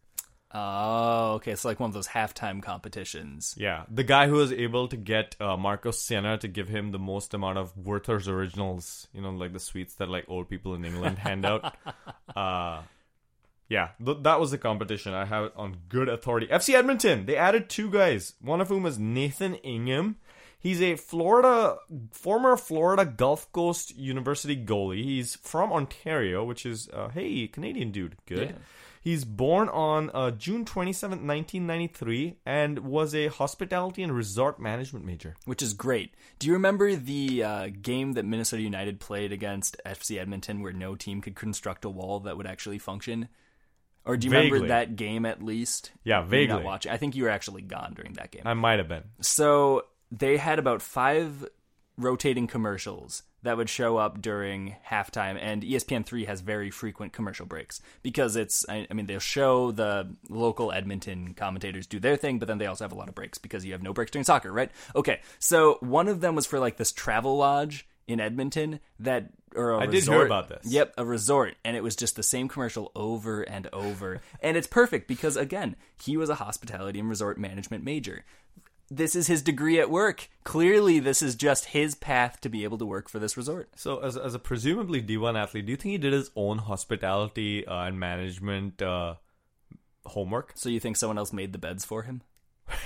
Oh, 0.52 1.32
okay. 1.34 1.52
It's 1.52 1.64
like 1.64 1.78
one 1.78 1.90
of 1.90 1.94
those 1.94 2.08
halftime 2.08 2.62
competitions. 2.62 3.54
Yeah, 3.58 3.84
the 3.90 4.04
guy 4.04 4.28
who 4.28 4.34
was 4.34 4.52
able 4.52 4.88
to 4.88 4.96
get 4.96 5.36
uh, 5.40 5.56
Marcos 5.56 6.00
Senna 6.00 6.38
to 6.38 6.48
give 6.48 6.68
him 6.68 6.92
the 6.92 6.98
most 6.98 7.34
amount 7.34 7.58
of 7.58 7.76
Werther's 7.76 8.28
originals, 8.28 9.08
you 9.12 9.20
know, 9.20 9.30
like 9.30 9.52
the 9.52 9.60
sweets 9.60 9.94
that 9.96 10.08
like 10.08 10.24
old 10.28 10.48
people 10.48 10.74
in 10.74 10.84
England 10.84 11.18
hand 11.26 11.44
out. 11.44 11.74
Uh, 12.34 12.82
yeah, 13.68 13.88
th- 14.02 14.18
that 14.22 14.40
was 14.40 14.50
the 14.50 14.58
competition. 14.58 15.12
I 15.12 15.26
have 15.26 15.44
it 15.44 15.52
on 15.56 15.76
good 15.88 16.08
authority. 16.08 16.46
FC 16.46 16.74
Edmonton, 16.74 17.26
they 17.26 17.36
added 17.36 17.68
two 17.68 17.90
guys, 17.90 18.34
one 18.40 18.60
of 18.62 18.68
whom 18.68 18.86
is 18.86 18.98
Nathan 18.98 19.54
Ingham. 19.56 20.16
He's 20.60 20.82
a 20.82 20.96
Florida, 20.96 21.76
former 22.10 22.56
Florida 22.56 23.04
Gulf 23.04 23.50
Coast 23.52 23.96
University 23.96 24.56
goalie. 24.56 25.04
He's 25.04 25.36
from 25.36 25.72
Ontario, 25.72 26.44
which 26.44 26.66
is, 26.66 26.88
uh, 26.92 27.08
hey, 27.10 27.46
Canadian 27.46 27.92
dude. 27.92 28.16
Good. 28.26 28.50
Yeah. 28.50 28.56
He's 29.00 29.24
born 29.24 29.68
on 29.68 30.10
uh, 30.12 30.32
June 30.32 30.64
27, 30.64 31.10
1993, 31.26 32.38
and 32.44 32.80
was 32.80 33.14
a 33.14 33.28
hospitality 33.28 34.02
and 34.02 34.14
resort 34.14 34.60
management 34.60 35.04
major. 35.04 35.36
which 35.44 35.62
is 35.62 35.72
great. 35.72 36.14
Do 36.38 36.48
you 36.48 36.52
remember 36.54 36.94
the 36.96 37.44
uh, 37.44 37.68
game 37.80 38.14
that 38.14 38.24
Minnesota 38.24 38.62
United 38.62 38.98
played 38.98 39.32
against 39.32 39.76
FC 39.86 40.18
Edmonton, 40.18 40.60
where 40.60 40.72
no 40.72 40.96
team 40.96 41.20
could 41.20 41.36
construct 41.36 41.84
a 41.84 41.88
wall 41.88 42.20
that 42.20 42.36
would 42.36 42.46
actually 42.46 42.78
function? 42.78 43.28
Or 44.04 44.16
do 44.16 44.26
you 44.26 44.32
remember 44.32 44.68
that 44.68 44.96
game 44.96 45.24
at 45.24 45.42
least? 45.42 45.92
Yeah, 46.02 46.16
you 46.16 46.22
not 46.22 46.30
vaguely. 46.30 46.62
watching? 46.64 46.92
I 46.92 46.96
think 46.96 47.14
you 47.14 47.24
were 47.24 47.30
actually 47.30 47.62
gone 47.62 47.94
during 47.94 48.14
that 48.14 48.30
game. 48.30 48.42
I 48.44 48.54
might 48.54 48.78
have 48.78 48.88
been. 48.88 49.04
So 49.20 49.84
they 50.10 50.36
had 50.36 50.58
about 50.58 50.82
five 50.82 51.46
rotating 51.96 52.46
commercials 52.46 53.22
that 53.42 53.56
would 53.56 53.68
show 53.68 53.96
up 53.96 54.20
during 54.20 54.76
halftime, 54.90 55.38
and 55.40 55.62
E 55.62 55.74
ESPN3 55.74 56.26
has 56.26 56.40
very 56.40 56.70
frequent 56.70 57.12
commercial 57.12 57.46
breaks 57.46 57.80
because 58.02 58.36
it's, 58.36 58.64
I, 58.68 58.86
I 58.90 58.94
mean, 58.94 59.06
they'll 59.06 59.20
show 59.20 59.70
the 59.70 60.14
local 60.28 60.72
Edmonton 60.72 61.34
commentators 61.34 61.86
do 61.86 62.00
their 62.00 62.16
thing, 62.16 62.38
but 62.38 62.48
then 62.48 62.58
they 62.58 62.66
also 62.66 62.84
have 62.84 62.92
a 62.92 62.96
lot 62.96 63.08
of 63.08 63.14
breaks 63.14 63.38
because 63.38 63.64
you 63.64 63.72
have 63.72 63.82
no 63.82 63.92
breaks 63.92 64.10
during 64.10 64.24
soccer, 64.24 64.52
right? 64.52 64.70
Okay, 64.96 65.20
so 65.38 65.78
one 65.80 66.08
of 66.08 66.20
them 66.20 66.34
was 66.34 66.46
for 66.46 66.58
like 66.58 66.76
this 66.76 66.92
travel 66.92 67.36
lodge 67.36 67.86
in 68.08 68.20
Edmonton 68.20 68.80
that 68.98 69.30
or 69.54 69.72
a 69.72 69.80
I 69.80 69.86
did 69.86 70.04
hear 70.04 70.26
about 70.26 70.48
this. 70.48 70.70
Yep, 70.70 70.94
a 70.98 71.04
resort, 71.04 71.54
and 71.64 71.76
it 71.76 71.82
was 71.82 71.96
just 71.96 72.16
the 72.16 72.22
same 72.22 72.48
commercial 72.48 72.90
over 72.94 73.42
and 73.42 73.68
over. 73.72 74.20
and 74.42 74.56
it's 74.56 74.66
perfect 74.66 75.08
because 75.08 75.36
again, 75.36 75.76
he 76.02 76.16
was 76.16 76.28
a 76.28 76.36
hospitality 76.36 76.98
and 76.98 77.08
resort 77.08 77.38
management 77.38 77.84
major. 77.84 78.24
This 78.90 79.14
is 79.14 79.26
his 79.26 79.42
degree 79.42 79.78
at 79.78 79.90
work. 79.90 80.30
Clearly, 80.44 80.98
this 80.98 81.20
is 81.20 81.34
just 81.34 81.66
his 81.66 81.94
path 81.94 82.40
to 82.40 82.48
be 82.48 82.64
able 82.64 82.78
to 82.78 82.86
work 82.86 83.08
for 83.08 83.18
this 83.18 83.36
resort. 83.36 83.68
So, 83.76 83.98
as, 83.98 84.16
as 84.16 84.34
a 84.34 84.38
presumably 84.38 85.02
D1 85.02 85.38
athlete, 85.38 85.66
do 85.66 85.72
you 85.72 85.76
think 85.76 85.92
he 85.92 85.98
did 85.98 86.14
his 86.14 86.30
own 86.34 86.58
hospitality 86.58 87.66
uh, 87.66 87.84
and 87.84 88.00
management 88.00 88.80
uh, 88.80 89.16
homework? 90.06 90.52
So 90.54 90.70
you 90.70 90.80
think 90.80 90.96
someone 90.96 91.18
else 91.18 91.32
made 91.32 91.52
the 91.52 91.58
beds 91.58 91.84
for 91.84 92.02
him? 92.04 92.22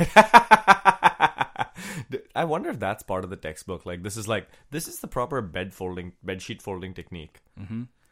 I 2.35 2.45
wonder 2.45 2.71
if 2.71 2.81
that's 2.81 3.03
part 3.03 3.25
of 3.25 3.31
the 3.31 3.37
textbook. 3.37 3.87
Like, 3.87 4.03
this 4.03 4.17
is 4.17 4.27
like 4.27 4.49
this 4.71 4.89
is 4.89 5.01
the 5.01 5.09
proper 5.09 5.41
bed 5.41 5.73
folding, 5.73 6.13
bed 6.23 6.43
sheet 6.43 6.63
folding 6.63 6.95
technique. 6.95 7.41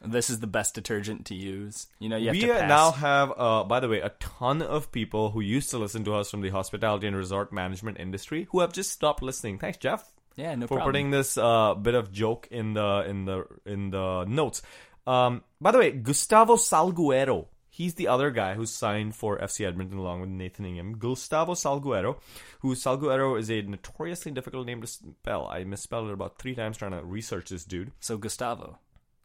This 0.03 0.31
is 0.31 0.41
the 0.41 0.47
best 0.47 0.75
detergent 0.75 1.27
to 1.27 1.35
use. 1.35 1.87
You 1.99 2.09
know, 2.09 2.17
you 2.17 2.29
have 2.29 2.35
we 2.35 2.41
to 2.43 2.47
pass. 2.49 2.69
now 2.69 2.91
have, 2.93 3.33
uh, 3.37 3.65
by 3.65 3.81
the 3.81 3.89
way, 3.89 4.01
a 4.01 4.09
ton 4.19 4.63
of 4.63 4.91
people 4.93 5.31
who 5.31 5.41
used 5.41 5.71
to 5.71 5.79
listen 5.79 6.05
to 6.05 6.15
us 6.15 6.31
from 6.31 6.41
the 6.41 6.49
hospitality 6.49 7.07
and 7.07 7.15
resort 7.15 7.53
management 7.53 8.01
industry 8.01 8.47
who 8.51 8.61
have 8.61 8.73
just 8.73 8.93
stopped 8.93 9.23
listening. 9.23 9.59
Thanks, 9.59 9.77
Jeff. 9.79 10.11
yeah, 10.37 10.55
no 10.55 10.67
problem 10.67 10.69
for 10.69 10.75
problem. 10.77 10.89
putting 10.93 11.11
this 11.11 11.37
uh, 11.37 11.75
bit 11.75 11.95
of 11.95 12.13
joke 12.13 12.49
in 12.51 12.73
the 12.73 13.05
in 13.07 13.25
the 13.27 13.45
in 13.67 13.91
the 13.91 14.25
notes. 14.25 14.63
Um, 15.07 15.43
by 15.61 15.71
the 15.71 15.79
way, 15.79 15.91
Gustavo 15.93 16.57
Salguero, 16.57 17.47
he's 17.69 17.95
the 17.95 18.09
other 18.09 18.31
guy 18.31 18.55
who 18.55 18.65
signed 18.65 19.17
for 19.17 19.39
FC 19.39 19.67
Edmonton 19.67 19.99
along 19.99 20.21
with 20.21 20.31
Nathan 20.31 20.65
Ingham. 20.65 20.97
Gustavo 20.99 21.55
Salguero, 21.55 22.17
who 22.61 22.75
Salguero 22.75 23.39
is 23.39 23.51
a 23.51 23.63
notoriously 23.63 24.33
difficult 24.33 24.67
name 24.67 24.81
to 24.81 24.87
spell. 24.87 25.47
I 25.47 25.65
misspelled 25.65 26.09
it 26.09 26.15
about 26.15 26.39
three 26.39 26.55
times 26.55 26.77
trying 26.79 26.93
to 26.93 27.05
research 27.05 27.51
this 27.51 27.65
dude. 27.65 27.93
so 28.01 28.17
Gustavo, 28.17 28.79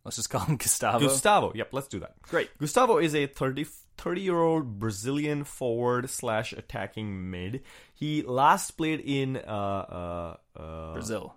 let's 0.06 0.16
just 0.16 0.30
call 0.30 0.42
him 0.42 0.56
Gustavo. 0.64 1.00
Gustavo, 1.00 1.52
yep, 1.56 1.70
let's 1.74 1.88
do 1.88 2.00
that. 2.00 2.22
Great. 2.24 2.50
Gustavo 2.58 2.98
is 2.98 3.14
a 3.16 3.26
30, 3.28 3.66
30 3.98 4.22
year 4.22 4.40
old 4.40 4.80
Brazilian 4.80 5.44
forward 5.44 6.10
slash 6.10 6.54
attacking 6.54 7.30
mid. 7.30 7.64
He 7.94 8.22
last 8.22 8.72
played 8.78 9.02
in 9.02 9.38
uh, 9.38 9.40
uh, 10.56 10.60
uh, 10.60 10.94
Brazil. 10.94 11.36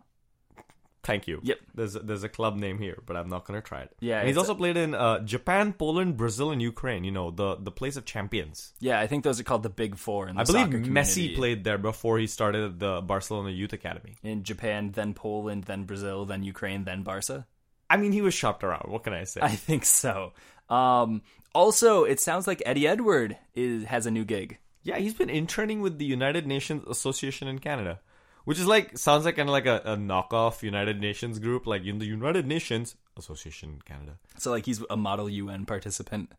Thank 1.05 1.27
you. 1.27 1.41
Yep. 1.43 1.59
There's 1.75 1.95
there's 1.95 2.23
a 2.23 2.29
club 2.29 2.57
name 2.57 2.79
here, 2.79 2.99
but 3.07 3.17
I'm 3.17 3.31
not 3.31 3.47
gonna 3.47 3.63
try 3.63 3.81
it. 3.83 3.97
Yeah, 4.01 4.19
And 4.19 4.29
he's 4.29 4.37
also 4.37 4.55
played 4.55 4.77
in 4.77 4.95
uh, 4.95 5.21
Japan, 5.21 5.73
Poland, 5.73 6.19
Brazil, 6.19 6.51
and 6.51 6.61
Ukraine. 6.61 7.03
You 7.05 7.13
know 7.13 7.31
the 7.31 7.57
the 7.57 7.71
place 7.71 7.97
of 7.97 8.05
champions. 8.05 8.75
Yeah, 8.79 9.01
I 9.01 9.07
think 9.07 9.25
those 9.25 9.41
are 9.41 9.45
called 9.45 9.63
the 9.63 9.71
Big 9.71 9.97
Four 9.97 10.29
in 10.29 10.35
the 10.37 10.43
I 10.43 10.45
believe 10.45 10.67
Messi 10.69 11.35
played 11.35 11.65
there 11.65 11.79
before 11.79 12.19
he 12.19 12.27
started 12.27 12.79
the 12.79 13.01
Barcelona 13.01 13.51
Youth 13.51 13.73
Academy. 13.73 14.17
in 14.23 14.43
Japan, 14.43 14.91
then 14.93 15.15
Poland, 15.15 15.65
then 15.65 15.85
Brazil, 15.85 16.27
then 16.27 16.43
Ukraine, 16.43 16.85
then 16.85 17.05
Barca. 17.05 17.47
I 17.91 17.97
mean, 17.97 18.13
he 18.13 18.23
was 18.23 18.35
shopped 18.35 18.65
around. 18.65 18.91
What 18.91 19.05
can 19.05 19.13
I 19.13 19.25
say? 19.25 19.41
I 19.43 19.57
think 19.57 19.85
so. 19.85 20.33
Um, 20.69 21.23
also, 21.55 22.05
it 22.05 22.21
sounds 22.21 22.47
like 22.47 22.63
Eddie 22.67 22.87
Edward 22.87 23.37
is 23.55 23.85
has 23.85 24.07
a 24.07 24.11
new 24.11 24.25
gig. 24.25 24.59
Yeah, 24.83 24.99
he's 24.99 25.15
been 25.15 25.31
interning 25.31 25.81
with 25.81 25.99
the 25.99 26.05
United 26.05 26.47
Nations 26.47 26.85
Association 26.89 27.49
in 27.49 27.59
Canada, 27.59 28.01
which 28.45 28.59
is 28.59 28.67
like 28.67 28.97
sounds 28.97 29.25
like 29.25 29.37
kind 29.37 29.49
of 29.49 29.53
like 29.53 29.67
a, 29.67 29.83
a 29.85 29.97
knockoff 29.97 30.63
United 30.63 31.01
Nations 31.01 31.39
group, 31.39 31.67
like 31.67 31.85
in 31.85 31.99
the 31.99 32.07
United 32.07 32.47
Nations 32.47 32.97
Association 33.17 33.71
in 33.71 33.81
Canada. 33.81 34.19
So 34.39 34.51
like 34.51 34.67
he's 34.67 34.83
a 34.91 34.97
model 34.97 35.29
UN 35.29 35.67
participant. 35.67 36.33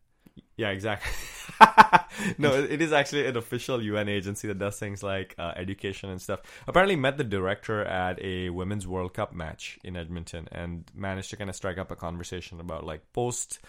Yeah, 0.60 0.72
exactly. 0.72 1.10
no, 2.38 2.52
it 2.52 2.82
is 2.82 2.92
actually 2.92 3.26
an 3.26 3.34
official 3.34 3.82
UN 3.82 4.10
agency 4.10 4.46
that 4.48 4.58
does 4.58 4.78
things 4.78 5.02
like 5.02 5.34
uh, 5.38 5.54
education 5.56 6.10
and 6.10 6.20
stuff. 6.20 6.40
Apparently, 6.68 6.96
met 6.96 7.16
the 7.16 7.24
director 7.24 7.82
at 7.82 8.22
a 8.22 8.50
women's 8.50 8.86
World 8.86 9.14
Cup 9.14 9.32
match 9.32 9.78
in 9.82 9.96
Edmonton 9.96 10.48
and 10.52 10.84
managed 10.94 11.30
to 11.30 11.38
kind 11.38 11.48
of 11.48 11.56
strike 11.56 11.78
up 11.78 11.90
a 11.90 11.96
conversation 11.96 12.60
about 12.60 12.84
like 12.84 13.10
post. 13.14 13.60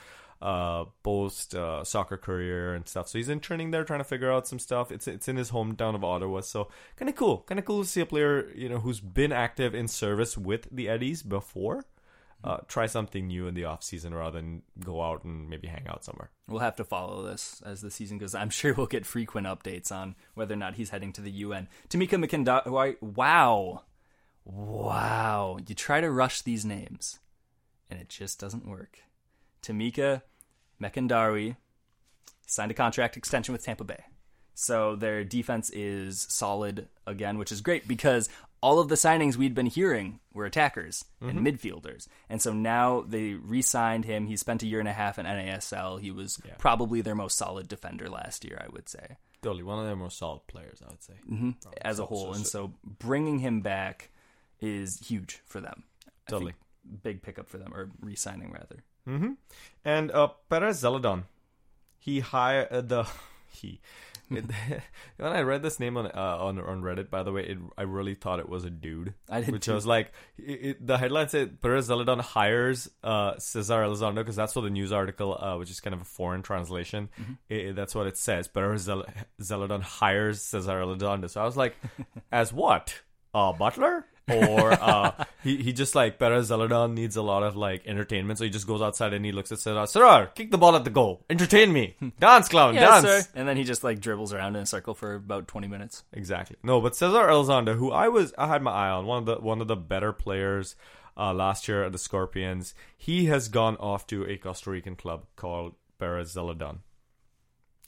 Uh, 0.41 0.86
post 1.04 1.54
uh, 1.54 1.84
soccer 1.84 2.17
career 2.17 2.73
and 2.73 2.88
stuff. 2.88 3.08
So 3.08 3.19
he's 3.19 3.30
interning 3.30 3.69
there, 3.69 3.84
trying 3.84 3.99
to 3.99 4.04
figure 4.04 4.32
out 4.32 4.47
some 4.47 4.58
stuff. 4.58 4.91
It's 4.91 5.08
it's 5.08 5.27
in 5.27 5.36
his 5.36 5.51
hometown 5.51 5.93
of 5.93 6.04
Ottawa, 6.04 6.41
so 6.41 6.67
kind 6.95 7.08
of 7.08 7.15
cool. 7.15 7.43
Kind 7.47 7.60
of 7.60 7.65
cool 7.65 7.84
to 7.84 7.88
see 7.88 8.01
a 8.01 8.08
player 8.08 8.49
you 8.56 8.67
know 8.67 8.80
who's 8.80 8.99
been 8.99 9.32
active 9.32 9.75
in 9.75 9.88
service 9.88 10.36
with 10.39 10.67
the 10.71 10.89
Eddies 10.89 11.21
before. 11.21 11.86
Uh, 12.43 12.58
try 12.67 12.88
something 12.88 13.27
new 13.27 13.45
in 13.45 13.54
the 13.54 13.65
off 13.65 13.84
season 13.84 14.15
rather 14.15 14.39
than 14.39 14.63
go 14.84 15.01
out 15.01 15.23
and 15.23 15.47
maybe 15.47 15.67
hang 15.67 15.86
out 15.88 16.04
somewhere. 16.04 16.32
We'll 16.47 16.62
have 16.62 16.75
to 16.77 16.84
follow 16.84 17.23
this 17.23 17.62
as 17.63 17.82
the 17.82 17.91
season 17.91 18.17
goes. 18.17 18.34
I'm 18.34 18.49
sure 18.49 18.73
we'll 18.73 18.88
get 18.88 19.06
frequent 19.06 19.45
updates 19.45 19.91
on 19.91 20.15
whether 20.34 20.54
or 20.54 20.58
not 20.58 20.75
he's 20.75 20.89
heading 20.89 21.13
to 21.13 21.21
the 21.21 21.32
UN. 21.32 21.67
Tamika 21.89 22.23
Mkandawire, 22.23 22.99
wow, 23.01 23.84
wow! 24.43 25.58
You 25.67 25.75
try 25.75 26.01
to 26.01 26.10
rush 26.10 26.41
these 26.41 26.65
names, 26.65 27.19
and 27.91 27.99
it 27.99 28.10
just 28.10 28.39
doesn't 28.39 28.67
work. 28.67 28.99
Tamika 29.62 30.23
Mkandawire 30.82 31.58
signed 32.47 32.71
a 32.71 32.75
contract 32.75 33.17
extension 33.17 33.54
with 33.54 33.63
Tampa 33.63 33.84
Bay. 33.84 34.04
So 34.54 34.95
their 34.95 35.23
defense 35.23 35.69
is 35.69 36.25
solid 36.30 36.88
again, 37.08 37.38
which 37.38 37.51
is 37.51 37.62
great 37.62 37.88
because 37.88 38.30
all 38.62 38.80
of 38.80 38.89
the 38.89 38.95
signings 38.95 39.36
we'd 39.36 39.56
been 39.56 39.65
hearing 39.65 40.19
were 40.34 40.45
attackers 40.45 41.04
and 41.19 41.39
midfielders. 41.45 42.08
And 42.30 42.41
so 42.41 42.54
now 42.54 43.02
they 43.08 43.34
re 43.34 43.62
signed 43.62 44.06
him. 44.06 44.28
He 44.28 44.38
spent 44.38 44.62
a 44.63 44.67
year 44.67 44.80
and 44.80 44.88
a 44.88 44.93
half 44.93 45.17
in 45.19 45.26
NASL. 45.26 46.00
He 46.00 46.12
was 46.12 46.39
probably 46.60 47.02
their 47.02 47.15
most 47.15 47.38
solid 47.38 47.67
defender 47.67 48.08
last 48.10 48.45
year, 48.45 48.62
I 48.63 48.69
would 48.71 48.88
say, 48.88 49.17
Totally, 49.41 49.63
one 49.63 49.80
of 49.80 49.86
their 49.86 49.95
most 49.95 50.17
solid 50.19 50.45
players, 50.47 50.80
I 50.86 50.89
would 50.91 51.02
say. 51.04 51.13
as 51.82 51.97
a 52.00 52.06
whole. 52.06 52.34
And 52.34 52.45
so 52.45 52.74
bringing 53.00 53.39
him 53.39 53.62
back 53.62 54.12
is 54.60 55.00
huge 55.00 55.41
for 55.45 55.60
them. 55.60 55.84
I 56.06 56.12
think 56.12 56.28
Totally. 56.28 56.54
Big 57.04 57.21
pickup 57.24 57.47
for 57.50 57.58
them, 57.58 57.74
or 57.74 57.89
re 58.00 58.15
signing 58.15 58.52
rather. 58.52 58.84
And 59.84 60.12
uh, 60.12 60.28
Perez 60.50 60.82
Zeledón, 60.84 61.24
he 61.97 62.19
hired 62.19 62.67
uh, 62.69 62.82
the 62.82 63.08
he. 63.47 63.82
It, 64.38 64.46
when 65.17 65.32
I 65.34 65.41
read 65.41 65.62
this 65.62 65.80
name 65.80 65.98
on 65.98 66.06
uh, 66.08 66.38
on 66.39 66.60
on 66.60 66.82
Reddit, 66.82 67.10
by 67.10 67.24
the 67.24 67.32
way, 67.32 67.44
it, 67.46 67.58
I 67.78 67.84
really 67.84 68.15
thought 68.15 68.39
it 68.39 68.48
was 68.50 68.63
a 68.65 68.70
dude. 68.70 69.13
I 69.30 69.41
did 69.41 69.52
which 69.52 69.65
too. 69.65 69.74
was 69.74 69.86
like 69.86 70.12
it, 70.38 70.86
the 70.86 70.98
headline 70.98 71.28
said 71.30 71.62
Perez 71.62 71.89
Zeledón 71.89 72.22
hires 72.22 72.89
uh, 73.04 73.38
Cesar 73.38 73.84
Elizondo 73.84 74.15
because 74.15 74.36
that's 74.36 74.56
what 74.56 74.62
the 74.63 74.70
news 74.70 74.91
article, 74.91 75.38
uh, 75.38 75.58
which 75.58 75.70
is 75.70 75.80
kind 75.82 75.94
of 75.94 76.02
a 76.02 76.06
foreign 76.06 76.41
translation, 76.41 77.10
Mm-hmm. 77.20 77.76
that's 77.76 77.94
what 77.94 78.08
it 78.08 78.17
says. 78.17 78.48
Perez 78.48 78.82
Zel- 78.84 79.06
Zeledón 79.41 79.82
hires 79.82 80.41
Cesar 80.41 80.82
Elizondo. 80.82 81.30
So 81.30 81.41
I 81.41 81.46
was 81.46 81.58
like, 81.58 81.76
as 82.32 82.54
what? 82.54 83.02
Uh, 83.34 83.54
butler? 83.54 84.06
Or 84.27 84.71
uh, 84.81 85.25
he 85.43 85.57
he 85.57 85.73
just 85.73 85.95
like 85.95 86.19
Perez 86.19 86.49
Zeledón 86.51 86.93
needs 86.93 87.15
a 87.15 87.21
lot 87.21 87.43
of 87.43 87.55
like 87.55 87.86
entertainment, 87.88 88.38
so 88.39 88.45
he 88.45 88.49
just 88.49 88.67
goes 88.67 88.81
outside 88.81 89.13
and 89.13 89.25
he 89.25 89.31
looks 89.31 89.51
at 89.51 89.60
Cesar. 89.60 89.86
Cesar, 89.88 90.31
kick 90.36 90.51
the 90.51 90.57
ball 90.57 90.75
at 90.75 90.84
the 90.84 90.89
goal, 90.89 91.25
entertain 91.29 91.73
me, 91.73 91.95
dance, 92.19 92.47
clown, 92.47 92.75
Yeah, 92.75 93.01
dance. 93.01 93.05
sir. 93.05 93.23
And 93.36 93.47
then 93.47 93.57
he 93.57 93.63
just 93.63 93.84
like 93.84 93.99
dribbles 93.99 94.31
around 94.34 94.55
in 94.55 94.62
a 94.63 94.65
circle 94.65 94.93
for 94.93 95.15
about 95.15 95.47
20 95.47 95.67
minutes. 95.67 96.03
Exactly. 96.13 96.55
No, 96.63 96.79
but 96.79 96.95
Cesar 96.95 97.27
Elizondo, 97.27 97.75
who 97.75 97.91
I 97.91 98.07
was, 98.10 98.34
I 98.38 98.47
had 98.47 98.62
my 98.62 98.71
eye 98.71 98.89
on, 98.89 99.05
one 99.05 99.17
of 99.19 99.25
the 99.25 99.36
one 99.38 99.60
of 99.60 99.67
the 99.67 99.75
better 99.75 100.13
players 100.13 100.75
uh, 101.17 101.34
last 101.34 101.67
year 101.67 101.84
at 101.84 101.91
the 101.91 101.97
Scorpions. 101.97 102.73
He 102.97 103.25
has 103.25 103.49
gone 103.49 103.75
off 103.77 104.07
to 104.07 104.23
a 104.25 104.38
Costa 104.38 104.69
Rican 104.69 104.95
club 104.95 105.25
called 105.36 105.73
Perez 105.99 106.34
Zeledón. 106.36 106.77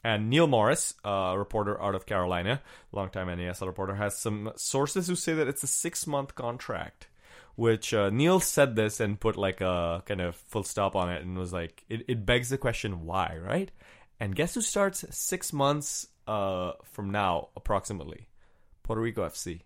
And 0.03 0.29
Neil 0.29 0.47
Morris, 0.47 0.95
a 1.03 1.35
reporter 1.37 1.81
out 1.81 1.95
of 1.95 2.05
Carolina, 2.05 2.61
longtime 2.91 3.27
NASL 3.27 3.67
reporter, 3.67 3.95
has 3.95 4.17
some 4.17 4.51
sources 4.55 5.07
who 5.07 5.15
say 5.15 5.33
that 5.33 5.47
it's 5.47 5.63
a 5.63 5.67
six 5.67 6.05
month 6.05 6.35
contract. 6.35 7.07
Which 7.55 7.93
uh, 7.93 8.09
Neil 8.09 8.39
said 8.39 8.75
this 8.75 8.99
and 8.99 9.19
put 9.19 9.37
like 9.37 9.61
a 9.61 10.01
kind 10.07 10.21
of 10.21 10.35
full 10.35 10.63
stop 10.63 10.95
on 10.95 11.11
it 11.11 11.21
and 11.21 11.37
was 11.37 11.53
like, 11.53 11.83
it, 11.87 12.03
it 12.07 12.25
begs 12.25 12.49
the 12.49 12.57
question 12.57 13.05
why, 13.05 13.37
right? 13.39 13.69
And 14.19 14.35
guess 14.35 14.55
who 14.55 14.61
starts 14.61 15.05
six 15.11 15.53
months 15.53 16.07
uh, 16.27 16.71
from 16.83 17.11
now, 17.11 17.49
approximately? 17.55 18.27
Puerto 18.81 19.01
Rico 19.01 19.23
FC. 19.27 19.61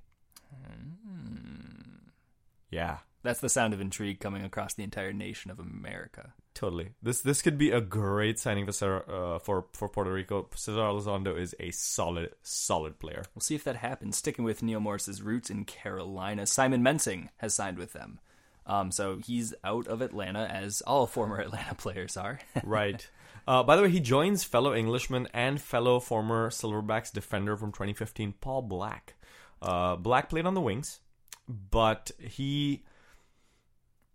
Yeah, 2.69 2.97
That's 3.23 3.39
the 3.39 3.49
sound 3.49 3.73
of 3.73 3.81
intrigue 3.81 4.19
coming 4.19 4.43
across 4.43 4.73
the 4.73 4.83
entire 4.83 5.13
nation 5.13 5.51
of 5.51 5.59
America. 5.59 6.33
Totally. 6.57 6.89
This 7.01 7.21
this 7.21 7.41
could 7.41 7.57
be 7.57 7.69
a 7.69 7.79
great 7.79 8.39
signing 8.39 8.65
for 8.65 8.71
Sarah, 8.71 9.03
uh, 9.07 9.39
for 9.39 9.65
for 9.73 9.87
Puerto 9.87 10.11
Rico. 10.11 10.47
Cesar 10.55 10.81
Elizondo 10.81 11.37
is 11.37 11.55
a 11.59 11.69
solid 11.71 12.31
solid 12.41 12.99
player. 12.99 13.23
We'll 13.35 13.41
see 13.41 13.55
if 13.55 13.63
that 13.63 13.77
happens. 13.77 14.17
Sticking 14.17 14.43
with 14.43 14.63
Neil 14.63 14.79
Morris's 14.79 15.21
roots 15.21 15.49
in 15.49 15.65
Carolina, 15.65 16.47
Simon 16.47 16.81
Mensing 16.81 17.29
has 17.37 17.53
signed 17.53 17.77
with 17.77 17.93
them. 17.93 18.19
Um, 18.65 18.91
so 18.91 19.19
he's 19.23 19.53
out 19.63 19.87
of 19.87 20.01
Atlanta, 20.01 20.45
as 20.51 20.81
all 20.81 21.05
former 21.05 21.39
Atlanta 21.41 21.75
players 21.75 22.17
are. 22.17 22.39
right. 22.63 23.07
Uh, 23.47 23.63
by 23.63 23.75
the 23.75 23.83
way, 23.83 23.89
he 23.89 24.01
joins 24.01 24.43
fellow 24.43 24.73
Englishman 24.73 25.27
and 25.33 25.61
fellow 25.61 25.99
former 26.01 26.49
Silverbacks 26.49 27.13
defender 27.13 27.55
from 27.55 27.71
2015, 27.71 28.33
Paul 28.41 28.63
Black. 28.63 29.13
Uh, 29.61 29.95
Black 29.95 30.29
played 30.29 30.45
on 30.45 30.53
the 30.53 30.61
wings, 30.61 30.99
but 31.47 32.11
he 32.19 32.83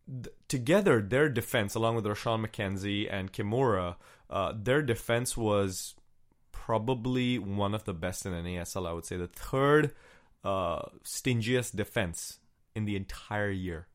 th- 0.08 0.34
together 0.48 1.00
their 1.00 1.28
defense, 1.28 1.74
along 1.74 1.96
with 1.96 2.04
Rashawn 2.04 2.44
McKenzie 2.46 3.08
and 3.12 3.32
Kimura, 3.32 3.96
uh, 4.30 4.52
their 4.56 4.82
defense 4.82 5.36
was 5.36 5.94
probably 6.52 7.38
one 7.38 7.74
of 7.74 7.84
the 7.84 7.94
best 7.94 8.24
in 8.26 8.32
NASL. 8.32 8.86
I 8.88 8.92
would 8.92 9.04
say 9.04 9.16
the 9.16 9.26
third 9.26 9.92
uh, 10.44 10.82
stingiest 11.04 11.74
defense 11.76 12.38
in 12.74 12.84
the 12.84 12.96
entire 12.96 13.50
year, 13.50 13.88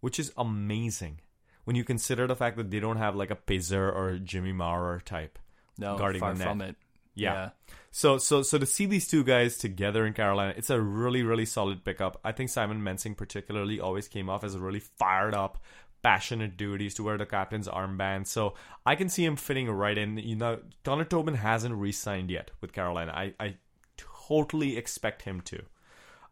which 0.00 0.18
is 0.18 0.32
amazing 0.36 1.20
when 1.64 1.74
you 1.76 1.84
consider 1.84 2.26
the 2.26 2.36
fact 2.36 2.56
that 2.56 2.70
they 2.70 2.80
don't 2.80 2.98
have 2.98 3.16
like 3.16 3.30
a 3.30 3.36
Pazer 3.36 3.92
or 3.94 4.18
Jimmy 4.18 4.52
Maurer 4.52 5.00
type 5.04 5.38
No, 5.78 5.96
guarding 5.98 6.20
far 6.20 6.32
the 6.34 6.38
net. 6.38 6.48
from 6.48 6.60
it. 6.62 6.76
Yeah. 7.14 7.50
So 7.96 8.18
so 8.18 8.42
so 8.42 8.58
to 8.58 8.66
see 8.66 8.84
these 8.84 9.08
two 9.08 9.24
guys 9.24 9.56
together 9.56 10.04
in 10.04 10.12
Carolina, 10.12 10.52
it's 10.54 10.68
a 10.68 10.78
really 10.78 11.22
really 11.22 11.46
solid 11.46 11.82
pickup. 11.82 12.20
I 12.22 12.30
think 12.30 12.50
Simon 12.50 12.84
Mensing 12.84 13.14
particularly 13.16 13.80
always 13.80 14.06
came 14.06 14.28
off 14.28 14.44
as 14.44 14.54
a 14.54 14.58
really 14.58 14.80
fired 14.80 15.34
up, 15.34 15.56
passionate 16.02 16.58
dude. 16.58 16.80
He 16.80 16.84
used 16.84 16.98
to 16.98 17.02
wear 17.02 17.16
the 17.16 17.24
captain's 17.24 17.68
armband, 17.68 18.26
so 18.26 18.52
I 18.84 18.96
can 18.96 19.08
see 19.08 19.24
him 19.24 19.36
fitting 19.36 19.70
right 19.70 19.96
in. 19.96 20.18
You 20.18 20.36
know, 20.36 20.58
Connor 20.84 21.06
Tobin 21.06 21.36
hasn't 21.36 21.74
re-signed 21.74 22.30
yet 22.30 22.50
with 22.60 22.74
Carolina. 22.74 23.12
I 23.16 23.32
I 23.40 23.54
totally 23.96 24.76
expect 24.76 25.22
him 25.22 25.40
to, 25.40 25.62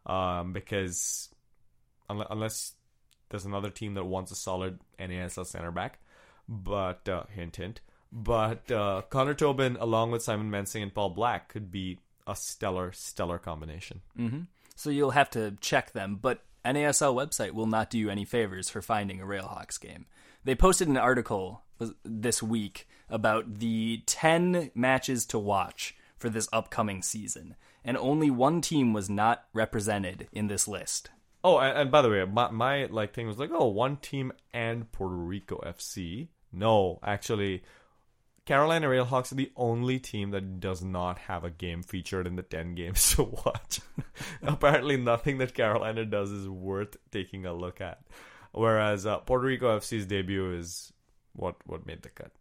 um, 0.05 0.53
because 0.53 1.29
unless, 2.07 2.73
there's 3.29 3.45
another 3.45 3.71
team 3.71 3.95
that 3.95 4.05
wants 4.05 4.31
a 4.31 4.35
solid 4.35 4.81
NASL 4.99 5.47
center 5.47 5.71
back, 5.71 5.97
but 6.47 7.09
uh, 7.09 7.23
hint 7.33 7.55
hint. 7.55 7.81
But 8.17 8.71
uh, 8.71 9.01
Connor 9.09 9.33
Tobin, 9.33 9.75
along 9.77 10.11
with 10.11 10.23
Simon 10.23 10.49
Mensing 10.49 10.81
and 10.81 10.93
Paul 10.93 11.09
Black, 11.09 11.49
could 11.49 11.69
be 11.69 11.99
a 12.25 12.33
stellar, 12.33 12.93
stellar 12.93 13.37
combination. 13.37 14.01
So 14.75 14.89
you'll 14.89 15.11
have 15.11 15.29
to 15.31 15.57
check 15.59 15.91
them, 15.91 16.17
but 16.21 16.41
NASL 16.63 17.13
website 17.13 17.51
will 17.51 17.67
not 17.67 17.89
do 17.89 17.99
you 17.99 18.09
any 18.09 18.23
favors 18.23 18.69
for 18.69 18.81
finding 18.81 19.21
a 19.21 19.25
Railhawks 19.25 19.79
game. 19.79 20.05
They 20.45 20.55
posted 20.55 20.87
an 20.87 20.95
article 20.95 21.63
this 22.03 22.41
week 22.41 22.87
about 23.09 23.59
the 23.59 24.01
10 24.05 24.71
matches 24.73 25.25
to 25.27 25.39
watch 25.39 25.95
for 26.17 26.29
this 26.29 26.47
upcoming 26.53 27.01
season, 27.01 27.55
and 27.83 27.97
only 27.97 28.29
one 28.31 28.61
team 28.61 28.93
was 28.93 29.09
not 29.09 29.45
represented 29.53 30.29
in 30.31 30.47
this 30.47 30.69
list. 30.69 31.09
Oh, 31.43 31.59
and, 31.59 31.77
and 31.77 31.91
by 31.91 32.01
the 32.01 32.09
way, 32.09 32.23
my, 32.25 32.49
my 32.49 32.85
like 32.85 33.13
thing 33.13 33.27
was 33.27 33.37
like, 33.37 33.51
oh, 33.53 33.67
one 33.67 33.97
team 33.97 34.31
and 34.53 34.89
Puerto 34.93 35.15
Rico 35.15 35.61
FC. 35.65 36.29
No, 36.51 36.99
actually, 37.03 37.61
Carolina 38.45 38.87
Railhawks 38.87 39.31
are 39.31 39.35
the 39.35 39.51
only 39.55 39.97
team 39.99 40.29
that 40.31 40.59
does 40.59 40.83
not 40.83 41.17
have 41.19 41.43
a 41.43 41.49
game 41.49 41.81
featured 41.81 42.27
in 42.27 42.35
the 42.35 42.43
10 42.43 42.75
games 42.75 43.11
to 43.15 43.23
watch. 43.23 43.81
Apparently, 44.43 44.97
nothing 44.97 45.39
that 45.39 45.53
Carolina 45.53 46.05
does 46.05 46.31
is 46.31 46.47
worth 46.47 46.95
taking 47.11 47.45
a 47.45 47.53
look 47.53 47.81
at. 47.81 48.01
Whereas 48.51 49.05
uh, 49.05 49.17
Puerto 49.17 49.45
Rico 49.45 49.77
FC's 49.79 50.05
debut 50.05 50.53
is 50.53 50.93
what 51.33 51.55
what 51.65 51.85
made 51.85 52.03
the 52.03 52.09
cut. 52.09 52.31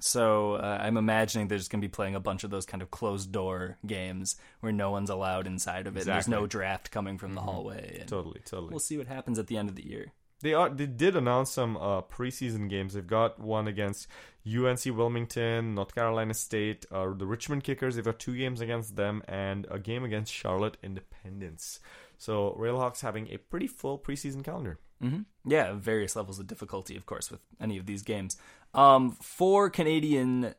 So 0.00 0.54
uh, 0.54 0.78
I'm 0.80 0.96
imagining 0.96 1.48
they're 1.48 1.56
just 1.58 1.70
going 1.70 1.80
to 1.80 1.86
be 1.88 1.90
playing 1.92 2.14
a 2.14 2.20
bunch 2.20 2.44
of 2.44 2.50
those 2.50 2.66
kind 2.66 2.82
of 2.82 2.90
closed 2.90 3.32
door 3.32 3.78
games 3.86 4.36
where 4.60 4.72
no 4.72 4.90
one's 4.90 5.08
allowed 5.08 5.46
inside 5.46 5.86
of 5.86 5.96
it. 5.96 6.00
and 6.00 6.08
There's 6.08 6.28
no 6.28 6.46
draft 6.46 6.90
coming 6.90 7.16
from 7.16 7.34
the 7.34 7.40
hallway. 7.40 7.98
And 8.00 8.08
Totally, 8.08 8.40
totally. 8.44 8.70
we'll 8.70 8.78
see 8.80 8.98
what 8.98 9.06
happens 9.06 9.38
at 9.38 9.46
the 9.46 9.56
end 9.56 9.68
of 9.68 9.76
the 9.76 9.86
year. 9.86 10.12
They 10.44 10.54
are 10.54 10.68
they 10.68 10.86
did 10.86 11.16
announce 11.16 11.50
some 11.50 11.76
uh, 11.76 12.02
preseason 12.02 12.68
games. 12.68 12.92
They've 12.94 13.06
got 13.20 13.40
one 13.40 13.66
against 13.66 14.06
UNC 14.46 14.84
Wilmington, 14.84 15.74
North 15.74 15.94
Carolina 15.94 16.34
State, 16.34 16.84
uh, 16.92 17.12
the 17.16 17.26
Richmond 17.26 17.64
Kickers. 17.64 17.96
They've 17.96 18.04
got 18.04 18.18
two 18.18 18.36
games 18.36 18.60
against 18.60 18.94
them 18.94 19.22
and 19.26 19.66
a 19.70 19.78
game 19.78 20.04
against 20.04 20.32
Charlotte 20.32 20.76
Independence. 20.82 21.80
So 22.18 22.54
Railhawks 22.60 23.00
having 23.00 23.28
a 23.32 23.38
pretty 23.38 23.66
full 23.66 23.98
preseason 23.98 24.44
calendar. 24.44 24.78
hmm 25.00 25.22
Yeah, 25.46 25.72
various 25.72 26.14
levels 26.14 26.38
of 26.38 26.46
difficulty, 26.46 26.94
of 26.96 27.06
course, 27.06 27.30
with 27.30 27.40
any 27.60 27.78
of 27.78 27.86
these 27.86 28.02
games. 28.02 28.36
Um, 28.74 29.12
four 29.12 29.70
Canadian 29.70 30.54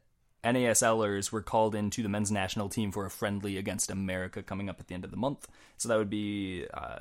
NASLers 0.46 1.32
were 1.32 1.42
called 1.42 1.76
into 1.76 2.04
the 2.04 2.10
men's 2.10 2.32
national 2.32 2.70
team 2.70 2.92
for 2.92 3.06
a 3.06 3.10
friendly 3.10 3.58
against 3.58 3.90
America 3.90 4.44
coming 4.44 4.70
up 4.70 4.80
at 4.80 4.88
the 4.88 4.94
end 4.94 5.04
of 5.04 5.12
the 5.12 5.18
month. 5.18 5.48
So 5.78 5.90
that 5.90 5.98
would 5.98 6.10
be 6.10 6.66
uh, 6.74 7.00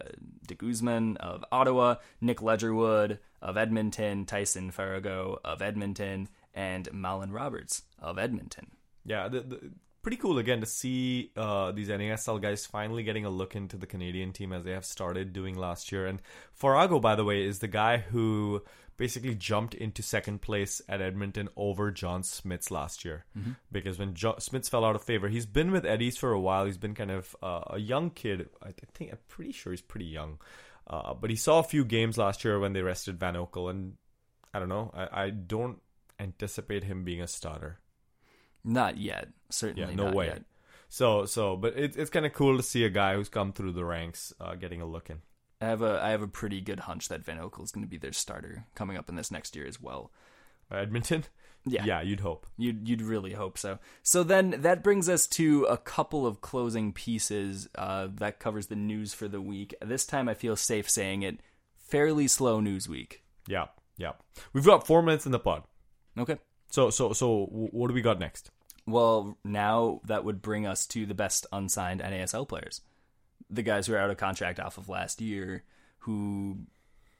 Guzman 0.56 1.18
of 1.18 1.44
Ottawa, 1.52 1.96
Nik 2.20 2.38
Ledgerwood 2.38 3.18
of 3.42 3.56
Edmonton, 3.56 4.24
Tyson 4.24 4.72
Farago 4.72 5.38
of 5.44 5.60
Edmonton, 5.60 6.28
and 6.54 6.88
Mallan 6.90 7.32
Roberts 7.32 7.82
of 7.98 8.18
Edmonton. 8.18 8.72
Yeah, 9.04 9.28
the, 9.28 9.40
the, 9.40 9.70
pretty 10.04 10.18
cool 10.18 10.38
again 10.38 10.60
to 10.60 10.66
see 10.66 11.32
uh, 11.36 11.72
these 11.72 11.88
NASL 11.88 12.40
guys 12.40 12.64
finally 12.66 13.02
getting 13.02 13.24
a 13.24 13.30
look 13.30 13.56
into 13.56 13.76
the 13.76 13.86
Canadian 13.86 14.32
team 14.32 14.52
as 14.52 14.62
they 14.62 14.70
have 14.72 14.84
started 14.84 15.32
doing 15.32 15.56
last 15.56 15.90
year. 15.90 16.06
And 16.06 16.22
Farago, 16.60 17.00
by 17.00 17.16
the 17.16 17.24
way, 17.24 17.42
is 17.42 17.58
the 17.58 17.68
guy 17.68 17.96
who 17.96 18.62
basically 18.96 19.34
jumped 19.34 19.74
into 19.74 20.02
second 20.02 20.40
place 20.40 20.80
at 20.88 21.00
Edmonton 21.00 21.48
over 21.56 21.90
John 21.90 22.22
Smits 22.22 22.70
last 22.70 23.04
year 23.04 23.24
because 23.72 23.98
when 23.98 24.14
jo- 24.14 24.34
Smits 24.38 24.70
fell 24.70 24.84
out 24.84 24.94
of 24.94 25.02
favor, 25.02 25.28
he's 25.28 25.46
been 25.46 25.72
with 25.72 25.84
Eddie's 25.84 26.16
for 26.16 26.30
a 26.30 26.40
while. 26.40 26.64
He's 26.66 26.78
been 26.78 26.94
kind 26.94 27.10
of 27.10 27.34
uh, 27.42 27.62
a 27.70 27.78
young 27.78 28.10
kid. 28.10 28.48
I 28.62 28.72
think 28.92 29.10
I'm 29.10 29.18
pretty 29.26 29.50
sure 29.52 29.72
he's 29.72 29.80
pretty 29.82 30.06
young, 30.06 30.38
uh, 30.86 31.12
but 31.14 31.30
he 31.30 31.36
saw 31.36 31.58
a 31.58 31.64
few 31.64 31.84
games 31.84 32.18
last 32.18 32.44
year 32.44 32.60
when 32.60 32.72
they 32.72 32.82
rested 32.82 33.18
Van 33.18 33.34
Oekel, 33.34 33.68
and 33.70 33.94
I 34.52 34.60
don't 34.60 34.68
know. 34.68 34.92
I, 34.94 35.24
I 35.24 35.30
don't 35.30 35.80
anticipate 36.20 36.84
him 36.84 37.02
being 37.04 37.20
a 37.20 37.26
starter. 37.26 37.80
Not 38.64 38.96
yet, 38.98 39.28
certainly. 39.50 39.90
Yeah, 39.90 39.96
no 39.96 40.04
not 40.06 40.14
way. 40.14 40.26
yet. 40.26 40.42
So 40.88 41.26
so, 41.26 41.56
but 41.56 41.76
it, 41.76 41.96
it's 41.96 42.10
kind 42.10 42.24
of 42.26 42.32
cool 42.32 42.56
to 42.56 42.62
see 42.62 42.84
a 42.84 42.90
guy 42.90 43.14
who's 43.14 43.28
come 43.28 43.52
through 43.52 43.72
the 43.72 43.84
ranks 43.84 44.32
uh, 44.40 44.54
getting 44.54 44.80
a 44.80 44.86
look 44.86 45.10
in. 45.10 45.18
I 45.60 45.66
have 45.66 45.82
a 45.82 46.00
I 46.02 46.10
have 46.10 46.22
a 46.22 46.28
pretty 46.28 46.60
good 46.60 46.80
hunch 46.80 47.08
that 47.08 47.24
Van 47.24 47.38
Oekel 47.38 47.64
is 47.64 47.72
going 47.72 47.84
to 47.84 47.90
be 47.90 47.98
their 47.98 48.12
starter 48.12 48.66
coming 48.74 48.96
up 48.96 49.08
in 49.08 49.16
this 49.16 49.30
next 49.30 49.54
year 49.56 49.66
as 49.66 49.80
well. 49.80 50.10
Uh, 50.70 50.76
Edmonton, 50.76 51.24
Yeah. 51.66 51.84
yeah, 51.84 52.02
you'd 52.02 52.20
hope. 52.20 52.46
You'd 52.56 52.88
you'd 52.88 53.02
really 53.02 53.32
hope 53.32 53.56
so. 53.58 53.78
So 54.02 54.22
then 54.22 54.56
that 54.62 54.82
brings 54.84 55.08
us 55.08 55.26
to 55.28 55.64
a 55.64 55.78
couple 55.78 56.26
of 56.26 56.40
closing 56.40 56.92
pieces 56.92 57.68
uh, 57.76 58.08
that 58.14 58.38
covers 58.38 58.66
the 58.66 58.76
news 58.76 59.14
for 59.14 59.28
the 59.28 59.40
week. 59.40 59.74
This 59.84 60.04
time 60.06 60.28
I 60.28 60.34
feel 60.34 60.56
safe 60.56 60.88
saying 60.88 61.22
it. 61.22 61.40
Fairly 61.78 62.28
slow 62.28 62.60
news 62.60 62.88
week. 62.88 63.22
Yeah, 63.46 63.66
yeah. 63.96 64.12
We've 64.52 64.64
got 64.64 64.86
four 64.86 65.02
minutes 65.02 65.26
in 65.26 65.32
the 65.32 65.38
pod. 65.38 65.64
Okay. 66.18 66.38
So 66.70 66.90
so 66.90 67.12
so, 67.12 67.46
what 67.46 67.88
do 67.88 67.94
we 67.94 68.02
got 68.02 68.18
next? 68.18 68.50
Well, 68.86 69.38
now 69.44 70.00
that 70.04 70.24
would 70.24 70.42
bring 70.42 70.66
us 70.66 70.86
to 70.88 71.06
the 71.06 71.14
best 71.14 71.46
unsigned 71.52 72.00
NASL 72.00 72.46
players, 72.46 72.82
the 73.48 73.62
guys 73.62 73.86
who 73.86 73.94
are 73.94 73.98
out 73.98 74.10
of 74.10 74.16
contract 74.16 74.60
off 74.60 74.78
of 74.78 74.88
last 74.88 75.20
year, 75.20 75.64
who, 76.00 76.58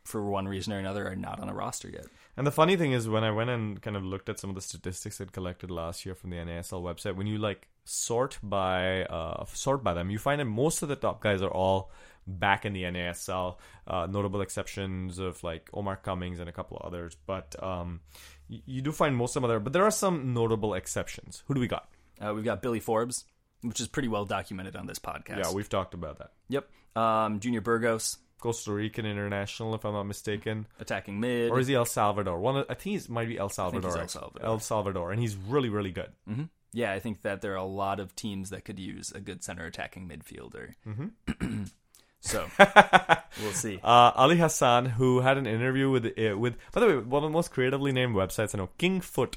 for 0.05 0.23
one 0.23 0.47
reason 0.47 0.73
or 0.73 0.79
another, 0.79 1.09
are 1.09 1.17
not 1.17 1.41
on 1.41 1.49
a 1.49 1.55
roster 1.55 1.89
yet. 1.89 2.07
And 2.37 2.47
the 2.47 2.53
funny 2.53 2.77
thing 2.77 2.93
is, 2.93 3.09
when 3.09 3.25
I 3.25 3.31
went 3.31 3.51
and 3.51 3.81
kind 3.81 3.97
of 3.97 4.05
looked 4.05 4.29
at 4.29 4.39
some 4.39 4.51
of 4.51 4.57
the 4.57 4.63
statistics 4.63 5.21
I'd 5.21 5.33
collected 5.33 5.71
last 5.71 6.05
year 6.05 6.15
from 6.15 6.31
the 6.31 6.37
NASL 6.37 6.83
website, 6.83 7.17
when 7.17 7.27
you 7.27 7.39
like 7.39 7.69
sort 7.85 8.39
by 8.43 9.05
uh, 9.05 9.45
sort 9.47 9.83
by 9.83 9.95
them, 9.95 10.11
you 10.11 10.19
find 10.19 10.41
that 10.41 10.47
most 10.47 10.83
of 10.83 10.89
the 10.89 10.97
top 10.97 11.23
guys 11.23 11.41
are 11.41 11.51
all 11.51 11.91
back 12.27 12.65
in 12.65 12.73
the 12.73 12.83
NASL. 12.83 13.57
Uh, 13.87 14.07
notable 14.11 14.41
exceptions 14.41 15.19
of 15.19 15.43
like 15.45 15.69
Omar 15.75 15.97
Cummings 15.97 16.41
and 16.41 16.49
a 16.49 16.53
couple 16.53 16.77
of 16.79 16.87
others, 16.87 17.17
but 17.27 17.55
um, 17.63 18.01
you, 18.49 18.61
you 18.67 18.83
do 18.83 18.93
find 18.93 19.15
most 19.17 19.37
of 19.37 19.43
them 19.43 19.49
there. 19.51 19.61
But 19.61 19.73
there 19.73 19.85
are 19.85 19.91
some 19.91 20.33
notable 20.35 20.75
exceptions. 20.75 21.43
Who 21.47 21.55
do 21.55 21.61
we 21.61 21.67
got? 21.69 21.89
Uh, 22.21 22.33
we've 22.35 22.45
got 22.45 22.63
Billy 22.63 22.81
Forbes, 22.81 23.25
which 23.63 23.81
is 23.81 23.89
pretty 23.89 24.09
well 24.09 24.25
documented 24.25 24.77
on 24.77 24.87
this 24.87 24.99
podcast. 24.99 25.39
Yeah, 25.45 25.53
we've 25.53 25.69
talked 25.69 25.95
about 25.95 26.19
that. 26.19 26.33
Yep. 26.49 26.69
Um, 26.97 27.41
Junior 27.41 27.61
Burgos, 27.61 28.19
Costa 28.39 28.73
Rican 28.73 29.05
international, 29.05 29.75
if 29.75 29.85
I'm 29.85 29.95
not 29.95 30.05
mistaken, 30.05 30.67
attacking 30.79 31.19
mid. 31.19 31.51
or 31.51 31.59
is 31.59 31.67
he 31.67 31.75
El 31.75 31.85
Salvador? 31.87 32.39
One, 32.39 32.59
of, 32.59 32.67
I 32.69 32.75
think 32.75 33.03
he 33.03 33.13
might 33.13 33.27
be 33.29 33.37
El 33.39 33.49
Salvador. 33.49 33.99
El. 33.99 34.09
Salvador. 34.09 34.47
El 34.47 34.59
Salvador, 34.61 35.11
and 35.13 35.21
he's 35.21 35.35
really, 35.37 35.69
really 35.71 35.91
good. 35.93 36.13
hmm 36.29 36.45
Yeah, 36.73 36.93
I 36.93 37.01
think 37.01 37.23
that 37.23 37.41
there 37.41 37.53
are 37.53 37.57
a 37.57 37.65
lot 37.65 37.99
of 38.01 38.15
teams 38.15 38.51
that 38.51 38.65
could 38.65 38.79
use 38.79 39.11
a 39.13 39.21
good 39.21 39.43
center 39.43 39.65
attacking 39.67 40.09
midfielder. 40.09 40.75
Mm-hmm. 40.87 41.65
so 42.25 42.47
we'll 43.43 43.53
see. 43.53 43.79
Uh, 43.83 44.13
Ali 44.17 44.39
Hassan, 44.39 44.87
who 44.87 45.21
had 45.21 45.37
an 45.37 45.47
interview 45.47 45.91
with 45.91 46.07
uh, 46.19 46.37
with 46.39 46.57
by 46.73 46.81
the 46.81 46.87
way 46.87 46.97
one 46.97 47.23
of 47.23 47.31
the 47.31 47.33
most 47.33 47.51
creatively 47.51 47.93
named 47.93 48.15
websites 48.17 48.55
I 48.55 48.59
know, 48.59 48.71
King 48.79 49.01
Foot, 49.01 49.37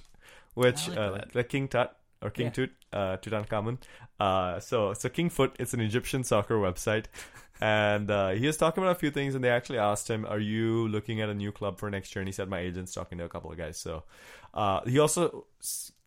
which 0.53 0.87
I 0.87 0.91
like 0.91 0.97
uh, 0.97 1.11
that. 1.11 1.11
like, 1.11 1.35
like 1.35 1.49
King 1.49 1.67
Tut 1.67 1.95
or 2.21 2.29
King 2.29 2.45
Yeah. 2.47 2.51
Tut, 2.51 2.69
uh, 2.93 3.17
Tutankhamun. 3.17 3.77
Uh, 4.19 4.59
so 4.59 4.93
so 4.93 5.09
King 5.09 5.29
Foot, 5.29 5.55
it's 5.59 5.73
an 5.73 5.81
Egyptian 5.81 6.23
soccer 6.23 6.55
website, 6.55 7.05
and 7.61 8.09
uh, 8.09 8.29
he 8.29 8.45
was 8.47 8.57
talking 8.57 8.83
about 8.83 8.95
a 8.95 8.99
few 8.99 9.11
things, 9.11 9.35
and 9.35 9.43
they 9.43 9.49
actually 9.49 9.79
asked 9.79 10.09
him, 10.09 10.25
"Are 10.25 10.39
you 10.39 10.87
looking 10.87 11.21
at 11.21 11.29
a 11.29 11.33
new 11.33 11.51
club 11.51 11.79
for 11.79 11.89
next 11.89 12.15
year?" 12.15 12.21
And 12.21 12.27
he 12.27 12.33
said, 12.33 12.49
"My 12.49 12.59
agent's 12.59 12.93
talking 12.93 13.17
to 13.17 13.23
a 13.25 13.29
couple 13.29 13.51
of 13.51 13.57
guys." 13.57 13.77
So 13.77 14.03
uh, 14.53 14.81
he 14.85 14.99
also 14.99 15.45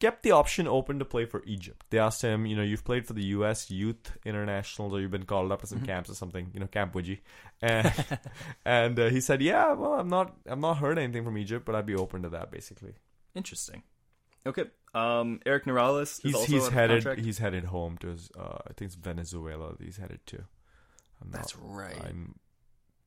kept 0.00 0.22
the 0.22 0.32
option 0.32 0.66
open 0.66 0.98
to 0.98 1.04
play 1.04 1.26
for 1.26 1.42
Egypt. 1.46 1.86
They 1.90 1.98
asked 1.98 2.22
him, 2.22 2.46
you 2.46 2.56
know, 2.56 2.62
you've 2.62 2.84
played 2.84 3.06
for 3.06 3.12
the 3.12 3.24
U.S. 3.26 3.70
Youth 3.70 4.16
Internationals, 4.24 4.92
or 4.92 5.00
you've 5.00 5.10
been 5.10 5.26
called 5.26 5.52
up 5.52 5.60
to 5.60 5.66
some 5.66 5.82
camps 5.82 6.10
or 6.10 6.14
something, 6.14 6.50
you 6.52 6.60
know, 6.60 6.66
Camp 6.66 6.94
Widji, 6.94 7.20
and 7.62 7.92
and 8.64 8.98
uh, 8.98 9.08
he 9.08 9.20
said, 9.20 9.42
yeah, 9.42 9.72
well, 9.74 9.94
I'm 9.94 10.08
not, 10.08 10.34
I'm 10.46 10.60
not 10.60 10.78
heard 10.78 10.98
anything 10.98 11.24
from 11.24 11.38
Egypt, 11.38 11.64
but 11.64 11.74
I'd 11.74 11.86
be 11.86 11.94
open 11.94 12.22
to 12.22 12.28
that, 12.30 12.50
basically. 12.50 12.94
Interesting. 13.34 13.82
Okay. 14.46 14.64
Um, 14.94 15.40
Eric 15.46 15.66
Morales. 15.66 16.12
is 16.18 16.20
He's 16.22 16.34
also 16.34 16.46
he's 16.52 16.66
out 16.66 16.72
headed, 16.72 17.02
contract. 17.04 17.20
he's 17.26 17.38
headed 17.38 17.64
home 17.64 17.98
to 17.98 18.08
his, 18.08 18.30
uh, 18.38 18.58
I 18.66 18.72
think 18.72 18.88
it's 18.88 18.94
Venezuela. 18.94 19.72
that 19.76 19.84
He's 19.84 19.98
headed 19.98 20.20
to. 20.26 20.38
I'm 21.22 21.30
That's 21.30 21.54
right. 21.56 21.96
I'm 22.02 22.36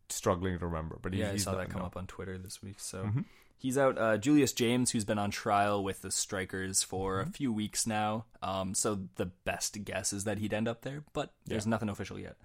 struggling 0.10 0.58
to 0.60 0.66
remember, 0.68 1.00
but 1.02 1.14
he, 1.14 1.20
yeah, 1.22 1.32
I 1.32 1.38
saw 1.38 1.52
not- 1.52 1.58
that 1.60 1.70
come 1.70 1.82
no. 1.82 1.88
up 1.88 1.98
on 1.98 2.06
Twitter 2.08 2.38
this 2.38 2.62
week. 2.62 2.80
So 2.80 3.04
Mhm. 3.06 3.26
he's 3.58 3.78
out. 3.78 3.98
Uh, 3.98 4.18
Julius 4.18 4.54
James, 4.54 4.92
who's 4.92 5.04
been 5.06 5.18
on 5.18 5.32
trial 5.32 5.84
with 5.84 6.04
the 6.04 6.12
Strikers 6.12 6.84
for 6.84 7.20
Mm-hmm. 7.22 7.30
a 7.30 7.34
few 7.34 7.52
weeks 7.52 7.88
now. 7.88 8.26
Um, 8.44 8.76
so 8.76 9.08
the 9.16 9.26
best 9.26 9.84
guess 9.84 10.14
is 10.14 10.24
that 10.26 10.38
he'd 10.38 10.54
end 10.54 10.68
up 10.68 10.84
there, 10.84 11.04
but 11.14 11.34
there's 11.46 11.66
Yeah. 11.66 11.72
nothing 11.72 11.90
official 11.90 12.20
yet. 12.20 12.38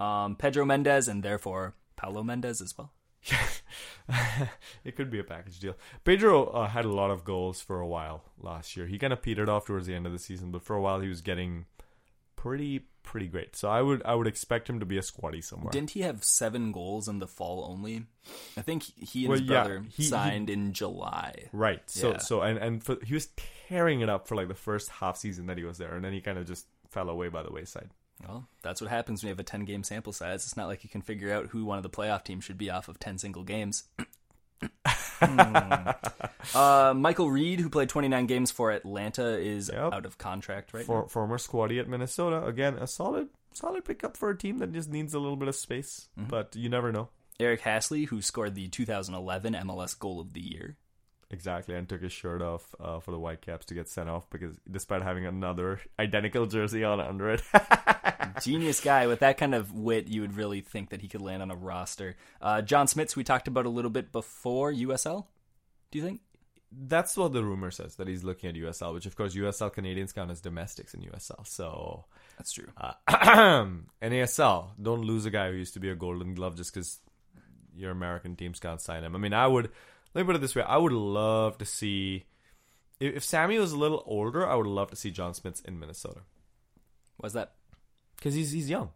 Um, 0.00 0.34
Pedro 0.34 0.64
Mendez 0.64 1.06
and 1.06 1.22
therefore 1.22 1.74
Paulo 1.96 2.22
Mendez 2.24 2.60
as 2.60 2.76
well. 2.76 2.92
it 4.84 4.96
could 4.96 5.10
be 5.10 5.18
a 5.18 5.24
package 5.24 5.58
deal. 5.60 5.74
Pedro 6.04 6.44
uh, 6.46 6.68
had 6.68 6.84
a 6.84 6.92
lot 6.92 7.10
of 7.10 7.24
goals 7.24 7.60
for 7.60 7.80
a 7.80 7.86
while 7.86 8.24
last 8.40 8.76
year. 8.76 8.86
He 8.86 8.98
kind 8.98 9.12
of 9.12 9.22
petered 9.22 9.48
off 9.48 9.66
towards 9.66 9.86
the 9.86 9.94
end 9.94 10.06
of 10.06 10.12
the 10.12 10.18
season, 10.18 10.50
but 10.50 10.62
for 10.62 10.74
a 10.76 10.80
while 10.80 11.00
he 11.00 11.08
was 11.08 11.20
getting 11.20 11.66
pretty 12.36 12.86
pretty 13.02 13.26
great. 13.26 13.56
So 13.56 13.68
I 13.68 13.82
would 13.82 14.02
I 14.04 14.14
would 14.14 14.26
expect 14.26 14.68
him 14.70 14.78
to 14.80 14.86
be 14.86 14.96
a 14.98 15.02
squatty 15.02 15.40
somewhere. 15.40 15.70
Didn't 15.72 15.90
he 15.90 16.02
have 16.02 16.22
seven 16.24 16.72
goals 16.72 17.08
in 17.08 17.18
the 17.18 17.26
fall 17.26 17.66
only? 17.70 18.06
I 18.56 18.62
think 18.62 18.84
he 18.84 19.24
and 19.24 19.30
Well, 19.30 19.38
his 19.38 19.48
brother 19.48 19.80
he- 19.90 20.02
he- 20.02 20.08
signed 20.08 20.48
in 20.50 20.72
July. 20.72 21.48
right. 21.52 21.82
So 21.90 22.12
Yeah. 22.12 22.18
so 22.18 22.42
and 22.42 22.58
and 22.58 22.82
for, 22.84 22.96
he 23.04 23.14
was 23.14 23.28
tearing 23.68 24.00
it 24.00 24.08
up 24.08 24.28
for 24.28 24.36
like 24.36 24.48
the 24.48 24.54
first 24.54 24.88
half 24.90 25.16
season 25.16 25.46
that 25.46 25.58
he 25.58 25.64
was 25.64 25.78
there, 25.78 25.94
and 25.94 26.04
then 26.04 26.12
he 26.12 26.20
kind 26.20 26.38
of 26.38 26.46
just 26.46 26.66
fell 26.88 27.08
away 27.08 27.28
by 27.28 27.42
the 27.42 27.50
wayside. 27.52 27.90
Well, 28.26 28.46
that's 28.62 28.80
what 28.80 28.90
happens 28.90 29.22
when 29.22 29.28
you 29.28 29.32
have 29.32 29.40
a 29.40 29.44
10 29.44 29.64
game 29.64 29.82
sample 29.84 30.12
size. 30.12 30.44
It's 30.44 30.56
not 30.56 30.68
like 30.68 30.84
you 30.84 30.90
can 30.90 31.02
figure 31.02 31.32
out 31.32 31.46
who 31.48 31.64
one 31.64 31.76
of 31.76 31.82
the 31.82 31.90
playoff 31.90 32.24
teams 32.24 32.44
should 32.44 32.58
be 32.58 32.70
off 32.70 32.88
of 32.88 32.98
10 33.00 33.18
single 33.18 33.42
games. 33.42 33.84
Hmm. 35.20 35.46
uh, 36.54 36.94
Michael 36.96 37.30
Reed, 37.30 37.60
who 37.60 37.68
played 37.68 37.88
29 37.88 38.26
games 38.26 38.50
for 38.50 38.70
Atlanta, 38.70 39.38
is 39.38 39.70
Yep. 39.72 39.92
out 39.92 40.06
of 40.06 40.18
contract 40.18 40.72
right 40.74 40.84
For, 40.84 41.02
now. 41.02 41.06
former 41.08 41.38
squatty 41.38 41.78
at 41.78 41.88
Minnesota, 41.88 42.44
again 42.44 42.74
a 42.74 42.86
solid 42.86 43.28
solid 43.52 43.84
pickup 43.84 44.16
for 44.16 44.30
a 44.30 44.36
team 44.38 44.58
that 44.58 44.72
just 44.72 44.88
needs 44.88 45.14
a 45.14 45.18
little 45.18 45.36
bit 45.36 45.48
of 45.48 45.54
space, 45.56 46.08
Mm-hmm. 46.18 46.28
but 46.28 46.54
you 46.56 46.68
never 46.68 46.90
know. 46.92 47.08
Eric 47.40 47.62
Hassli, 47.62 48.06
who 48.06 48.22
scored 48.22 48.54
the 48.54 48.68
2011 48.68 49.54
MLS 49.54 49.98
Goal 49.98 50.20
of 50.20 50.32
the 50.32 50.40
Year. 50.40 50.76
Exactly, 51.30 51.74
and 51.74 51.88
took 51.88 52.02
his 52.02 52.12
shirt 52.12 52.42
off 52.42 52.74
uh, 52.78 53.00
for 53.00 53.10
the 53.10 53.18
Whitecaps 53.18 53.64
to 53.66 53.74
get 53.74 53.88
sent 53.88 54.08
off 54.08 54.28
because 54.30 54.54
despite 54.70 55.02
having 55.02 55.24
another 55.26 55.80
identical 55.98 56.46
jersey 56.46 56.84
on 56.84 57.00
under 57.00 57.30
it. 57.30 57.42
Genius 58.40 58.80
guy 58.80 59.06
with 59.06 59.20
that 59.20 59.38
kind 59.38 59.54
of 59.54 59.72
wit, 59.72 60.08
you 60.08 60.20
would 60.22 60.36
really 60.36 60.60
think 60.60 60.90
that 60.90 61.00
he 61.02 61.08
could 61.08 61.20
land 61.20 61.42
on 61.42 61.50
a 61.50 61.56
roster. 61.56 62.16
Uh, 62.40 62.62
John 62.62 62.86
Smits, 62.86 63.16
we 63.16 63.24
talked 63.24 63.48
about 63.48 63.66
a 63.66 63.70
little 63.70 63.90
bit 63.90 64.12
before 64.12 64.72
USL. 64.72 65.26
Do 65.90 65.98
you 65.98 66.04
think? 66.04 66.20
That's 66.70 67.16
what 67.16 67.34
the 67.34 67.44
rumor 67.44 67.70
says 67.70 67.96
that 67.96 68.08
he's 68.08 68.24
looking 68.24 68.48
at 68.48 68.56
USL, 68.56 68.94
which 68.94 69.04
of 69.04 69.14
course 69.14 69.34
USL 69.34 69.72
Canadians 69.72 70.12
count 70.12 70.30
as 70.30 70.40
domestics 70.40 70.94
in 70.94 71.02
USL. 71.02 71.46
So 71.46 72.06
That's 72.38 72.52
true. 72.52 72.68
uh, 72.78 72.94
NASL, 74.02 74.70
don't 74.80 75.02
lose 75.02 75.26
a 75.26 75.30
guy 75.30 75.50
who 75.50 75.56
used 75.56 75.74
to 75.74 75.80
be 75.80 75.90
a 75.90 75.94
Golden 75.94 76.34
Glove 76.34 76.56
just 76.56 76.72
because 76.72 76.98
your 77.76 77.90
American 77.90 78.36
teams 78.36 78.58
can't 78.58 78.80
sign 78.80 79.04
him. 79.04 79.14
I 79.14 79.18
mean, 79.18 79.34
I 79.34 79.46
would 79.46 79.70
let 80.14 80.22
me 80.22 80.26
put 80.26 80.36
it 80.36 80.40
this 80.40 80.54
way: 80.54 80.62
I 80.62 80.78
would 80.78 80.92
love 80.92 81.58
to 81.58 81.66
see 81.66 82.24
if, 83.00 83.24
Sammy 83.24 83.58
was 83.58 83.72
a 83.72 83.78
little 83.78 84.02
older. 84.06 84.46
I 84.46 84.54
would 84.54 84.66
love 84.66 84.90
to 84.90 84.96
see 84.96 85.10
John 85.10 85.32
Smits 85.32 85.64
in 85.64 85.78
Minnesota 85.78 86.20
Was 87.20 87.32
that? 87.32 87.54
Because 88.22 88.36
he's 88.36 88.52
he's 88.52 88.70
young. 88.70 88.90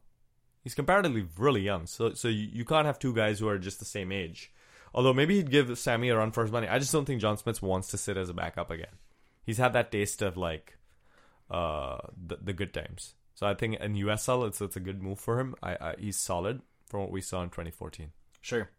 He's 0.63 0.75
comparatively 0.77 1.27
really 1.37 1.63
young. 1.63 1.87
So 1.87 2.15
so 2.15 2.29
you, 2.29 2.49
you 2.53 2.65
can't 2.65 2.87
have 2.87 2.99
two 3.01 3.13
guys 3.13 3.41
who 3.41 3.49
are 3.49 3.59
just 3.59 3.81
the 3.81 3.85
same 3.85 4.13
age. 4.13 4.53
Although 4.95 5.13
maybe 5.13 5.35
he'd 5.35 5.51
give 5.51 5.77
Sammy 5.77 6.11
a 6.11 6.17
run 6.17 6.31
for 6.31 6.43
his 6.43 6.53
money. 6.53 6.69
I 6.69 6.79
just 6.79 6.93
don't 6.93 7.05
think 7.05 7.21
John 7.21 7.37
Smits 7.37 7.61
wants 7.61 7.89
to 7.89 7.99
sit 7.99 8.17
as 8.17 8.29
a 8.29 8.35
backup 8.35 8.71
again. 8.71 8.95
He's 9.45 9.59
had 9.59 9.73
that 9.73 9.91
taste 9.91 10.23
of 10.23 10.37
like 10.37 10.79
uh 11.51 11.99
the, 12.25 12.39
the 12.41 12.53
good 12.53 12.73
times. 12.73 13.15
So 13.35 13.49
I 13.49 13.55
think 13.55 13.81
in 13.81 13.95
USL 13.95 14.47
it's 14.47 14.61
it's 14.61 14.77
a 14.77 14.81
good 14.81 15.03
move 15.03 15.19
for 15.19 15.41
him. 15.41 15.57
I, 15.61 15.73
I 15.73 15.95
he's 15.99 16.17
solid 16.17 16.63
from 16.87 17.01
what 17.01 17.11
we 17.11 17.21
saw 17.21 17.43
in 17.43 17.51
2014. 17.51 18.13
Sure. 18.41 18.71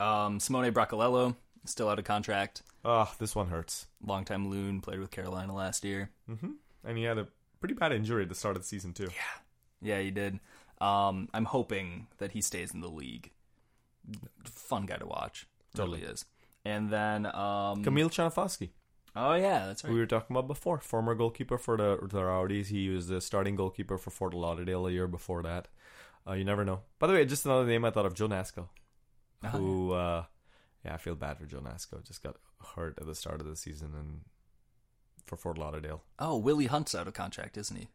Um, 0.00 0.40
Simone 0.40 0.72
Bracalello 0.72 1.36
still 1.66 1.90
out 1.90 1.98
of 1.98 2.06
contract. 2.06 2.62
Ah, 2.84 3.14
this 3.18 3.36
one 3.36 3.48
hurts. 3.48 3.86
Longtime 4.02 4.48
loon 4.48 4.80
played 4.80 4.98
with 4.98 5.10
Carolina 5.10 5.54
last 5.54 5.84
year. 5.84 6.10
mm-hmm. 6.28 6.52
And 6.84 6.96
he 6.96 7.04
had 7.04 7.18
a 7.18 7.28
pretty 7.60 7.74
bad 7.74 7.92
injury 7.92 8.22
at 8.22 8.30
the 8.30 8.34
start 8.34 8.56
of 8.56 8.62
the 8.62 8.68
season 8.68 8.94
too. 8.94 9.08
Yeah, 9.10 9.40
he 9.82 10.10
did. 10.10 10.40
Um, 10.80 11.28
I'm 11.34 11.44
hoping 11.46 12.06
that 12.18 12.32
he 12.32 12.40
stays 12.40 12.72
in 12.72 12.80
the 12.80 12.88
league. 12.88 13.30
Fun 14.44 14.86
guy 14.86 14.96
to 14.96 15.06
watch. 15.06 15.46
Totally 15.74 16.02
is. 16.02 16.24
And 16.64 16.90
then 16.90 17.26
um, 17.26 17.82
Camille 17.84 18.10
Chanafosky, 18.10 18.70
Oh 19.16 19.34
yeah, 19.34 19.66
that's 19.66 19.82
right. 19.84 19.92
we 19.92 19.98
were 19.98 20.06
talking 20.06 20.34
about 20.36 20.46
before, 20.46 20.78
former 20.80 21.14
goalkeeper 21.14 21.58
for 21.58 21.76
the 21.76 21.98
the 22.10 22.22
Rowdies. 22.24 22.68
He 22.68 22.88
was 22.90 23.08
the 23.08 23.20
starting 23.20 23.56
goalkeeper 23.56 23.96
for 23.98 24.10
Fort 24.10 24.34
Lauderdale 24.34 24.86
a 24.86 24.90
year 24.90 25.06
before 25.06 25.42
that. 25.42 25.68
Uh, 26.28 26.32
you 26.34 26.44
never 26.44 26.64
know. 26.64 26.80
By 26.98 27.06
the 27.06 27.14
way, 27.14 27.24
just 27.24 27.46
another 27.46 27.64
name 27.66 27.84
I 27.84 27.90
thought 27.90 28.04
of, 28.06 28.14
Joe 28.14 28.28
Nasco, 28.28 28.68
Uh-huh. 29.42 29.56
who, 29.58 29.92
uh, 29.92 30.24
yeah, 30.84 30.94
I 30.94 30.98
feel 30.98 31.14
bad 31.14 31.38
for 31.38 31.46
Joe 31.46 31.60
Nasco. 31.60 32.04
Just 32.06 32.22
got 32.22 32.36
hurt 32.76 32.98
at 33.00 33.06
the 33.06 33.14
start 33.14 33.40
of 33.40 33.46
the 33.46 33.56
season 33.56 33.92
and 33.98 34.20
for 35.26 35.36
Fort 35.36 35.56
Lauderdale. 35.56 36.02
Oh, 36.18 36.36
Willie 36.36 36.66
Hunt's 36.66 36.94
out 36.94 37.08
of 37.08 37.14
contract, 37.14 37.56
isn't 37.56 37.76
he? 37.76 37.88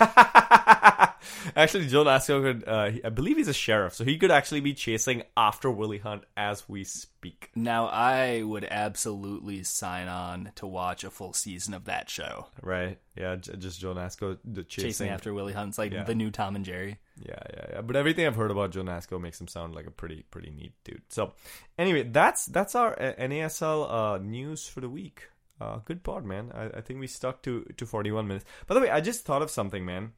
actually, 1.56 1.86
Joe 1.88 2.04
Nasco 2.04 2.42
could, 2.42 2.68
uh, 2.68 2.90
he- 2.90 3.04
I 3.04 3.08
believe 3.08 3.36
he's 3.36 3.48
a 3.48 3.52
sheriff, 3.54 3.94
so 3.94 4.04
he 4.04 4.18
could 4.18 4.30
actually 4.30 4.60
be 4.60 4.74
chasing 4.74 5.22
after 5.36 5.70
Willie 5.70 5.98
Hunt 5.98 6.24
as 6.36 6.68
we 6.68 6.84
speak. 6.84 7.50
Now 7.54 7.86
I 7.86 8.42
would 8.42 8.64
absolutely 8.70 9.62
sign 9.64 10.08
on 10.08 10.52
to 10.56 10.66
watch 10.66 11.04
a 11.04 11.10
full 11.10 11.32
season 11.32 11.74
of 11.74 11.84
that 11.86 12.08
show. 12.10 12.46
Right? 12.62 12.98
Yeah, 13.16 13.36
j- 13.36 13.56
just 13.56 13.80
Joe 13.80 13.94
Nasco 13.94 14.38
the 14.44 14.62
chasing, 14.62 14.88
Chasing 14.88 15.08
after 15.08 15.34
Willie 15.34 15.52
Hunt's 15.52 15.78
like 15.78 15.92
Yeah. 15.92 16.04
the 16.04 16.14
new 16.14 16.30
Tom 16.30 16.54
and 16.56 16.64
Jerry. 16.64 16.98
Yeah, 17.20 17.34
yeah, 17.52 17.64
yeah. 17.72 17.80
But 17.80 17.96
everything 17.96 18.26
I've 18.26 18.36
heard 18.36 18.52
about 18.52 18.70
Joe 18.70 18.82
Nasco 18.82 19.20
makes 19.20 19.40
him 19.40 19.48
sound 19.48 19.74
like 19.74 19.86
a 19.86 19.90
pretty, 19.90 20.24
pretty 20.30 20.50
neat 20.50 20.72
dude. 20.84 21.02
So, 21.08 21.32
anyway, 21.76 22.04
that's 22.04 22.46
that's 22.46 22.76
our 22.76 22.92
uh, 23.00 23.14
NASL 23.18 23.90
uh, 23.90 24.18
news 24.18 24.68
for 24.68 24.80
the 24.80 24.88
week. 24.88 25.28
Uh, 25.60 25.78
good 25.84 26.02
pod, 26.02 26.24
man. 26.24 26.52
I, 26.54 26.78
I 26.78 26.80
think 26.80 27.00
we 27.00 27.06
stuck 27.06 27.42
to 27.42 27.64
to 27.76 27.86
forty 27.86 28.12
one 28.12 28.28
minutes. 28.28 28.44
By 28.66 28.74
the 28.74 28.80
way, 28.80 28.90
I 28.90 29.00
just 29.00 29.24
thought 29.24 29.42
of 29.42 29.50
something, 29.50 29.84
man. 29.84 30.12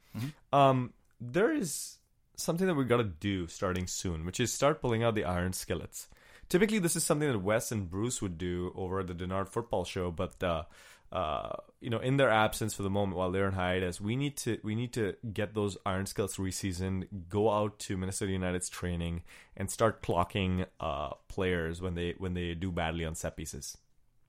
Um, 0.53 0.93
there 1.21 1.53
is 1.53 1.99
something 2.37 2.67
that 2.67 2.75
we 2.75 2.85
got 2.85 2.99
to 2.99 3.05
do 3.05 3.47
starting 3.47 3.87
soon, 3.87 4.25
which 4.25 4.41
is 4.41 4.53
start 4.53 4.81
pulling 4.81 5.03
out 5.03 5.15
the 5.15 5.25
iron 5.25 5.53
skillets. 5.53 6.09
Typically, 6.49 6.79
this 6.79 6.97
is 6.97 7.05
something 7.05 7.31
that 7.31 7.39
Wes 7.39 7.71
and 7.71 7.89
Bruce 7.89 8.21
would 8.21 8.37
do 8.37 8.73
over 8.75 9.01
at 9.01 9.07
the 9.07 9.15
Du 9.15 9.27
Nord 9.27 9.49
Football 9.49 9.85
Show, 9.85 10.11
but 10.11 10.43
uh, 10.43 10.65
uh, 11.13 11.57
you 11.81 11.91
know, 11.91 11.99
in 11.99 12.17
their 12.17 12.31
absence 12.31 12.75
for 12.75 12.83
the 12.83 12.91
moment 12.91 13.17
while 13.17 13.31
they're 13.31 13.49
in 13.49 13.55
hiatus, 13.55 14.01
we 14.01 14.17
need 14.17 14.37
to 14.39 14.59
we 14.63 14.75
need 14.75 14.93
to 14.95 15.17
get 15.33 15.55
those 15.55 15.77
iron 15.87 16.07
skillets 16.07 16.39
reseasoned, 16.39 17.07
go 17.29 17.51
out 17.51 17.79
to 17.81 17.97
Minnesota 17.97 18.33
United's 18.33 18.69
training, 18.69 19.23
and 19.57 19.71
start 19.71 20.03
clocking 20.03 20.67
uh, 20.81 21.11
players 21.29 21.81
when 21.81 21.95
they 21.95 22.15
when 22.19 22.35
they 22.35 22.55
do 22.55 22.71
badly 22.71 23.05
on 23.05 23.15
set 23.15 23.37
pieces. 23.37 23.77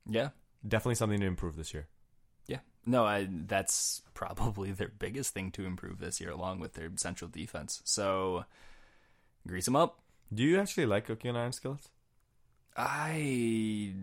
Yeah. 0.07 0.29
Definitely 0.67 0.95
something 0.95 1.19
to 1.19 1.25
improve 1.25 1.55
this 1.55 1.73
year. 1.73 1.87
Yeah. 2.47 2.59
No, 2.85 3.05
I 3.05 3.27
that's 3.29 4.01
probably 4.13 4.71
their 4.71 4.89
biggest 4.89 5.33
thing 5.33 5.51
to 5.51 5.65
improve 5.65 5.99
this 5.99 6.19
year, 6.21 6.31
along 6.31 6.59
with 6.59 6.73
their 6.73 6.89
central 6.95 7.29
defense. 7.29 7.81
So 7.83 8.45
grease 9.47 9.65
them 9.65 9.75
up. 9.75 9.99
Do 10.33 10.43
you 10.43 10.59
actually 10.59 10.85
like 10.85 11.05
cooking 11.05 11.31
on 11.31 11.37
iron 11.37 11.51
skillets? 11.51 11.89
I 12.77 13.93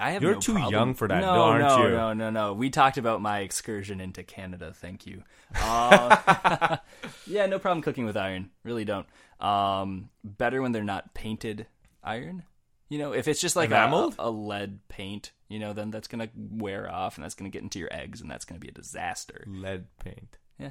I 0.00 0.10
have 0.12 0.22
You're 0.22 0.34
no 0.34 0.40
too 0.40 0.52
problem- 0.54 0.72
young 0.72 0.94
for 0.94 1.06
that, 1.08 1.20
No, 1.20 1.42
aren't 1.42 1.64
no, 1.64 1.82
you? 1.84 1.90
no, 1.90 2.12
no, 2.12 2.30
no. 2.30 2.52
We 2.54 2.70
talked 2.70 2.98
about 2.98 3.20
my 3.22 3.40
excursion 3.40 4.00
into 4.00 4.22
Canada. 4.22 4.72
Thank 4.74 5.06
you. 5.06 5.22
Uh, 5.54 6.76
yeah, 7.26 7.46
no 7.46 7.58
problem 7.58 7.82
cooking 7.82 8.04
with 8.06 8.16
iron. 8.16 8.50
Really 8.64 8.84
don't. 8.84 9.06
Um, 9.38 10.10
better 10.24 10.60
when 10.60 10.72
they're 10.72 10.82
not 10.84 11.14
painted 11.14 11.66
iron. 12.02 12.42
You 12.88 12.98
know, 12.98 13.12
if 13.12 13.28
it's 13.28 13.40
just 13.40 13.54
like 13.56 13.70
a, 13.70 14.10
a 14.18 14.30
lead 14.30 14.80
paint, 14.88 15.30
you 15.50 15.58
know, 15.58 15.74
then 15.74 15.90
that's 15.90 16.08
gonna 16.08 16.30
wear 16.34 16.90
off 16.90 17.16
and 17.16 17.24
that's 17.24 17.34
gonna 17.34 17.50
get 17.50 17.62
into 17.62 17.78
your 17.78 17.92
eggs 17.92 18.22
and 18.22 18.30
that's 18.30 18.46
gonna 18.46 18.60
be 18.60 18.68
a 18.68 18.72
disaster. 18.72 19.44
Lead 19.46 19.86
paint. 20.02 20.38
Yeah. 20.58 20.70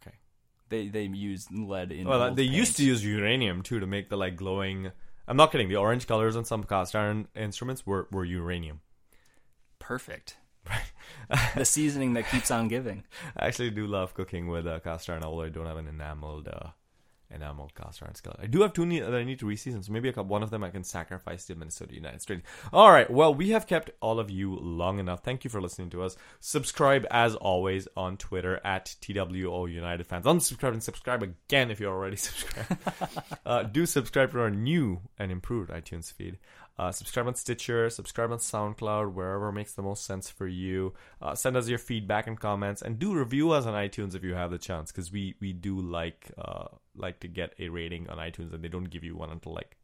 Okay. 0.00 0.16
They 0.70 0.88
they 0.88 1.02
use 1.02 1.48
lead 1.50 1.92
in. 1.92 2.06
Well, 2.08 2.32
they 2.34 2.44
used 2.44 2.76
to 2.78 2.84
use 2.84 3.04
uranium 3.04 3.62
too 3.62 3.80
to 3.80 3.86
make 3.86 4.08
the 4.08 4.16
like 4.16 4.36
glowing. 4.36 4.92
I'm 5.28 5.36
not 5.36 5.52
kidding. 5.52 5.68
The 5.68 5.76
orange 5.76 6.06
colors 6.06 6.36
on 6.36 6.44
some 6.44 6.64
cast 6.64 6.94
iron 6.96 7.28
instruments 7.36 7.84
were, 7.86 8.08
were 8.10 8.24
uranium. 8.24 8.80
perfect. 9.78 10.36
Right. 10.68 10.92
The 11.56 11.64
seasoning 11.64 12.14
that 12.14 12.28
keeps 12.28 12.50
on 12.50 12.68
giving. 12.68 13.04
I 13.36 13.46
actually 13.46 13.70
do 13.70 13.86
love 13.86 14.14
cooking 14.14 14.48
with 14.48 14.66
uh, 14.66 14.80
cast 14.80 15.08
iron, 15.08 15.22
although 15.24 15.44
I 15.44 15.48
don't 15.48 15.66
have 15.66 15.76
an 15.76 15.86
enameled 15.88 16.48
uh, 16.48 16.70
enameled 17.30 17.74
cast 17.74 18.02
iron 18.02 18.14
skillet. 18.14 18.40
I 18.42 18.46
do 18.46 18.62
have 18.62 18.72
two 18.72 18.86
ne- 18.86 19.00
that 19.00 19.14
I 19.14 19.24
need 19.24 19.38
to 19.40 19.46
reseason, 19.46 19.84
so 19.84 19.92
maybe 19.92 20.08
a 20.08 20.12
couple, 20.12 20.28
one 20.28 20.42
of 20.42 20.50
them 20.50 20.64
I 20.64 20.70
can 20.70 20.84
sacrifice 20.84 21.44
to 21.46 21.54
Minnesota 21.54 21.94
United 21.94 22.20
Straight. 22.22 22.42
All 22.72 22.90
right. 22.90 23.10
Well, 23.10 23.34
we 23.34 23.50
have 23.50 23.66
kept 23.66 23.90
all 24.00 24.18
of 24.18 24.30
you 24.30 24.56
long 24.56 24.98
enough. 24.98 25.22
Thank 25.22 25.44
you 25.44 25.50
for 25.50 25.60
listening 25.60 25.90
to 25.90 26.02
us. 26.02 26.16
Subscribe 26.40 27.06
as 27.10 27.34
always 27.34 27.88
on 27.96 28.16
Twitter 28.16 28.60
at 28.64 28.94
TWO 29.00 29.66
United 29.66 30.06
Fans. 30.06 30.26
Unsubscribe 30.26 30.72
and 30.72 30.82
subscribe 30.82 31.22
again 31.22 31.70
if 31.70 31.80
you're 31.80 31.92
already 31.92 32.16
subscribed. 32.16 32.76
uh, 33.46 33.62
do 33.64 33.86
subscribe 33.86 34.32
to 34.32 34.40
our 34.40 34.50
new 34.50 35.00
and 35.18 35.30
improved 35.30 35.70
iTunes 35.70 36.12
feed. 36.12 36.38
Uh, 36.80 36.90
subscribe 36.90 37.26
on 37.26 37.34
Stitcher, 37.34 37.90
subscribe 37.90 38.32
on 38.32 38.38
SoundCloud, 38.38 39.12
wherever 39.12 39.52
makes 39.52 39.74
the 39.74 39.82
most 39.82 40.06
sense 40.06 40.30
for 40.30 40.46
you. 40.46 40.94
Uh, 41.20 41.34
send 41.34 41.54
us 41.54 41.68
your 41.68 41.78
feedback 41.78 42.26
and 42.26 42.40
comments, 42.40 42.80
and 42.80 42.98
do 42.98 43.12
review 43.12 43.50
us 43.50 43.66
on 43.66 43.74
iTunes 43.74 44.14
if 44.14 44.24
you 44.24 44.32
have 44.34 44.50
the 44.50 44.56
chance, 44.56 44.90
because 44.90 45.12
we 45.12 45.34
we 45.40 45.52
do 45.52 45.78
like 45.78 46.30
uh, 46.38 46.68
like 46.96 47.20
to 47.20 47.28
get 47.28 47.52
a 47.58 47.68
rating 47.68 48.08
on 48.08 48.16
iTunes, 48.16 48.54
and 48.54 48.64
they 48.64 48.68
don't 48.68 48.88
give 48.88 49.04
you 49.04 49.14
one 49.14 49.28
until 49.28 49.52
like 49.52 49.76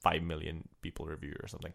five 0.00 0.24
million 0.24 0.68
people 0.82 1.06
review 1.06 1.36
or 1.40 1.46
something. 1.46 1.72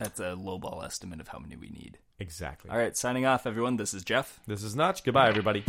That's 0.00 0.18
a 0.18 0.34
lowball 0.34 0.84
estimate 0.84 1.20
of 1.20 1.28
how 1.28 1.38
many 1.38 1.54
we 1.54 1.68
need. 1.68 1.98
Exactly. 2.18 2.72
All 2.72 2.78
right, 2.78 2.96
signing 2.96 3.24
off, 3.24 3.46
everyone. 3.46 3.76
This 3.76 3.94
is 3.94 4.02
Jeff. 4.02 4.40
This 4.48 4.64
is 4.64 4.74
Notch. 4.74 5.04
Goodbye, 5.04 5.28
everybody. 5.28 5.62